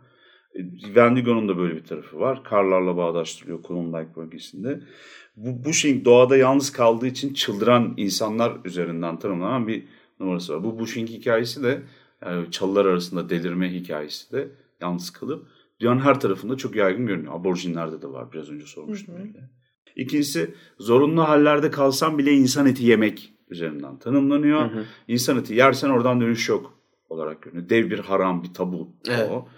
Wendigo'nun 0.70 1.48
da 1.48 1.58
böyle 1.58 1.76
bir 1.76 1.84
tarafı 1.84 2.20
var. 2.20 2.44
Karlarla 2.44 2.96
bağdaştırılıyor 2.96 3.62
Klondike 3.62 4.16
bölgesinde. 4.16 4.80
Bu 5.36 5.64
Bushing 5.64 6.04
doğada 6.04 6.36
yalnız 6.36 6.72
kaldığı 6.72 7.06
için 7.06 7.34
çıldıran 7.34 7.94
insanlar 7.96 8.56
üzerinden 8.64 9.18
tanımlanan 9.18 9.68
bir 9.68 9.84
numarası 10.20 10.54
var. 10.54 10.64
Bu 10.64 10.78
Bushing 10.78 11.08
hikayesi 11.08 11.62
de 11.62 11.82
yani 12.24 12.50
çalılar 12.50 12.86
arasında 12.86 13.30
delirme 13.30 13.72
hikayesi 13.72 14.32
de 14.32 14.48
yalnız 14.80 15.10
kalıp 15.10 15.46
dünyanın 15.80 16.00
her 16.00 16.20
tarafında 16.20 16.56
çok 16.56 16.76
yaygın 16.76 17.06
görünüyor. 17.06 17.34
Aborjinlerde 17.34 18.02
de 18.02 18.06
var 18.06 18.32
biraz 18.32 18.50
önce 18.50 18.66
sormuştum. 18.66 19.14
Hı 19.14 19.18
hı. 19.18 19.63
İkincisi 19.96 20.54
zorunlu 20.78 21.28
hallerde 21.28 21.70
kalsam 21.70 22.18
bile 22.18 22.32
insan 22.32 22.66
eti 22.66 22.84
yemek 22.84 23.32
üzerinden 23.50 23.98
tanımlanıyor. 23.98 24.60
Hı 24.60 24.78
hı. 24.78 24.84
İnsan 25.08 25.38
eti 25.38 25.54
yersen 25.54 25.90
oradan 25.90 26.20
dönüş 26.20 26.48
yok 26.48 26.78
olarak 27.08 27.42
görünüyor. 27.42 27.68
Dev 27.68 27.90
bir 27.90 27.98
haram, 27.98 28.42
bir 28.42 28.54
tabu 28.54 28.88
evet. 29.08 29.30
o. 29.30 29.48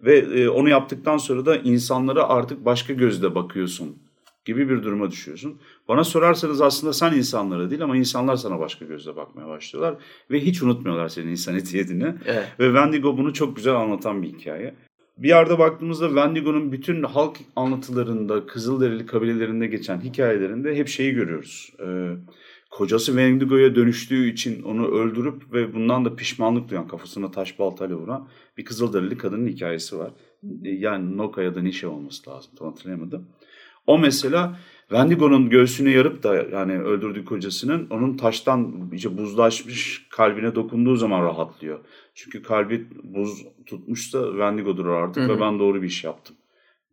Ve 0.00 0.18
e, 0.18 0.48
onu 0.48 0.68
yaptıktan 0.68 1.16
sonra 1.16 1.46
da 1.46 1.56
insanlara 1.56 2.28
artık 2.28 2.64
başka 2.64 2.92
gözle 2.92 3.34
bakıyorsun 3.34 3.96
gibi 4.44 4.68
bir 4.68 4.82
duruma 4.82 5.10
düşüyorsun. 5.10 5.60
Bana 5.88 6.04
sorarsanız 6.04 6.60
aslında 6.60 6.92
sen 6.92 7.12
insanlara 7.12 7.70
değil 7.70 7.82
ama 7.82 7.96
insanlar 7.96 8.36
sana 8.36 8.60
başka 8.60 8.84
gözle 8.84 9.16
bakmaya 9.16 9.48
başlıyorlar. 9.48 9.94
Ve 10.30 10.40
hiç 10.40 10.62
unutmuyorlar 10.62 11.08
senin 11.08 11.28
insan 11.28 11.56
etiyetini. 11.56 12.14
Evet. 12.26 12.46
Ve 12.60 12.64
Wendigo 12.66 13.18
bunu 13.18 13.32
çok 13.32 13.56
güzel 13.56 13.74
anlatan 13.74 14.22
bir 14.22 14.28
hikaye. 14.28 14.74
Bir 15.18 15.28
yerde 15.28 15.58
baktığımızda 15.58 16.06
Wendigo'nun 16.08 16.72
bütün 16.72 17.02
halk 17.02 17.36
anlatılarında, 17.56 18.46
Kızılderili 18.46 19.06
kabilelerinde 19.06 19.66
geçen 19.66 20.00
hikayelerinde 20.00 20.76
hep 20.76 20.88
şeyi 20.88 21.14
görüyoruz. 21.14 21.72
Ee, 21.80 22.10
kocası 22.70 23.06
Wendigo'ya 23.06 23.74
dönüştüğü 23.74 24.30
için 24.30 24.62
onu 24.62 24.86
öldürüp 24.88 25.52
ve 25.52 25.74
bundan 25.74 26.04
da 26.04 26.16
pişmanlık 26.16 26.70
duyan 26.70 26.88
kafasına 26.88 27.30
taş 27.30 27.58
baltayla 27.58 27.96
vuran 27.96 28.28
bir 28.58 28.64
Kızılderili 28.64 29.18
kadının 29.18 29.46
hikayesi 29.46 29.98
var. 29.98 30.10
Yani 30.62 31.16
Noka 31.16 31.42
ya 31.42 31.54
da 31.54 31.62
Nişe 31.62 31.86
olması 31.86 32.30
lazım 32.30 32.50
tam 32.58 32.68
hatırlayamadım. 32.68 33.28
O 33.86 33.98
mesela 33.98 34.58
Wendigo'nun 34.88 35.50
göğsünü 35.50 35.90
yarıp 35.90 36.22
da 36.22 36.34
yani 36.34 36.78
öldürdüğü 36.78 37.24
kocasının 37.24 37.86
onun 37.90 38.16
taştan 38.16 38.90
işte 38.92 39.18
buzlaşmış 39.18 40.06
kalbine 40.10 40.54
dokunduğu 40.54 40.96
zaman 40.96 41.22
rahatlıyor. 41.22 41.78
Çünkü 42.14 42.42
kalbi 42.42 42.86
buz 43.04 43.46
tutmuşsa 43.66 44.30
Wendigo'dur 44.30 44.86
artık 44.86 45.22
hı 45.22 45.26
hı. 45.26 45.36
ve 45.36 45.40
ben 45.40 45.58
doğru 45.58 45.82
bir 45.82 45.86
iş 45.86 46.04
yaptım 46.04 46.36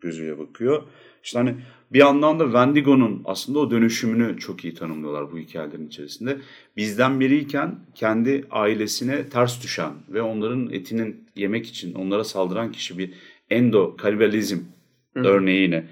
gözüyle 0.03 0.39
bakıyor. 0.39 0.83
İşte 1.23 1.39
hani 1.39 1.55
bir 1.93 1.99
yandan 1.99 2.39
da 2.39 2.43
Wendigo'nun 2.43 3.21
aslında 3.25 3.59
o 3.59 3.71
dönüşümünü 3.71 4.39
çok 4.39 4.65
iyi 4.65 4.73
tanımlıyorlar 4.73 5.31
bu 5.31 5.37
hikayelerin 5.37 5.87
içerisinde. 5.87 6.37
Bizden 6.77 7.19
biriyken 7.19 7.79
kendi 7.95 8.45
ailesine 8.51 9.29
ters 9.29 9.63
düşen 9.63 9.91
ve 10.09 10.21
onların 10.21 10.69
etinin 10.71 11.27
yemek 11.35 11.67
için 11.67 11.93
onlara 11.93 12.23
saldıran 12.23 12.71
kişi 12.71 12.97
bir 12.97 13.13
endo 13.49 13.95
kanibalizm 13.97 14.59
örneğine 15.15 15.85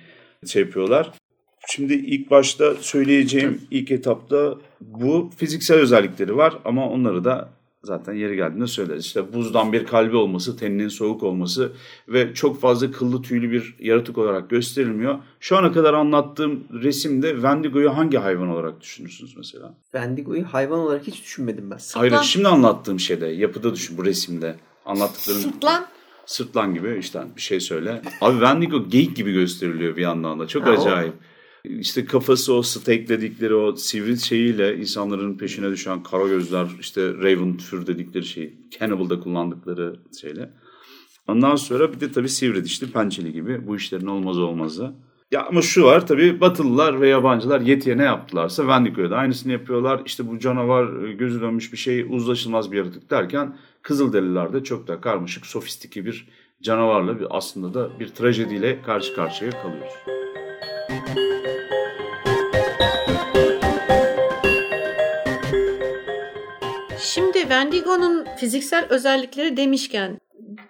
şey 0.46 0.62
yapıyorlar. 0.62 1.21
Şimdi 1.68 1.94
ilk 1.94 2.32
başta 2.32 2.76
söyleyeceğim 2.76 3.62
ilk 3.72 3.92
etapta 3.92 4.56
bu 4.82 5.30
fiziksel 5.38 5.78
özellikleri 5.78 6.38
var 6.38 6.58
ama 6.66 6.90
onları 6.90 7.24
da 7.24 7.50
zaten 7.84 8.14
yeri 8.14 8.36
geldiğinde 8.36 8.68
söyleriz. 8.68 9.06
İşte 9.06 9.34
buzdan 9.34 9.74
bir 9.74 9.86
kalbi 9.86 10.16
olması, 10.16 10.58
teninin 10.58 10.88
soğuk 10.88 11.24
olması 11.24 11.72
ve 12.08 12.34
çok 12.34 12.62
fazla 12.62 12.92
kıllı 12.92 13.22
tüylü 13.22 13.52
bir 13.52 13.76
yaratık 13.80 14.18
olarak 14.18 14.50
gösterilmiyor. 14.50 15.20
Şu 15.40 15.58
ana 15.58 15.72
kadar 15.72 15.94
anlattığım 15.94 16.64
resimde 16.84 17.32
Wendigo'yu 17.34 17.98
hangi 17.98 18.18
hayvan 18.18 18.48
olarak 18.48 18.82
düşünürsünüz 18.82 19.38
mesela? 19.38 19.74
Wendigo'yu 19.92 20.44
hayvan 20.46 20.80
olarak 20.80 21.08
hiç 21.08 21.24
düşünmedim 21.24 21.72
ben. 21.72 21.78
Sırtlan. 21.78 22.00
Hayır 22.10 22.24
şimdi 22.24 22.48
anlattığım 22.48 23.00
şeyde, 23.00 23.28
yapıda 23.28 23.76
düşün 23.76 23.98
bu 23.98 24.06
resimde. 24.06 24.56
Anlattıklarım 24.86 25.42
Sırtlan. 25.42 25.86
sırtlan 26.26 26.74
gibi 26.74 26.98
işte 27.00 27.22
bir 27.36 27.42
şey 27.42 27.60
söyle. 27.60 28.02
Abi 28.22 28.34
Wendigo 28.34 28.90
geyik 28.90 29.16
gibi 29.16 29.32
gösteriliyor 29.34 29.96
bir 29.96 30.02
yandan 30.02 30.40
da. 30.40 30.48
Çok 30.48 30.66
Ha, 30.66 30.70
o- 30.72 30.74
acayip. 30.74 31.14
İşte 31.64 32.06
kafası 32.06 32.54
o 32.54 32.62
stekledikleri 32.62 33.56
o 33.56 33.76
sivri 33.76 34.20
şeyiyle 34.20 34.78
insanların 34.78 35.38
peşine 35.38 35.72
düşen 35.72 36.04
kara 36.04 36.28
gözler 36.28 36.68
işte 36.80 37.14
Raven 37.14 37.58
tür 37.58 37.88
dedikleri 37.88 38.26
şey. 38.26 38.54
Cannibal'da 38.80 39.20
kullandıkları 39.20 39.96
şeyle. 40.22 40.50
Ondan 41.28 41.56
sonra 41.56 41.94
bir 41.94 42.00
de 42.00 42.12
tabii 42.12 42.30
sivri 42.30 42.64
dişli 42.64 42.92
pençeli 42.92 43.34
gibi 43.34 43.68
bu 43.68 43.76
işlerin 43.76 44.08
olmaz 44.08 44.38
olmazı. 44.38 44.94
Ya 45.32 45.46
ama 45.46 45.62
şu 45.62 45.84
var 45.84 46.08
tabii 46.08 46.42
Batılılar 46.42 47.02
ve 47.02 47.08
yabancılar 47.08 47.62
Yeti'ye 47.62 47.98
ne 47.98 48.04
yaptılarsa 48.04 48.64
Wendigo'ya 48.64 49.12
da 49.12 49.18
aynısını 49.18 49.52
yapıyorlar. 49.52 50.02
İşte 50.06 50.28
bu 50.28 50.40
canavar 50.40 51.04
e, 51.04 51.14
gözü 51.14 51.42
dönmüş 51.42 51.74
bir 51.74 51.78
şey 51.78 52.06
uzlaşılmaz 52.10 52.72
bir 52.72 52.78
yaratık 52.78 53.10
derken 53.10 53.56
Kızılderililer 53.82 54.54
de 54.54 54.64
çok 54.64 54.88
da 54.88 55.02
karmaşık 55.02 55.46
sofistike 55.46 56.06
bir 56.06 56.28
canavarla 56.62 57.20
bir 57.20 57.28
aslında 57.30 57.74
da 57.74 58.00
bir 58.00 58.08
trajediyle 58.08 58.82
karşı 58.82 59.16
karşıya 59.16 59.52
kalıyoruz. 59.52 59.94
Şimdi 60.88 61.41
Wendigo'nun 67.52 68.28
fiziksel 68.38 68.86
özellikleri 68.90 69.58
demişken 69.58 70.20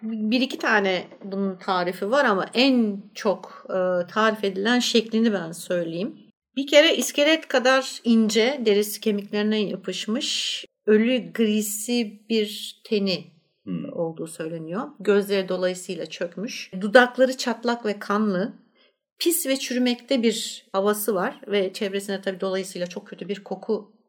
bir 0.01 0.41
iki 0.41 0.57
tane 0.57 1.07
bunun 1.23 1.55
tarifi 1.55 2.11
var 2.11 2.25
ama 2.25 2.45
en 2.53 3.03
çok 3.15 3.65
e, 3.69 4.07
tarif 4.11 4.43
edilen 4.43 4.79
şeklini 4.79 5.33
ben 5.33 5.51
söyleyeyim. 5.51 6.17
Bir 6.55 6.67
kere 6.67 6.95
iskelet 6.95 7.47
kadar 7.47 8.01
ince, 8.03 8.61
derisi 8.65 9.01
kemiklerine 9.01 9.61
yapışmış, 9.61 10.65
ölü 10.85 11.33
grisi 11.33 12.21
bir 12.29 12.81
teni 12.83 13.23
Hmm. 13.63 13.93
olduğu 13.93 14.27
söyleniyor. 14.27 14.87
Gözleri 14.99 15.49
dolayısıyla 15.49 16.05
çökmüş. 16.05 16.71
Dudakları 16.81 17.37
çatlak 17.37 17.85
ve 17.85 17.99
kanlı. 17.99 18.53
Pis 19.19 19.47
ve 19.47 19.59
çürümekte 19.59 20.23
bir 20.23 20.65
havası 20.71 21.15
var 21.15 21.41
ve 21.47 21.73
çevresine 21.73 22.21
tabii 22.21 22.39
dolayısıyla 22.39 22.87
çok 22.87 23.07
kötü 23.07 23.29
bir 23.29 23.43
koku 23.43 24.00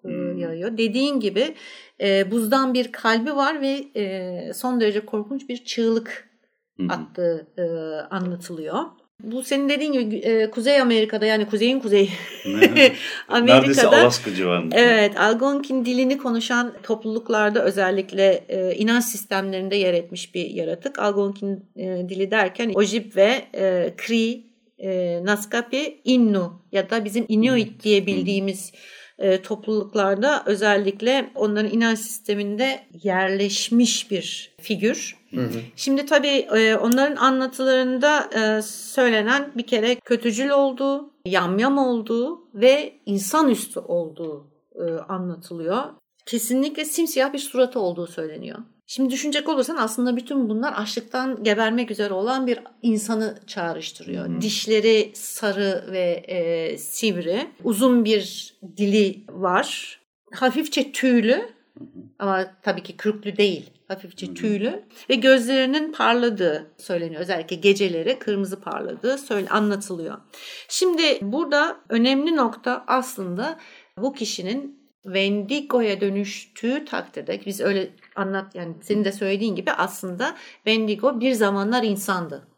yağıyor. 0.63 0.79
Dediğin 0.79 1.21
gibi 1.21 1.55
e, 2.01 2.31
buzdan 2.31 2.75
bir 2.75 2.93
kalbi 2.93 3.37
var 3.37 3.61
ve 3.61 3.85
e, 3.97 4.53
son 4.55 4.81
derece 4.81 5.07
korkunç 5.07 5.49
bir 5.49 5.65
çığlık 5.65 6.29
Hı 6.77 6.83
hı. 6.83 6.93
attığı 6.93 7.47
e, 7.59 7.63
anlatılıyor. 8.15 8.79
Bu 9.23 9.43
senin 9.43 9.69
dediğin 9.69 9.93
gibi 9.93 10.17
e, 10.17 10.51
Kuzey 10.51 10.81
Amerika'da 10.81 11.27
yani 11.27 11.47
kuzeyin 11.47 11.81
kuzeyi 11.81 12.09
Neredeyse 12.47 12.97
Amerika'da 13.29 14.03
Alaska 14.03 14.35
civarında. 14.35 14.77
Evet, 14.77 15.21
Algonkin 15.21 15.85
dilini 15.85 16.19
konuşan 16.19 16.73
topluluklarda 16.83 17.65
özellikle 17.65 18.45
e, 18.49 18.75
inanç 18.75 19.05
sistemlerinde 19.05 19.77
yer 19.77 19.95
etmiş 19.95 20.35
bir 20.35 20.51
yaratık. 20.51 20.99
Algonkin 20.99 21.65
e, 21.77 22.09
dili 22.09 22.31
derken 22.31 22.73
Ojibwe, 22.75 23.45
e, 23.55 23.95
Cree, 24.07 24.41
e, 24.79 25.21
Naskapi, 25.25 26.01
Innu 26.05 26.63
ya 26.73 26.91
da 26.91 27.05
bizim 27.05 27.25
Inuit 27.29 27.83
diye 27.83 28.07
bildiğimiz 28.07 28.73
e, 29.23 29.43
topluluklarda 29.43 30.43
özellikle 30.47 31.31
onların 31.35 31.71
inanç 31.71 31.99
sisteminde 31.99 32.81
yerleşmiş 33.03 34.11
bir 34.11 34.55
figür. 34.61 35.17
Hı 35.31 35.41
hı. 35.41 35.61
Şimdi 35.77 36.07
tabii 36.07 36.47
e, 36.57 36.77
onların 36.77 37.17
anlatılarında 37.17 38.31
e, 38.35 38.63
söylenen 38.63 39.53
bir 39.55 39.67
kere 39.67 39.95
kötücül 39.95 40.51
olduğu, 40.51 41.11
yamyam 41.27 41.79
olduğu 41.79 42.41
ve 42.55 42.93
insanüstü 43.07 43.81
olduğu 43.81 44.47
e, 44.75 44.83
anlatılıyor. 45.09 45.83
Kesinlikle 46.27 46.85
simsiyah 46.85 47.33
bir 47.33 47.39
suratı 47.39 47.81
olduğu 47.81 48.07
söyleniyor. 48.07 48.59
Şimdi 48.95 49.11
düşünecek 49.11 49.49
olursan 49.49 49.77
aslında 49.77 50.17
bütün 50.17 50.49
bunlar 50.49 50.73
açlıktan 50.73 51.45
gebermek 51.45 51.91
üzere 51.91 52.15
olan 52.15 52.47
bir 52.47 52.61
insanı 52.83 53.39
çağrıştırıyor. 53.47 54.29
Hı. 54.29 54.41
Dişleri 54.41 55.13
sarı 55.15 55.85
ve 55.93 56.25
e, 56.29 56.79
sivri, 56.79 57.47
uzun 57.65 58.05
bir 58.05 58.55
dili 58.77 59.25
var, 59.29 60.01
hafifçe 60.35 60.93
tüylü 60.93 61.49
ama 62.19 62.47
tabii 62.63 62.83
ki 62.83 62.97
kürklü 62.97 63.37
değil. 63.37 63.71
Hafifçe 63.89 64.35
tüylü 64.35 64.85
ve 65.11 65.15
gözlerinin 65.15 65.93
parladığı 65.93 66.71
söyleniyor. 66.79 67.21
Özellikle 67.21 67.57
geceleri 67.57 68.19
kırmızı 68.19 68.61
parladığı 68.61 69.19
söyle 69.19 69.49
anlatılıyor. 69.49 70.19
Şimdi 70.69 71.19
burada 71.23 71.77
önemli 71.89 72.37
nokta 72.37 72.85
aslında 72.87 73.59
bu 73.99 74.13
kişinin 74.13 74.82
Wendigo'ya 75.03 76.01
dönüştüğü 76.01 76.85
takdirde 76.85 77.41
biz 77.47 77.61
öyle 77.61 77.91
anlat 78.17 78.55
yani 78.55 78.75
senin 78.83 79.05
de 79.05 79.13
söylediğin 79.13 79.55
gibi 79.55 79.71
aslında 79.73 80.37
Wendigo 80.55 81.21
bir 81.21 81.33
zamanlar 81.33 81.83
insandı. 81.83 82.49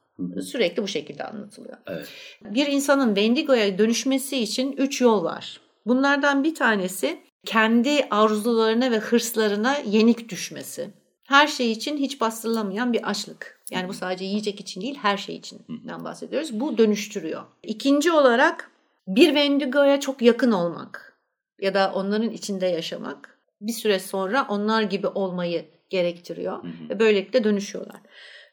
Sürekli 0.43 0.83
bu 0.83 0.89
şekilde 0.89 1.25
anlatılıyor. 1.25 1.77
Evet. 1.87 2.09
Bir 2.45 2.67
insanın 2.67 3.15
Wendigo'ya 3.15 3.79
dönüşmesi 3.79 4.39
için 4.39 4.73
üç 4.73 5.01
yol 5.01 5.25
var. 5.25 5.61
Bunlardan 5.87 6.45
bir 6.45 6.55
tanesi 6.55 7.19
kendi 7.45 8.07
arzularına 8.11 8.91
ve 8.91 8.99
hırslarına 8.99 9.77
yenik 9.87 10.29
düşmesi. 10.29 10.91
Her 11.25 11.47
şey 11.47 11.73
için 11.73 11.97
hiç 11.97 12.21
bastırılamayan 12.21 12.93
bir 12.93 13.11
açlık. 13.11 13.61
Yani 13.71 13.89
bu 13.89 13.93
sadece 13.93 14.25
yiyecek 14.25 14.61
için 14.61 14.81
değil 14.81 14.99
her 15.03 15.17
şey 15.17 15.37
içinden 15.37 16.05
bahsediyoruz. 16.05 16.61
Bu 16.61 16.79
dönüştürüyor. 16.79 17.43
İkinci 17.63 18.13
olarak 18.13 18.71
bir 19.07 19.27
Wendigo'ya 19.27 20.01
çok 20.01 20.23
yakın 20.23 20.53
olmak 20.53 21.14
ya 21.61 21.75
da 21.75 21.93
onların 21.95 22.31
içinde 22.31 22.67
yaşamak 22.67 23.39
bir 23.61 23.73
süre 23.73 23.99
sonra 23.99 24.47
onlar 24.49 24.83
gibi 24.83 25.07
olmayı 25.07 25.65
gerektiriyor 25.91 26.63
Hı 26.63 26.67
hı. 26.67 26.89
ve 26.91 27.01
böylelikle 27.01 27.45
dönüşüyorlar. 27.45 28.01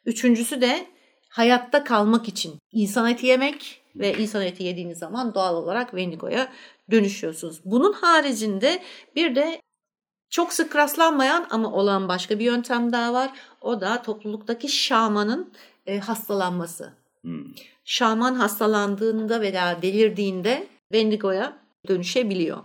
Üçüncüsü 0.06 0.62
de 0.62 0.88
hayatta 1.30 1.84
kalmak 1.84 2.28
için 2.28 2.60
insan 2.72 3.12
eti 3.12 3.26
yemek 3.26 3.82
ve 3.96 4.14
insan 4.14 4.42
eti 4.42 4.64
yediğiniz 4.64 4.98
zaman 4.98 5.34
doğal 5.34 5.56
olarak 5.56 5.90
Wendigo'ya 5.90 6.52
dönüşüyorsunuz. 6.92 7.62
Bunun 7.66 7.94
haricinde 7.94 8.82
bir 9.16 9.36
de 9.36 9.62
çok 10.30 10.54
sık 10.54 10.76
rastlanmayan 10.76 11.48
ama 11.50 11.72
olan 11.72 12.08
başka 12.08 12.40
bir 12.40 12.46
yöntem 12.46 12.92
daha 12.92 13.14
var. 13.14 13.32
O 13.62 13.82
da 13.82 14.02
topluluktaki 14.02 14.70
şamanın 14.70 15.54
e, 15.86 16.00
hastalanması. 16.00 16.94
Hmm. 17.22 17.46
Şaman 17.86 18.36
hastalandığında 18.36 19.42
veya 19.42 19.82
delirdiğinde 19.82 20.68
Wendigo'ya 20.92 21.58
dönüşebiliyor. 21.88 22.58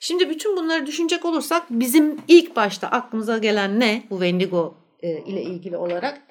Şimdi 0.00 0.30
bütün 0.30 0.56
bunları 0.56 0.86
düşünecek 0.86 1.24
olursak 1.24 1.66
bizim 1.70 2.16
ilk 2.28 2.56
başta 2.56 2.88
aklımıza 2.88 3.38
gelen 3.38 3.80
ne 3.80 4.02
bu 4.10 4.14
Wendigo 4.14 4.74
e, 5.00 5.18
ile 5.24 5.42
ilgili 5.42 5.76
olarak? 5.76 6.22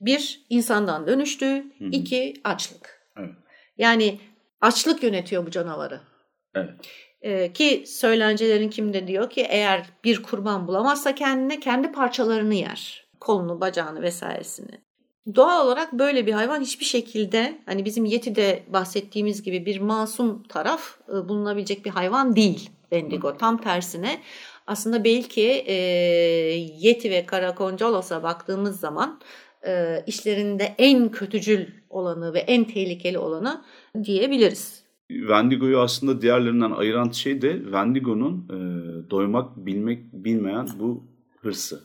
Bir, 0.00 0.46
insandan 0.50 1.06
dönüştü. 1.06 1.46
Hı 1.46 1.84
hı. 1.84 1.88
iki 1.92 2.34
açlık. 2.44 3.00
Evet. 3.16 3.30
Yani 3.78 4.18
açlık 4.60 5.02
yönetiyor 5.02 5.46
bu 5.46 5.50
canavarı. 5.50 6.00
Evet. 6.54 6.70
Ee, 7.22 7.52
ki 7.52 7.84
söylencelerin 7.86 8.70
kimde 8.70 9.06
diyor 9.06 9.30
ki 9.30 9.46
eğer 9.48 9.86
bir 10.04 10.22
kurban 10.22 10.68
bulamazsa 10.68 11.14
kendine 11.14 11.60
kendi 11.60 11.92
parçalarını 11.92 12.54
yer. 12.54 13.08
Kolunu, 13.20 13.60
bacağını 13.60 14.02
vesairesini. 14.02 14.80
Doğal 15.34 15.66
olarak 15.66 15.92
böyle 15.92 16.26
bir 16.26 16.32
hayvan 16.32 16.60
hiçbir 16.60 16.84
şekilde 16.84 17.58
hani 17.66 17.84
bizim 17.84 18.04
Yeti'de 18.04 18.62
bahsettiğimiz 18.68 19.42
gibi 19.42 19.66
bir 19.66 19.80
masum 19.80 20.42
taraf 20.42 20.98
e, 21.08 21.28
bulunabilecek 21.28 21.84
bir 21.84 21.90
hayvan 21.90 22.36
değil 22.36 22.70
Wendigo. 22.90 23.36
Tam 23.36 23.60
tersine 23.60 24.20
aslında 24.66 25.04
belki 25.04 25.42
e, 25.66 25.74
Yeti 26.78 27.10
ve 27.10 27.26
Karakoncolos'a 27.26 28.22
baktığımız 28.22 28.80
zaman 28.80 29.20
e, 29.66 30.02
işlerinde 30.06 30.74
en 30.78 31.10
kötücül 31.10 31.66
olanı 31.90 32.34
ve 32.34 32.38
en 32.38 32.64
tehlikeli 32.64 33.18
olanı 33.18 33.64
diyebiliriz. 34.04 34.82
Wendigo'yu 35.08 35.78
aslında 35.78 36.22
diğerlerinden 36.22 36.70
ayıran 36.70 37.10
şey 37.10 37.42
de 37.42 37.52
Wendigo'nun 37.52 38.48
e, 38.48 38.58
doymak, 39.10 39.56
bilmek, 39.56 40.12
bilmeyen 40.12 40.68
bu 40.78 41.04
hırsı, 41.40 41.80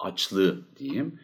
açlığı 0.00 0.76
diyeyim. 0.76 1.20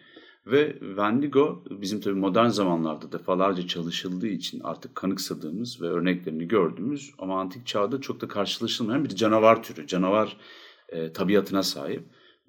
Ve 0.47 0.76
Wendigo 0.80 1.64
bizim 1.70 2.01
tabii 2.01 2.14
modern 2.14 2.49
zamanlarda 2.49 3.12
defalarca 3.12 3.66
çalışıldığı 3.66 4.26
için 4.26 4.61
artık 4.64 4.95
kanıksadığımız 4.95 5.82
ve 5.82 5.86
örneklerini 5.86 6.49
gördüğümüz 6.49 7.12
ama 7.18 7.40
antik 7.40 7.66
çağda 7.66 8.01
çok 8.01 8.20
da 8.20 8.28
karşılaşılmayan 8.28 9.05
bir 9.05 9.09
canavar 9.09 9.62
türü, 9.62 9.86
canavar 9.86 10.36
e, 10.88 11.12
tabiatına 11.12 11.62
sahip. 11.62 12.03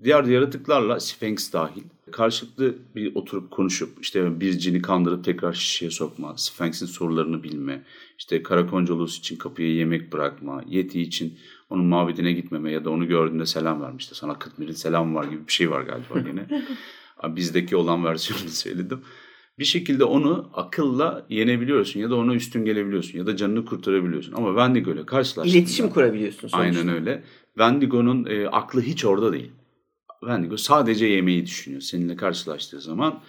Diğer 0.04 0.24
yaratıklarla 0.24 1.00
Sphinx 1.00 1.54
dahil 1.54 1.84
karşılıklı 2.12 2.76
bir 2.96 3.16
oturup 3.16 3.52
konuşup 3.52 3.90
işte 4.02 4.40
bir 4.40 4.60
cini 4.60 4.82
kandırıp 4.82 5.24
tekrar 5.24 5.54
şişeye 5.54 5.92
sokma, 5.92 6.38
Sphinx'in 6.38 6.86
sorularını 6.86 7.44
bilme, 7.44 7.84
işte 8.18 8.44
Karakoncolos 8.44 9.20
için 9.20 9.36
kapıya 9.36 9.74
yemek 9.74 10.14
bırakma, 10.14 10.64
Yeti 10.68 11.02
için 11.02 11.38
onun 11.70 11.86
mabedine 11.86 12.32
gitmeme 12.32 12.72
ya 12.72 12.86
da 12.86 12.90
onu 12.90 13.08
gördüğünde 13.08 13.46
selam 13.46 13.82
vermişti. 13.82 14.16
Sana 14.16 14.40
40 14.40 14.60
milin 14.60 14.72
selam 14.72 15.16
var 15.16 15.24
gibi 15.24 15.48
bir 15.48 15.52
şey 15.52 15.72
var 15.72 15.82
galiba 15.82 16.30
yine. 16.30 16.48
Bizdeki 17.24 17.76
olan 17.76 18.06
versiyonunu 18.06 18.50
söyledim. 18.50 19.02
Bir 19.60 19.66
şekilde 19.66 20.04
onu 20.04 20.50
akılla 20.54 21.26
yenebiliyorsun 21.30 22.00
ya 22.00 22.10
da 22.10 22.16
ona 22.16 22.34
üstün 22.34 22.66
gelebiliyorsun 22.66 23.20
ya 23.20 23.26
da 23.26 23.36
canını 23.36 23.66
kurtarabiliyorsun. 23.66 24.34
Ama 24.34 24.48
Wendigo 24.48 24.92
ile 24.92 25.06
karşılaştığında... 25.06 25.58
İletişim 25.58 25.90
kurabiliyorsun 25.90 26.40
sonuçta. 26.40 26.58
Aynen 26.58 26.88
öyle. 26.88 27.24
Wendigo'nun 27.54 28.26
e, 28.26 28.48
aklı 28.48 28.82
hiç 28.82 29.06
orada 29.06 29.34
değil. 29.34 29.52
Wendigo 30.20 30.58
sadece 30.58 31.06
yemeği 31.06 31.46
düşünüyor. 31.46 31.82
Seninle 31.82 32.16
karşılaştığı 32.16 32.82
zaman 32.82 33.22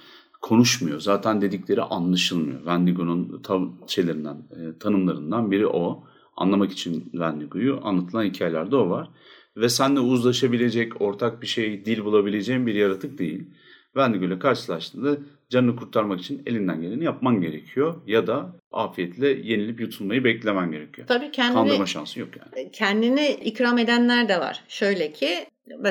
konuşmuyor. 0.42 1.00
Zaten 1.00 1.40
dedikleri 1.40 1.82
anlaşılmıyor. 1.82 2.58
Wendigo'nun 2.58 3.42
şeylerinden, 3.86 4.34
e, 4.34 4.78
tanımlarından 4.78 5.50
biri 5.50 5.66
o. 5.66 6.04
Anlamak 6.36 6.72
için 6.72 7.00
Wendigo'yu 7.10 7.80
anlatılan 7.82 8.24
hikayelerde 8.24 8.76
o 8.76 8.90
var. 8.90 9.10
Ve 9.56 9.68
seninle 9.68 10.00
uzlaşabilecek, 10.00 11.00
ortak 11.00 11.42
bir 11.42 11.46
şey, 11.46 11.84
dil 11.84 12.04
bulabileceğin 12.04 12.66
bir 12.66 12.74
yaratık 12.74 13.18
değil. 13.18 13.50
Wendigo 13.96 14.24
ile 14.24 14.38
karşılaştığında 14.38 15.16
canını 15.50 15.76
kurtarmak 15.76 16.20
için 16.20 16.42
elinden 16.46 16.80
geleni 16.80 17.04
yapman 17.04 17.40
gerekiyor. 17.40 17.94
Ya 18.06 18.26
da 18.26 18.56
afiyetle 18.72 19.28
yenilip 19.28 19.80
yutulmayı 19.80 20.24
beklemen 20.24 20.70
gerekiyor. 20.70 21.08
Tabii 21.08 21.30
kendini, 21.30 21.54
Kandırma 21.54 21.86
şansı 21.86 22.20
yok 22.20 22.28
yani. 22.36 22.70
Kendini 22.72 23.28
ikram 23.28 23.78
edenler 23.78 24.28
de 24.28 24.40
var. 24.40 24.64
Şöyle 24.68 25.12
ki 25.12 25.46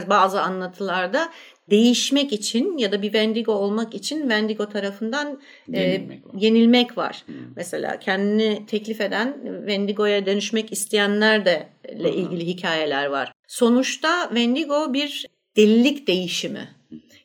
bazı 0.09 0.41
anlatılarda 0.41 1.31
değişmek 1.69 2.33
için 2.33 2.77
ya 2.77 2.91
da 2.91 3.01
bir 3.01 3.07
Wendigo 3.07 3.51
olmak 3.51 3.95
için 3.95 4.19
Wendigo 4.19 4.69
tarafından 4.69 5.41
yenilmek 5.67 6.19
e, 6.19 6.27
var. 6.27 6.33
Yenilmek 6.41 6.97
var. 6.97 7.23
Hmm. 7.25 7.35
Mesela 7.55 7.99
kendini 7.99 8.65
teklif 8.65 9.01
eden 9.01 9.37
Wendigo'ya 9.57 10.25
dönüşmek 10.25 10.71
isteyenler 10.71 11.45
de 11.45 11.69
ile 11.95 12.13
ilgili 12.13 12.47
hikayeler 12.47 13.05
var. 13.05 13.31
Sonuçta 13.47 14.27
Wendigo 14.27 14.93
bir 14.93 15.25
delilik 15.57 16.07
değişimi. 16.07 16.69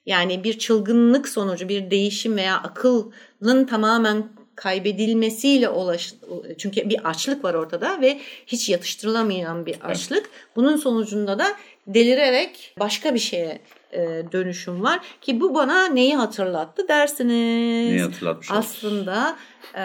Yani 0.07 0.44
bir 0.44 0.59
çılgınlık 0.59 1.28
sonucu 1.28 1.68
bir 1.68 1.90
değişim 1.90 2.36
veya 2.36 2.57
akılın 2.57 3.64
tamamen 3.64 4.28
kaybedilmesiyle 4.55 5.68
ulaş 5.68 6.14
çünkü 6.59 6.88
bir 6.88 7.09
açlık 7.09 7.44
var 7.44 7.55
ortada 7.55 8.01
ve 8.01 8.20
hiç 8.46 8.68
yatıştırılamayan 8.68 9.66
bir 9.66 9.80
açlık. 9.80 10.30
Bunun 10.57 10.76
sonucunda 10.76 11.38
da 11.38 11.46
delirerek 11.86 12.74
başka 12.78 13.14
bir 13.14 13.18
şeye 13.18 13.61
e, 13.92 13.98
dönüşüm 14.32 14.82
var 14.82 15.01
ki 15.20 15.40
bu 15.40 15.55
bana 15.55 15.86
neyi 15.86 16.16
hatırlattı 16.16 16.88
dersiniz. 16.88 17.90
Neyi 17.90 18.01
hatırlatmış 18.01 18.51
Aslında 18.51 19.36
e, 19.74 19.84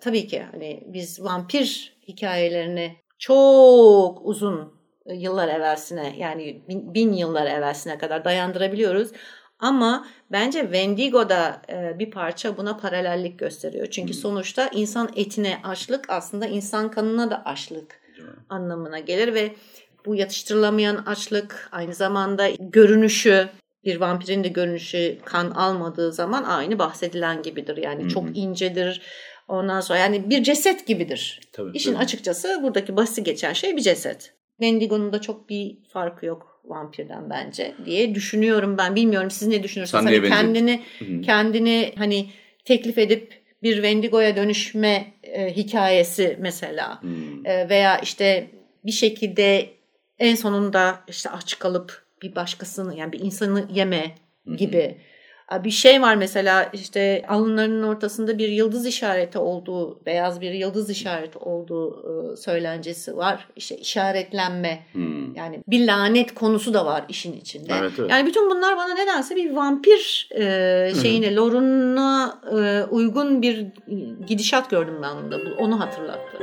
tabii 0.00 0.26
ki 0.26 0.44
hani 0.52 0.84
biz 0.86 1.22
vampir 1.22 1.96
hikayelerini 2.08 2.96
çok 3.18 4.20
uzun 4.26 4.76
yıllar 5.06 5.48
evvelsine 5.48 6.14
yani 6.18 6.62
bin, 6.68 6.94
bin 6.94 7.12
yıllar 7.12 7.46
evvelsine 7.46 7.98
kadar 7.98 8.24
dayandırabiliyoruz. 8.24 9.10
Ama 9.58 10.06
bence 10.32 10.60
Wendigo 10.60 11.28
da 11.28 11.62
e, 11.68 11.98
bir 11.98 12.10
parça 12.10 12.56
buna 12.56 12.76
paralellik 12.76 13.38
gösteriyor. 13.38 13.86
Çünkü 13.86 14.12
hmm. 14.12 14.20
sonuçta 14.20 14.70
insan 14.74 15.10
etine 15.16 15.58
açlık 15.64 16.10
aslında 16.10 16.46
insan 16.46 16.90
kanına 16.90 17.30
da 17.30 17.44
açlık 17.44 18.00
hmm. 18.16 18.26
anlamına 18.48 18.98
gelir 18.98 19.34
ve 19.34 19.54
bu 20.06 20.14
yatıştırılamayan 20.14 20.96
açlık 20.96 21.68
aynı 21.72 21.94
zamanda 21.94 22.50
görünüşü 22.50 23.48
bir 23.84 24.00
vampirin 24.00 24.44
de 24.44 24.48
görünüşü 24.48 25.18
kan 25.24 25.50
almadığı 25.50 26.12
zaman 26.12 26.44
aynı 26.44 26.78
bahsedilen 26.78 27.42
gibidir. 27.42 27.76
Yani 27.76 28.02
hmm. 28.02 28.08
çok 28.08 28.36
incedir. 28.36 29.02
Ondan 29.48 29.80
sonra 29.80 29.98
yani 29.98 30.30
bir 30.30 30.42
ceset 30.42 30.86
gibidir. 30.86 31.40
Tabii, 31.52 31.70
İşin 31.74 31.92
tabii. 31.92 32.02
açıkçası 32.02 32.60
buradaki 32.62 32.96
basit 32.96 33.26
geçen 33.26 33.52
şey 33.52 33.76
bir 33.76 33.82
ceset. 33.82 34.34
Wendigo'nun 34.60 35.12
da 35.12 35.20
çok 35.20 35.48
bir 35.48 35.78
farkı 35.92 36.26
yok 36.26 36.55
vampirden 36.66 37.30
bence 37.30 37.74
diye 37.84 38.14
düşünüyorum 38.14 38.78
ben. 38.78 38.96
Bilmiyorum 38.96 39.30
siz 39.30 39.48
ne 39.48 39.62
düşünürsünüz? 39.62 40.04
Hani 40.04 40.28
kendini 40.28 40.82
Hı-hı. 40.98 41.20
kendini 41.20 41.92
hani 41.96 42.26
teklif 42.64 42.98
edip 42.98 43.42
bir 43.62 43.74
Wendigo'ya 43.74 44.36
dönüşme 44.36 45.12
e, 45.22 45.56
hikayesi 45.56 46.36
mesela 46.40 47.00
e, 47.44 47.68
veya 47.68 47.98
işte 47.98 48.50
bir 48.84 48.92
şekilde 48.92 49.70
en 50.18 50.34
sonunda 50.34 51.00
işte 51.08 51.30
aç 51.30 51.58
kalıp 51.58 52.06
bir 52.22 52.34
başkasını 52.34 52.96
yani 52.98 53.12
bir 53.12 53.20
insanı 53.20 53.68
yeme 53.72 54.14
gibi. 54.56 54.82
Hı-hı 54.82 55.15
bir 55.64 55.70
şey 55.70 56.02
var 56.02 56.16
mesela 56.16 56.70
işte 56.72 57.22
alınlarının 57.28 57.82
ortasında 57.82 58.38
bir 58.38 58.48
yıldız 58.48 58.86
işareti 58.86 59.38
olduğu, 59.38 60.06
beyaz 60.06 60.40
bir 60.40 60.50
yıldız 60.50 60.90
işareti 60.90 61.38
olduğu 61.38 62.32
e, 62.32 62.36
söylencesi 62.36 63.16
var. 63.16 63.48
İşte 63.56 63.76
işaretlenme. 63.76 64.82
Hmm. 64.92 65.34
Yani 65.34 65.62
bir 65.68 65.86
lanet 65.86 66.34
konusu 66.34 66.74
da 66.74 66.86
var 66.86 67.04
işin 67.08 67.32
içinde. 67.32 67.72
Evet, 67.80 67.92
evet. 67.98 68.10
Yani 68.10 68.26
bütün 68.26 68.50
bunlar 68.50 68.76
bana 68.76 68.94
nedense 68.94 69.36
bir 69.36 69.50
vampir 69.50 70.28
e, 70.34 70.92
şeyine, 71.02 71.30
hmm. 71.30 71.36
loruna 71.36 72.40
e, 72.58 72.84
uygun 72.84 73.42
bir 73.42 73.66
gidişat 74.26 74.70
gördüm 74.70 74.98
ben 75.02 75.10
onda. 75.10 75.36
Onu 75.58 75.80
hatırlattı. 75.80 76.38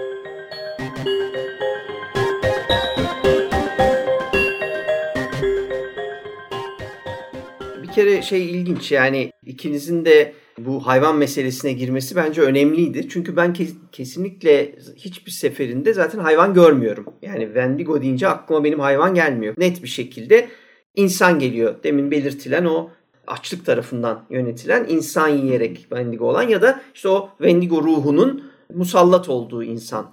Kere 7.94 8.22
şey 8.22 8.52
ilginç 8.52 8.92
yani 8.92 9.32
ikinizin 9.46 10.06
de 10.06 10.34
bu 10.58 10.88
hayvan 10.88 11.18
meselesine 11.18 11.74
girmesi 11.74 12.16
bence 12.16 12.42
önemliydi. 12.42 13.10
Çünkü 13.10 13.36
ben 13.36 13.54
ke- 13.54 13.74
kesinlikle 13.92 14.76
hiçbir 14.96 15.32
seferinde 15.32 15.94
zaten 15.94 16.20
hayvan 16.20 16.54
görmüyorum. 16.54 17.06
Yani 17.22 17.44
Wendigo 17.46 18.02
deyince 18.02 18.28
aklıma 18.28 18.64
benim 18.64 18.80
hayvan 18.80 19.16
gelmiyor. 19.16 19.54
Net 19.58 19.84
bir 19.84 19.88
şekilde 19.88 20.48
insan 20.96 21.40
geliyor. 21.40 21.76
Demin 21.84 22.12
belirtilen 22.12 22.66
o 22.66 22.90
açlık 23.28 23.66
tarafından 23.66 24.26
yönetilen 24.30 24.86
insan 24.90 25.28
yiyerek 25.28 25.78
Wendigo 25.78 26.26
olan 26.26 26.44
ya 26.44 26.62
da 26.62 26.82
işte 26.96 27.10
o 27.10 27.30
Wendigo 27.38 27.84
ruhunun 27.84 28.52
musallat 28.74 29.30
olduğu 29.30 29.64
insan. 29.64 30.12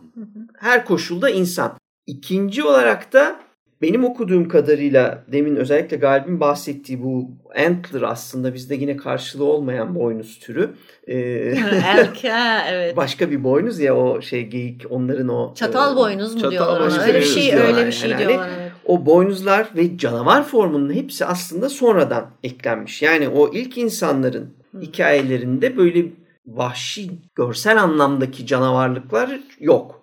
Her 0.59 0.85
koşulda 0.85 1.31
insan. 1.31 1.77
İkinci 2.07 2.65
olarak 2.65 3.13
da 3.13 3.41
benim 3.83 4.05
okuduğum 4.05 4.49
kadarıyla 4.49 5.25
demin 5.33 5.57
özellikle 5.57 5.97
Galip'in 5.97 6.41
bahsettiği 6.41 7.03
bu 7.03 7.31
antler 7.67 8.03
aslında 8.03 8.55
bizde 8.55 8.75
yine 8.75 8.97
karşılığı 8.97 9.45
olmayan 9.45 9.95
boynuz 9.95 10.39
türü. 10.39 10.71
Elke 11.07 12.33
evet. 12.71 12.97
Başka 12.97 13.31
bir 13.31 13.45
boynuz 13.45 13.81
ya 13.81 13.97
o 13.97 14.23
şey 14.23 14.47
geyik 14.47 14.83
onların 14.91 15.29
o. 15.29 15.55
Çatal 15.55 15.93
e, 15.93 15.97
boynuz 15.97 16.35
mu 16.35 16.41
çatal 16.41 16.51
diyorlar 16.51 16.81
boynuz 16.81 16.99
Öyle 16.99 17.19
bir 17.19 17.25
şey 17.25 17.53
diyorlar. 17.53 17.75
öyle 17.75 17.87
bir 17.87 17.93
şey 17.93 18.11
yani 18.11 18.19
diyorlar. 18.19 18.49
Evet. 18.61 18.73
O 18.87 19.07
boynuzlar 19.07 19.69
ve 19.77 19.99
canavar 19.99 20.45
formunun 20.45 20.95
hepsi 20.95 21.25
aslında 21.25 21.69
sonradan 21.69 22.31
eklenmiş. 22.43 23.03
Yani 23.03 23.29
o 23.29 23.55
ilk 23.55 23.79
insanların 23.79 24.55
hmm. 24.71 24.81
hikayelerinde 24.81 25.77
böyle 25.77 26.07
vahşi 26.47 27.11
görsel 27.35 27.83
anlamdaki 27.83 28.47
canavarlıklar 28.47 29.41
yok. 29.61 30.03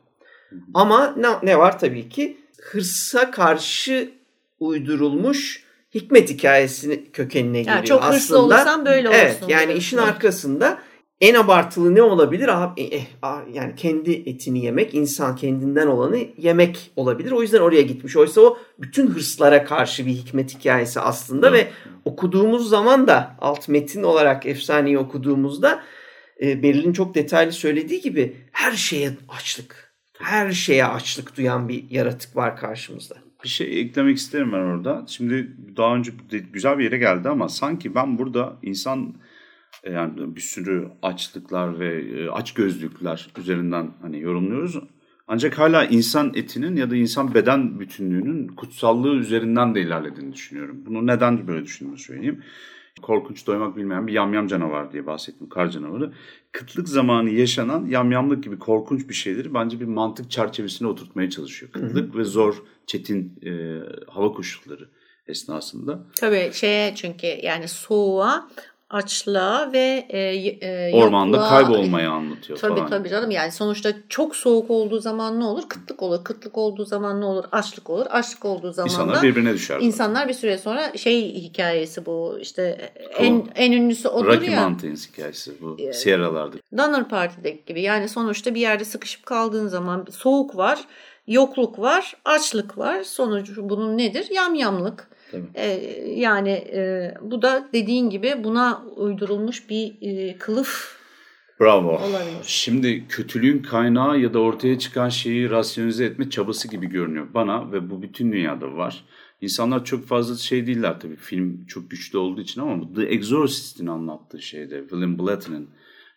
Ama 0.74 1.14
ne, 1.18 1.28
ne 1.44 1.58
var 1.58 1.80
tabii 1.80 2.10
ki 2.10 2.38
hırsa 2.72 3.32
karşı 3.32 4.12
uydurulmuş 4.60 5.64
hikmet 5.94 6.30
hikayesini 6.30 7.12
kökenine 7.12 7.60
geliyor. 7.60 7.76
Yani 7.76 7.86
çok 7.86 8.04
hırslı 8.04 8.16
Aslında, 8.16 8.40
olursan 8.40 8.86
böyle 8.86 9.10
olursun. 9.10 9.24
Evet 9.24 9.44
yani 9.48 9.68
gibi. 9.68 9.78
işin 9.78 9.98
arkasında 9.98 10.80
en 11.22 11.36
abartılı 11.36 11.96
ne 11.96 12.02
olabilir? 12.02 12.48
Ah, 12.48 12.74
eh, 12.78 13.06
ah, 13.22 13.42
yani 13.54 13.76
kendi 13.76 14.12
etini 14.12 14.66
yemek, 14.66 14.94
insan 14.94 15.36
kendinden 15.36 15.88
olanı 15.88 16.20
yemek 16.38 16.92
olabilir. 16.96 17.32
O 17.32 17.42
yüzden 17.42 17.62
oraya 17.62 17.82
gitmiş. 17.82 18.16
Oysa 18.16 18.42
o 18.42 18.58
bütün 18.80 19.08
hırslara 19.08 19.64
karşı 19.64 20.06
bir 20.06 20.12
hikmet 20.12 20.56
hikayesi 20.56 21.00
aslında 21.00 21.48
Hı. 21.48 21.54
ve 21.54 21.68
okuduğumuz 22.06 22.70
zaman 22.70 23.08
da 23.08 23.36
alt 23.42 23.68
metin 23.68 24.04
olarak 24.04 24.46
efsaneyi 24.46 24.98
okuduğumuzda 24.98 25.84
e, 26.42 26.64
Beril'in 26.64 26.94
çok 26.94 27.16
detaylı 27.16 27.52
söylediği 27.52 28.02
gibi 28.02 28.36
her 28.52 28.72
şeye 28.72 29.12
açlık 29.30 29.87
her 30.20 30.52
şeye 30.52 30.86
açlık 30.86 31.38
duyan 31.38 31.70
bir 31.70 31.90
yaratık 31.90 32.36
var 32.36 32.58
karşımızda. 32.58 33.16
Bir 33.44 33.50
şey 33.50 33.82
eklemek 33.82 34.18
isterim 34.18 34.52
ben 34.52 34.58
orada. 34.58 35.06
Şimdi 35.08 35.58
daha 35.78 35.96
önce 35.96 36.12
güzel 36.54 36.78
bir 36.78 36.84
yere 36.84 36.98
geldi 36.98 37.30
ama 37.30 37.50
sanki 37.50 37.96
ben 37.96 38.18
burada 38.18 38.58
insan 38.62 39.16
e, 39.84 39.92
yani 39.92 40.36
bir 40.36 40.42
sürü 40.42 40.88
açlıklar 41.02 41.80
ve 41.80 42.02
e, 42.02 42.30
aç 42.30 42.54
gözlükler 42.54 43.28
üzerinden 43.38 43.92
hani 44.02 44.20
yorumluyoruz. 44.20 44.80
Ancak 45.28 45.60
hala 45.60 45.86
insan 45.86 46.32
etinin 46.36 46.76
ya 46.76 46.92
da 46.92 46.96
insan 46.96 47.34
beden 47.34 47.80
bütünlüğünün 47.80 48.48
kutsallığı 48.48 49.16
üzerinden 49.16 49.76
de 49.76 49.82
ilerlediğini 49.82 50.34
düşünüyorum. 50.34 50.84
Bunu 50.86 51.08
neden 51.08 51.48
böyle 51.48 51.66
düşündüğümü 51.66 51.98
söyleyeyim. 51.98 52.44
korkunç 53.02 53.48
doymak 53.48 53.78
bilmeyen 53.78 54.08
bir 54.08 54.14
yamyam 54.14 54.48
canavar 54.48 54.92
diye 54.92 55.06
bahsettim. 55.06 55.50
Kar 55.50 55.70
canavarı. 55.70 56.14
Kıtlık 56.58 56.90
zamanı 56.90 57.30
yaşanan 57.30 57.86
yamyamlık 57.86 58.44
gibi 58.44 58.60
korkunç 58.60 59.10
bir 59.10 59.14
şeyleri 59.14 59.54
bence 59.54 59.80
bir 59.80 59.86
mantık 59.86 60.32
çerçevesine 60.32 60.88
oturtmaya 60.88 61.30
çalışıyor. 61.30 61.72
Kıtlık 61.72 62.10
hı 62.10 62.14
hı. 62.14 62.18
ve 62.18 62.24
zor, 62.24 62.64
çetin 62.86 63.40
e, 63.46 63.52
hava 64.08 64.32
koşulları 64.32 64.90
esnasında. 65.28 66.00
Tabii 66.16 66.52
şeye 66.54 66.96
çünkü 66.96 67.28
yani 67.28 67.68
soğuğa 67.68 68.50
açlığa 68.90 69.72
ve 69.74 70.06
e, 70.10 70.20
e, 70.20 70.94
ormanda 70.94 71.38
yokluğa, 71.38 71.50
kaybolmayı 71.50 72.10
anlatıyor 72.10 72.60
tabii, 72.60 72.76
falan. 72.76 72.90
Tabii 72.90 73.10
canım 73.10 73.32
yani 73.32 73.52
sonuçta 73.52 73.94
çok 74.10 74.36
soğuk 74.36 74.72
olduğu 74.72 75.00
zaman 75.00 75.40
ne 75.40 75.44
olur? 75.44 75.64
Kıtlık 75.70 76.04
olur. 76.04 76.24
Kıtlık 76.24 76.58
olduğu 76.58 76.86
zaman 76.86 77.22
ne 77.22 77.26
olur? 77.26 77.46
Açlık 77.52 77.90
olur. 77.90 78.06
Açlık 78.10 78.46
olduğu 78.46 78.72
zaman 78.72 78.90
İnsanlar 78.90 79.16
da 79.16 79.22
birbirine 79.22 79.54
düşer. 79.54 79.80
İnsanlar 79.80 80.28
bir 80.28 80.34
süre 80.34 80.58
sonra 80.58 80.98
şey 80.98 81.34
hikayesi 81.34 82.06
bu 82.06 82.38
işte 82.42 82.92
en 83.18 83.48
en 83.56 83.72
ünlüsü 83.72 84.08
odur 84.08 84.28
Rocky 84.28 84.52
ya. 84.52 84.62
Mountains 84.62 85.10
hikayesi 85.10 85.62
bu 85.62 85.76
ee, 85.80 85.94
Sierra'larda. 85.94 86.58
Donner 86.78 87.10
Party'deki 87.10 87.66
gibi 87.66 87.82
yani 87.82 88.10
sonuçta 88.10 88.56
bir 88.56 88.62
yerde 88.62 88.86
sıkışıp 88.86 89.26
kaldığın 89.26 89.68
zaman 89.68 90.06
soğuk 90.12 90.58
var, 90.58 90.80
yokluk 91.28 91.80
var, 91.80 92.16
açlık 92.26 92.78
var. 92.78 93.04
Sonucu 93.04 93.70
bunun 93.70 93.98
nedir? 93.98 94.28
Yamyamlık. 94.32 95.17
E, 95.56 95.68
yani 96.16 96.50
e, 96.50 97.14
bu 97.22 97.42
da 97.42 97.70
dediğin 97.74 98.10
gibi 98.10 98.44
buna 98.44 98.84
uydurulmuş 98.96 99.70
bir 99.70 99.96
e, 100.02 100.38
kılıf 100.38 100.98
Bravo. 101.60 101.90
Olabilir. 101.90 102.44
Şimdi 102.44 103.08
kötülüğün 103.08 103.60
kaynağı 103.60 104.20
ya 104.20 104.34
da 104.34 104.40
ortaya 104.40 104.80
çıkan 104.80 105.10
şeyi 105.10 105.50
rasyonize 105.50 106.06
etme 106.06 106.30
çabası 106.30 106.68
gibi 106.68 106.88
görünüyor 106.88 107.28
bana 107.34 107.72
ve 107.72 107.90
bu 107.90 108.02
bütün 108.02 108.32
dünyada 108.32 108.76
var. 108.76 109.06
İnsanlar 109.42 109.86
çok 109.86 110.06
fazla 110.06 110.36
şey 110.36 110.68
değiller 110.68 111.00
tabii 111.00 111.16
film 111.16 111.66
çok 111.66 111.92
güçlü 111.92 112.18
olduğu 112.18 112.42
için 112.42 112.62
ama 112.62 112.94
The 112.96 113.04
Exorcist'in 113.04 113.88
anlattığı 113.88 114.42
şeyde 114.42 114.82
William 114.82 115.20
Blatty'nin 115.20 115.70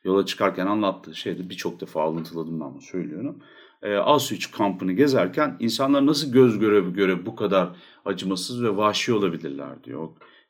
yola 0.04 0.26
çıkarken 0.26 0.66
anlattığı 0.66 1.14
şeyde 1.14 1.50
birçok 1.50 1.80
defa 1.80 2.02
alıntıladım 2.02 2.60
ben 2.60 2.72
bunu 2.72 2.82
söylüyorum 2.82 3.42
e, 3.82 3.94
Auschwitz 3.94 4.46
kampını 4.46 4.92
gezerken 4.92 5.56
insanlar 5.60 6.06
nasıl 6.06 6.32
göz 6.32 6.58
göre 6.58 6.80
göre 6.80 7.26
bu 7.26 7.36
kadar 7.36 7.68
acımasız 8.04 8.62
ve 8.62 8.76
vahşi 8.76 9.12
olabilirler 9.12 9.84
diyor. 9.84 10.08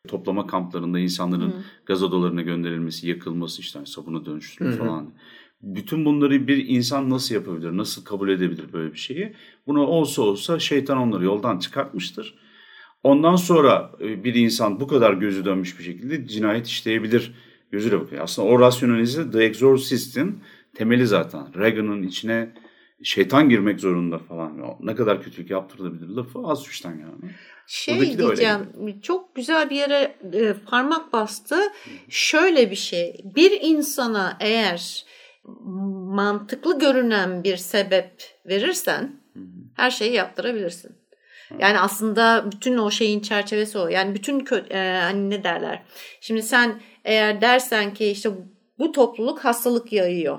Toplama 0.09 0.47
kamplarında 0.47 0.99
insanların 0.99 1.51
Hı. 1.51 1.63
gaz 1.87 2.03
odalarına 2.03 2.43
gönderilmesi, 2.43 3.09
yakılması, 3.09 3.61
işte 3.61 3.87
sabuna 3.87 4.25
dönüştürme 4.25 4.77
falan. 4.77 5.13
Bütün 5.63 6.05
bunları 6.05 6.47
bir 6.47 6.69
insan 6.69 7.11
nasıl 7.11 7.35
yapabilir, 7.35 7.77
nasıl 7.77 8.05
kabul 8.05 8.29
edebilir 8.29 8.73
böyle 8.73 8.93
bir 8.93 8.99
şeyi? 8.99 9.35
Bunu 9.67 9.87
olsa 9.87 10.23
olsa 10.23 10.59
şeytan 10.59 10.99
onları 10.99 11.25
yoldan 11.25 11.59
çıkartmıştır. 11.59 12.35
Ondan 13.03 13.37
sonra 13.37 13.93
e, 14.01 14.25
bir 14.25 14.35
insan 14.35 14.81
bu 14.81 14.87
kadar 14.87 15.13
gözü 15.13 15.45
dönmüş 15.45 15.79
bir 15.79 15.85
şekilde 15.85 16.27
cinayet 16.27 16.67
işleyebilir 16.67 17.35
gözüyle 17.71 18.01
bakıyor. 18.01 18.23
Aslında 18.23 18.49
o 18.49 18.61
rasyonalize 18.61 19.31
The 19.31 19.45
Exorcist'in 19.45 20.41
temeli 20.75 21.07
zaten. 21.07 21.55
Reagan'ın 21.55 22.03
içine 22.03 22.55
şeytan 23.03 23.49
girmek 23.49 23.81
zorunda 23.81 24.19
falan. 24.19 24.77
Ne 24.81 24.95
kadar 24.95 25.23
kötülük 25.23 25.51
yaptırılabilir 25.51 26.09
lafı 26.09 26.39
az 26.45 26.59
suçtan 26.59 26.91
yani. 26.91 27.35
Şey 27.67 28.19
diyeceğim 28.19 29.01
çok 29.03 29.35
güzel 29.35 29.71
bir 29.71 29.77
yere 29.77 30.17
e, 30.33 30.53
parmak 30.67 31.13
bastı. 31.13 31.61
Şöyle 32.09 32.71
bir 32.71 32.77
şey 32.77 33.21
bir 33.25 33.61
insana 33.61 34.37
eğer 34.41 35.05
mantıklı 36.15 36.79
görünen 36.79 37.45
bir 37.45 37.57
sebep 37.57 38.23
verirsen 38.47 39.21
her 39.77 39.91
şeyi 39.91 40.13
yaptırabilirsin. 40.13 41.01
Yani 41.59 41.79
aslında 41.79 42.45
bütün 42.53 42.79
o 42.79 42.91
şeyin 42.91 43.21
çerçevesi 43.21 43.79
o. 43.79 43.89
Yani 43.89 44.15
bütün 44.15 44.47
e, 44.71 45.01
hani 45.03 45.31
ne 45.31 45.45
derler. 45.45 45.83
Şimdi 46.21 46.43
sen 46.43 46.81
eğer 47.05 47.41
dersen 47.41 47.95
ki 47.95 48.07
işte 48.07 48.31
bu 48.79 48.93
topluluk 48.93 49.45
hastalık 49.45 49.93
yayıyor. 49.93 50.39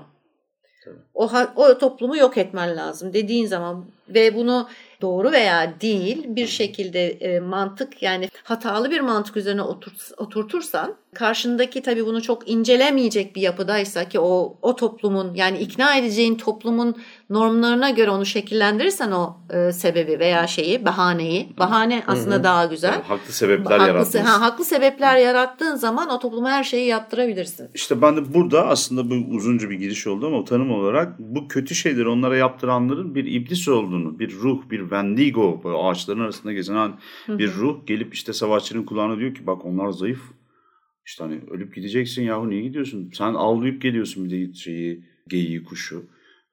O, 1.14 1.30
o 1.56 1.78
toplumu 1.78 2.18
yok 2.18 2.38
etmen 2.38 2.78
lazım 2.78 3.14
dediğin 3.14 3.46
zaman 3.46 3.86
ve 4.10 4.36
bunu 4.36 4.68
doğru 5.02 5.32
veya 5.32 5.74
değil 5.82 6.24
bir 6.28 6.48
şekilde 6.48 7.10
e, 7.10 7.40
mantık 7.40 8.04
yani 8.04 8.30
hatalı 8.44 8.92
bir 8.92 9.02
mantık 9.02 9.38
üzerine 9.38 9.62
oturt, 9.62 10.12
oturtursan 10.18 10.96
karşındaki 11.14 11.82
tabii 11.82 12.06
bunu 12.06 12.22
çok 12.22 12.50
incelemeyecek 12.50 13.36
bir 13.36 13.42
yapıdaysa 13.42 14.10
ki 14.10 14.20
o 14.20 14.56
o 14.62 14.76
toplumun 14.76 15.34
yani 15.34 15.60
ikna 15.60 15.98
edeceğin 15.98 16.36
toplumun 16.36 16.96
normlarına 17.32 17.90
göre 17.90 18.10
onu 18.10 18.26
şekillendirirsen 18.26 19.12
o 19.12 19.38
e, 19.50 19.72
sebebi 19.72 20.20
veya 20.20 20.48
şeyi 20.48 20.86
bahaneyi 20.86 21.50
bahane 21.60 22.04
aslında 22.08 22.36
Hı-hı. 22.36 22.44
daha 22.44 22.66
güzel. 22.66 22.94
Yani 22.94 23.04
haklı 23.04 23.34
sebepler 23.34 23.80
haklı, 23.80 24.20
ha, 24.20 24.42
haklı 24.42 24.66
sebepler 24.66 25.18
yarattığın 25.18 25.76
zaman 25.76 26.10
o 26.10 26.20
topluma 26.20 26.52
her 26.52 26.64
şeyi 26.64 26.88
yaptırabilirsin. 26.88 27.70
İşte 27.74 28.02
ben 28.02 28.18
de 28.18 28.34
burada 28.34 28.68
aslında 28.68 29.10
bu 29.10 29.36
uzunca 29.36 29.70
bir 29.70 29.76
giriş 29.76 30.08
oldu 30.08 30.28
ama 30.28 30.46
tanım 30.46 30.72
olarak 30.72 31.20
bu 31.20 31.48
kötü 31.48 31.76
şeyleri 31.76 32.08
onlara 32.08 32.38
yaptıranların 32.38 33.16
bir 33.16 33.26
iblis 33.26 33.68
olduğunu, 33.68 34.20
bir 34.20 34.32
ruh, 34.32 34.70
bir 34.70 34.80
Wendigo 34.80 35.62
ağaçların 35.66 36.20
arasında 36.20 36.54
gezen 36.54 36.94
bir 37.28 37.54
ruh 37.54 37.86
gelip 37.86 38.14
işte 38.14 38.34
savaşçının 38.34 38.84
kulağına 38.84 39.18
diyor 39.18 39.36
ki 39.36 39.48
bak 39.48 39.66
onlar 39.66 39.90
zayıf. 39.90 40.22
İşte 41.06 41.24
hani 41.24 41.40
ölüp 41.52 41.76
gideceksin 41.76 42.24
yahu 42.24 42.50
niye 42.50 42.62
gidiyorsun? 42.62 43.12
Sen 43.14 43.34
avlayıp 43.34 43.82
geliyorsun 43.82 44.26
bir 44.26 44.32
de 44.32 44.54
şeyi, 44.54 45.06
geyiği, 45.28 45.64
kuşu. 45.64 46.04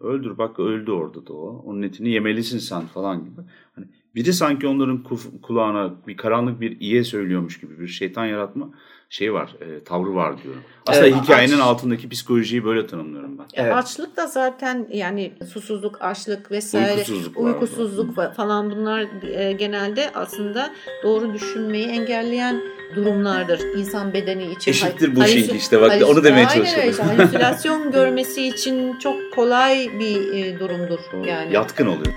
Öldür 0.00 0.38
bak 0.38 0.60
öldü 0.60 0.90
orada 0.90 1.26
da 1.26 1.32
o. 1.32 1.62
Onun 1.66 1.82
etini 1.82 2.08
yemelisin 2.08 2.58
sen 2.58 2.86
falan 2.86 3.24
gibi. 3.24 3.40
Hani 3.74 3.86
biri 4.14 4.32
sanki 4.32 4.66
onların 4.66 5.02
kulağına 5.42 5.94
bir 6.06 6.16
karanlık 6.16 6.60
bir 6.60 6.80
iye 6.80 7.04
söylüyormuş 7.04 7.60
gibi 7.60 7.80
bir 7.80 7.88
şeytan 7.88 8.26
yaratma 8.26 8.70
şey 9.10 9.32
var, 9.32 9.56
e, 9.60 9.84
tavrı 9.84 10.14
var 10.14 10.42
diyorum. 10.42 10.62
Aslında 10.86 11.06
evet, 11.06 11.22
hikayenin 11.22 11.54
aç... 11.54 11.60
altındaki 11.60 12.08
psikolojiyi 12.08 12.64
böyle 12.64 12.86
tanımlıyorum 12.86 13.38
ben. 13.38 13.46
Evet. 13.54 13.74
Açlık 13.74 14.16
da 14.16 14.26
zaten 14.26 14.88
yani 14.92 15.32
susuzluk, 15.52 16.02
açlık 16.02 16.50
vesaire, 16.50 16.92
uykusuzluk, 16.92 17.36
uykusuzluk 17.36 18.34
falan 18.36 18.70
bunlar 18.70 19.06
e, 19.22 19.52
genelde 19.52 20.10
aslında 20.14 20.70
doğru 21.02 21.34
düşünmeyi 21.34 21.86
engelleyen 21.86 22.62
durumlardır. 22.94 23.60
İnsan 23.76 24.12
bedeni 24.12 24.52
için. 24.52 24.70
Eşittir 24.70 25.16
bu 25.16 25.24
şey 25.24 25.50
işte 25.56 25.80
bak 25.80 25.92
onu 26.08 26.24
demeye 26.24 26.48
çalışıyorum. 26.48 26.94
Aynen 27.00 27.10
öyle. 27.10 27.22
Halüsinasyon 27.22 27.90
görmesi 27.92 28.46
için 28.46 28.98
çok 28.98 29.32
kolay 29.34 29.88
bir 29.98 30.32
e, 30.34 30.58
durumdur. 30.58 30.98
Yani. 31.26 31.54
Yatkın 31.54 31.86
oluyor. 31.86 32.14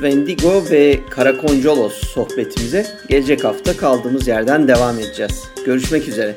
Wendigo 0.00 0.64
ve 0.70 1.00
Karakoncolos 1.10 1.94
sohbetimize 1.94 2.86
gelecek 3.08 3.44
hafta 3.44 3.76
kaldığımız 3.76 4.28
yerden 4.28 4.68
devam 4.68 4.98
edeceğiz. 4.98 5.44
Görüşmek 5.66 6.08
üzere. 6.08 6.34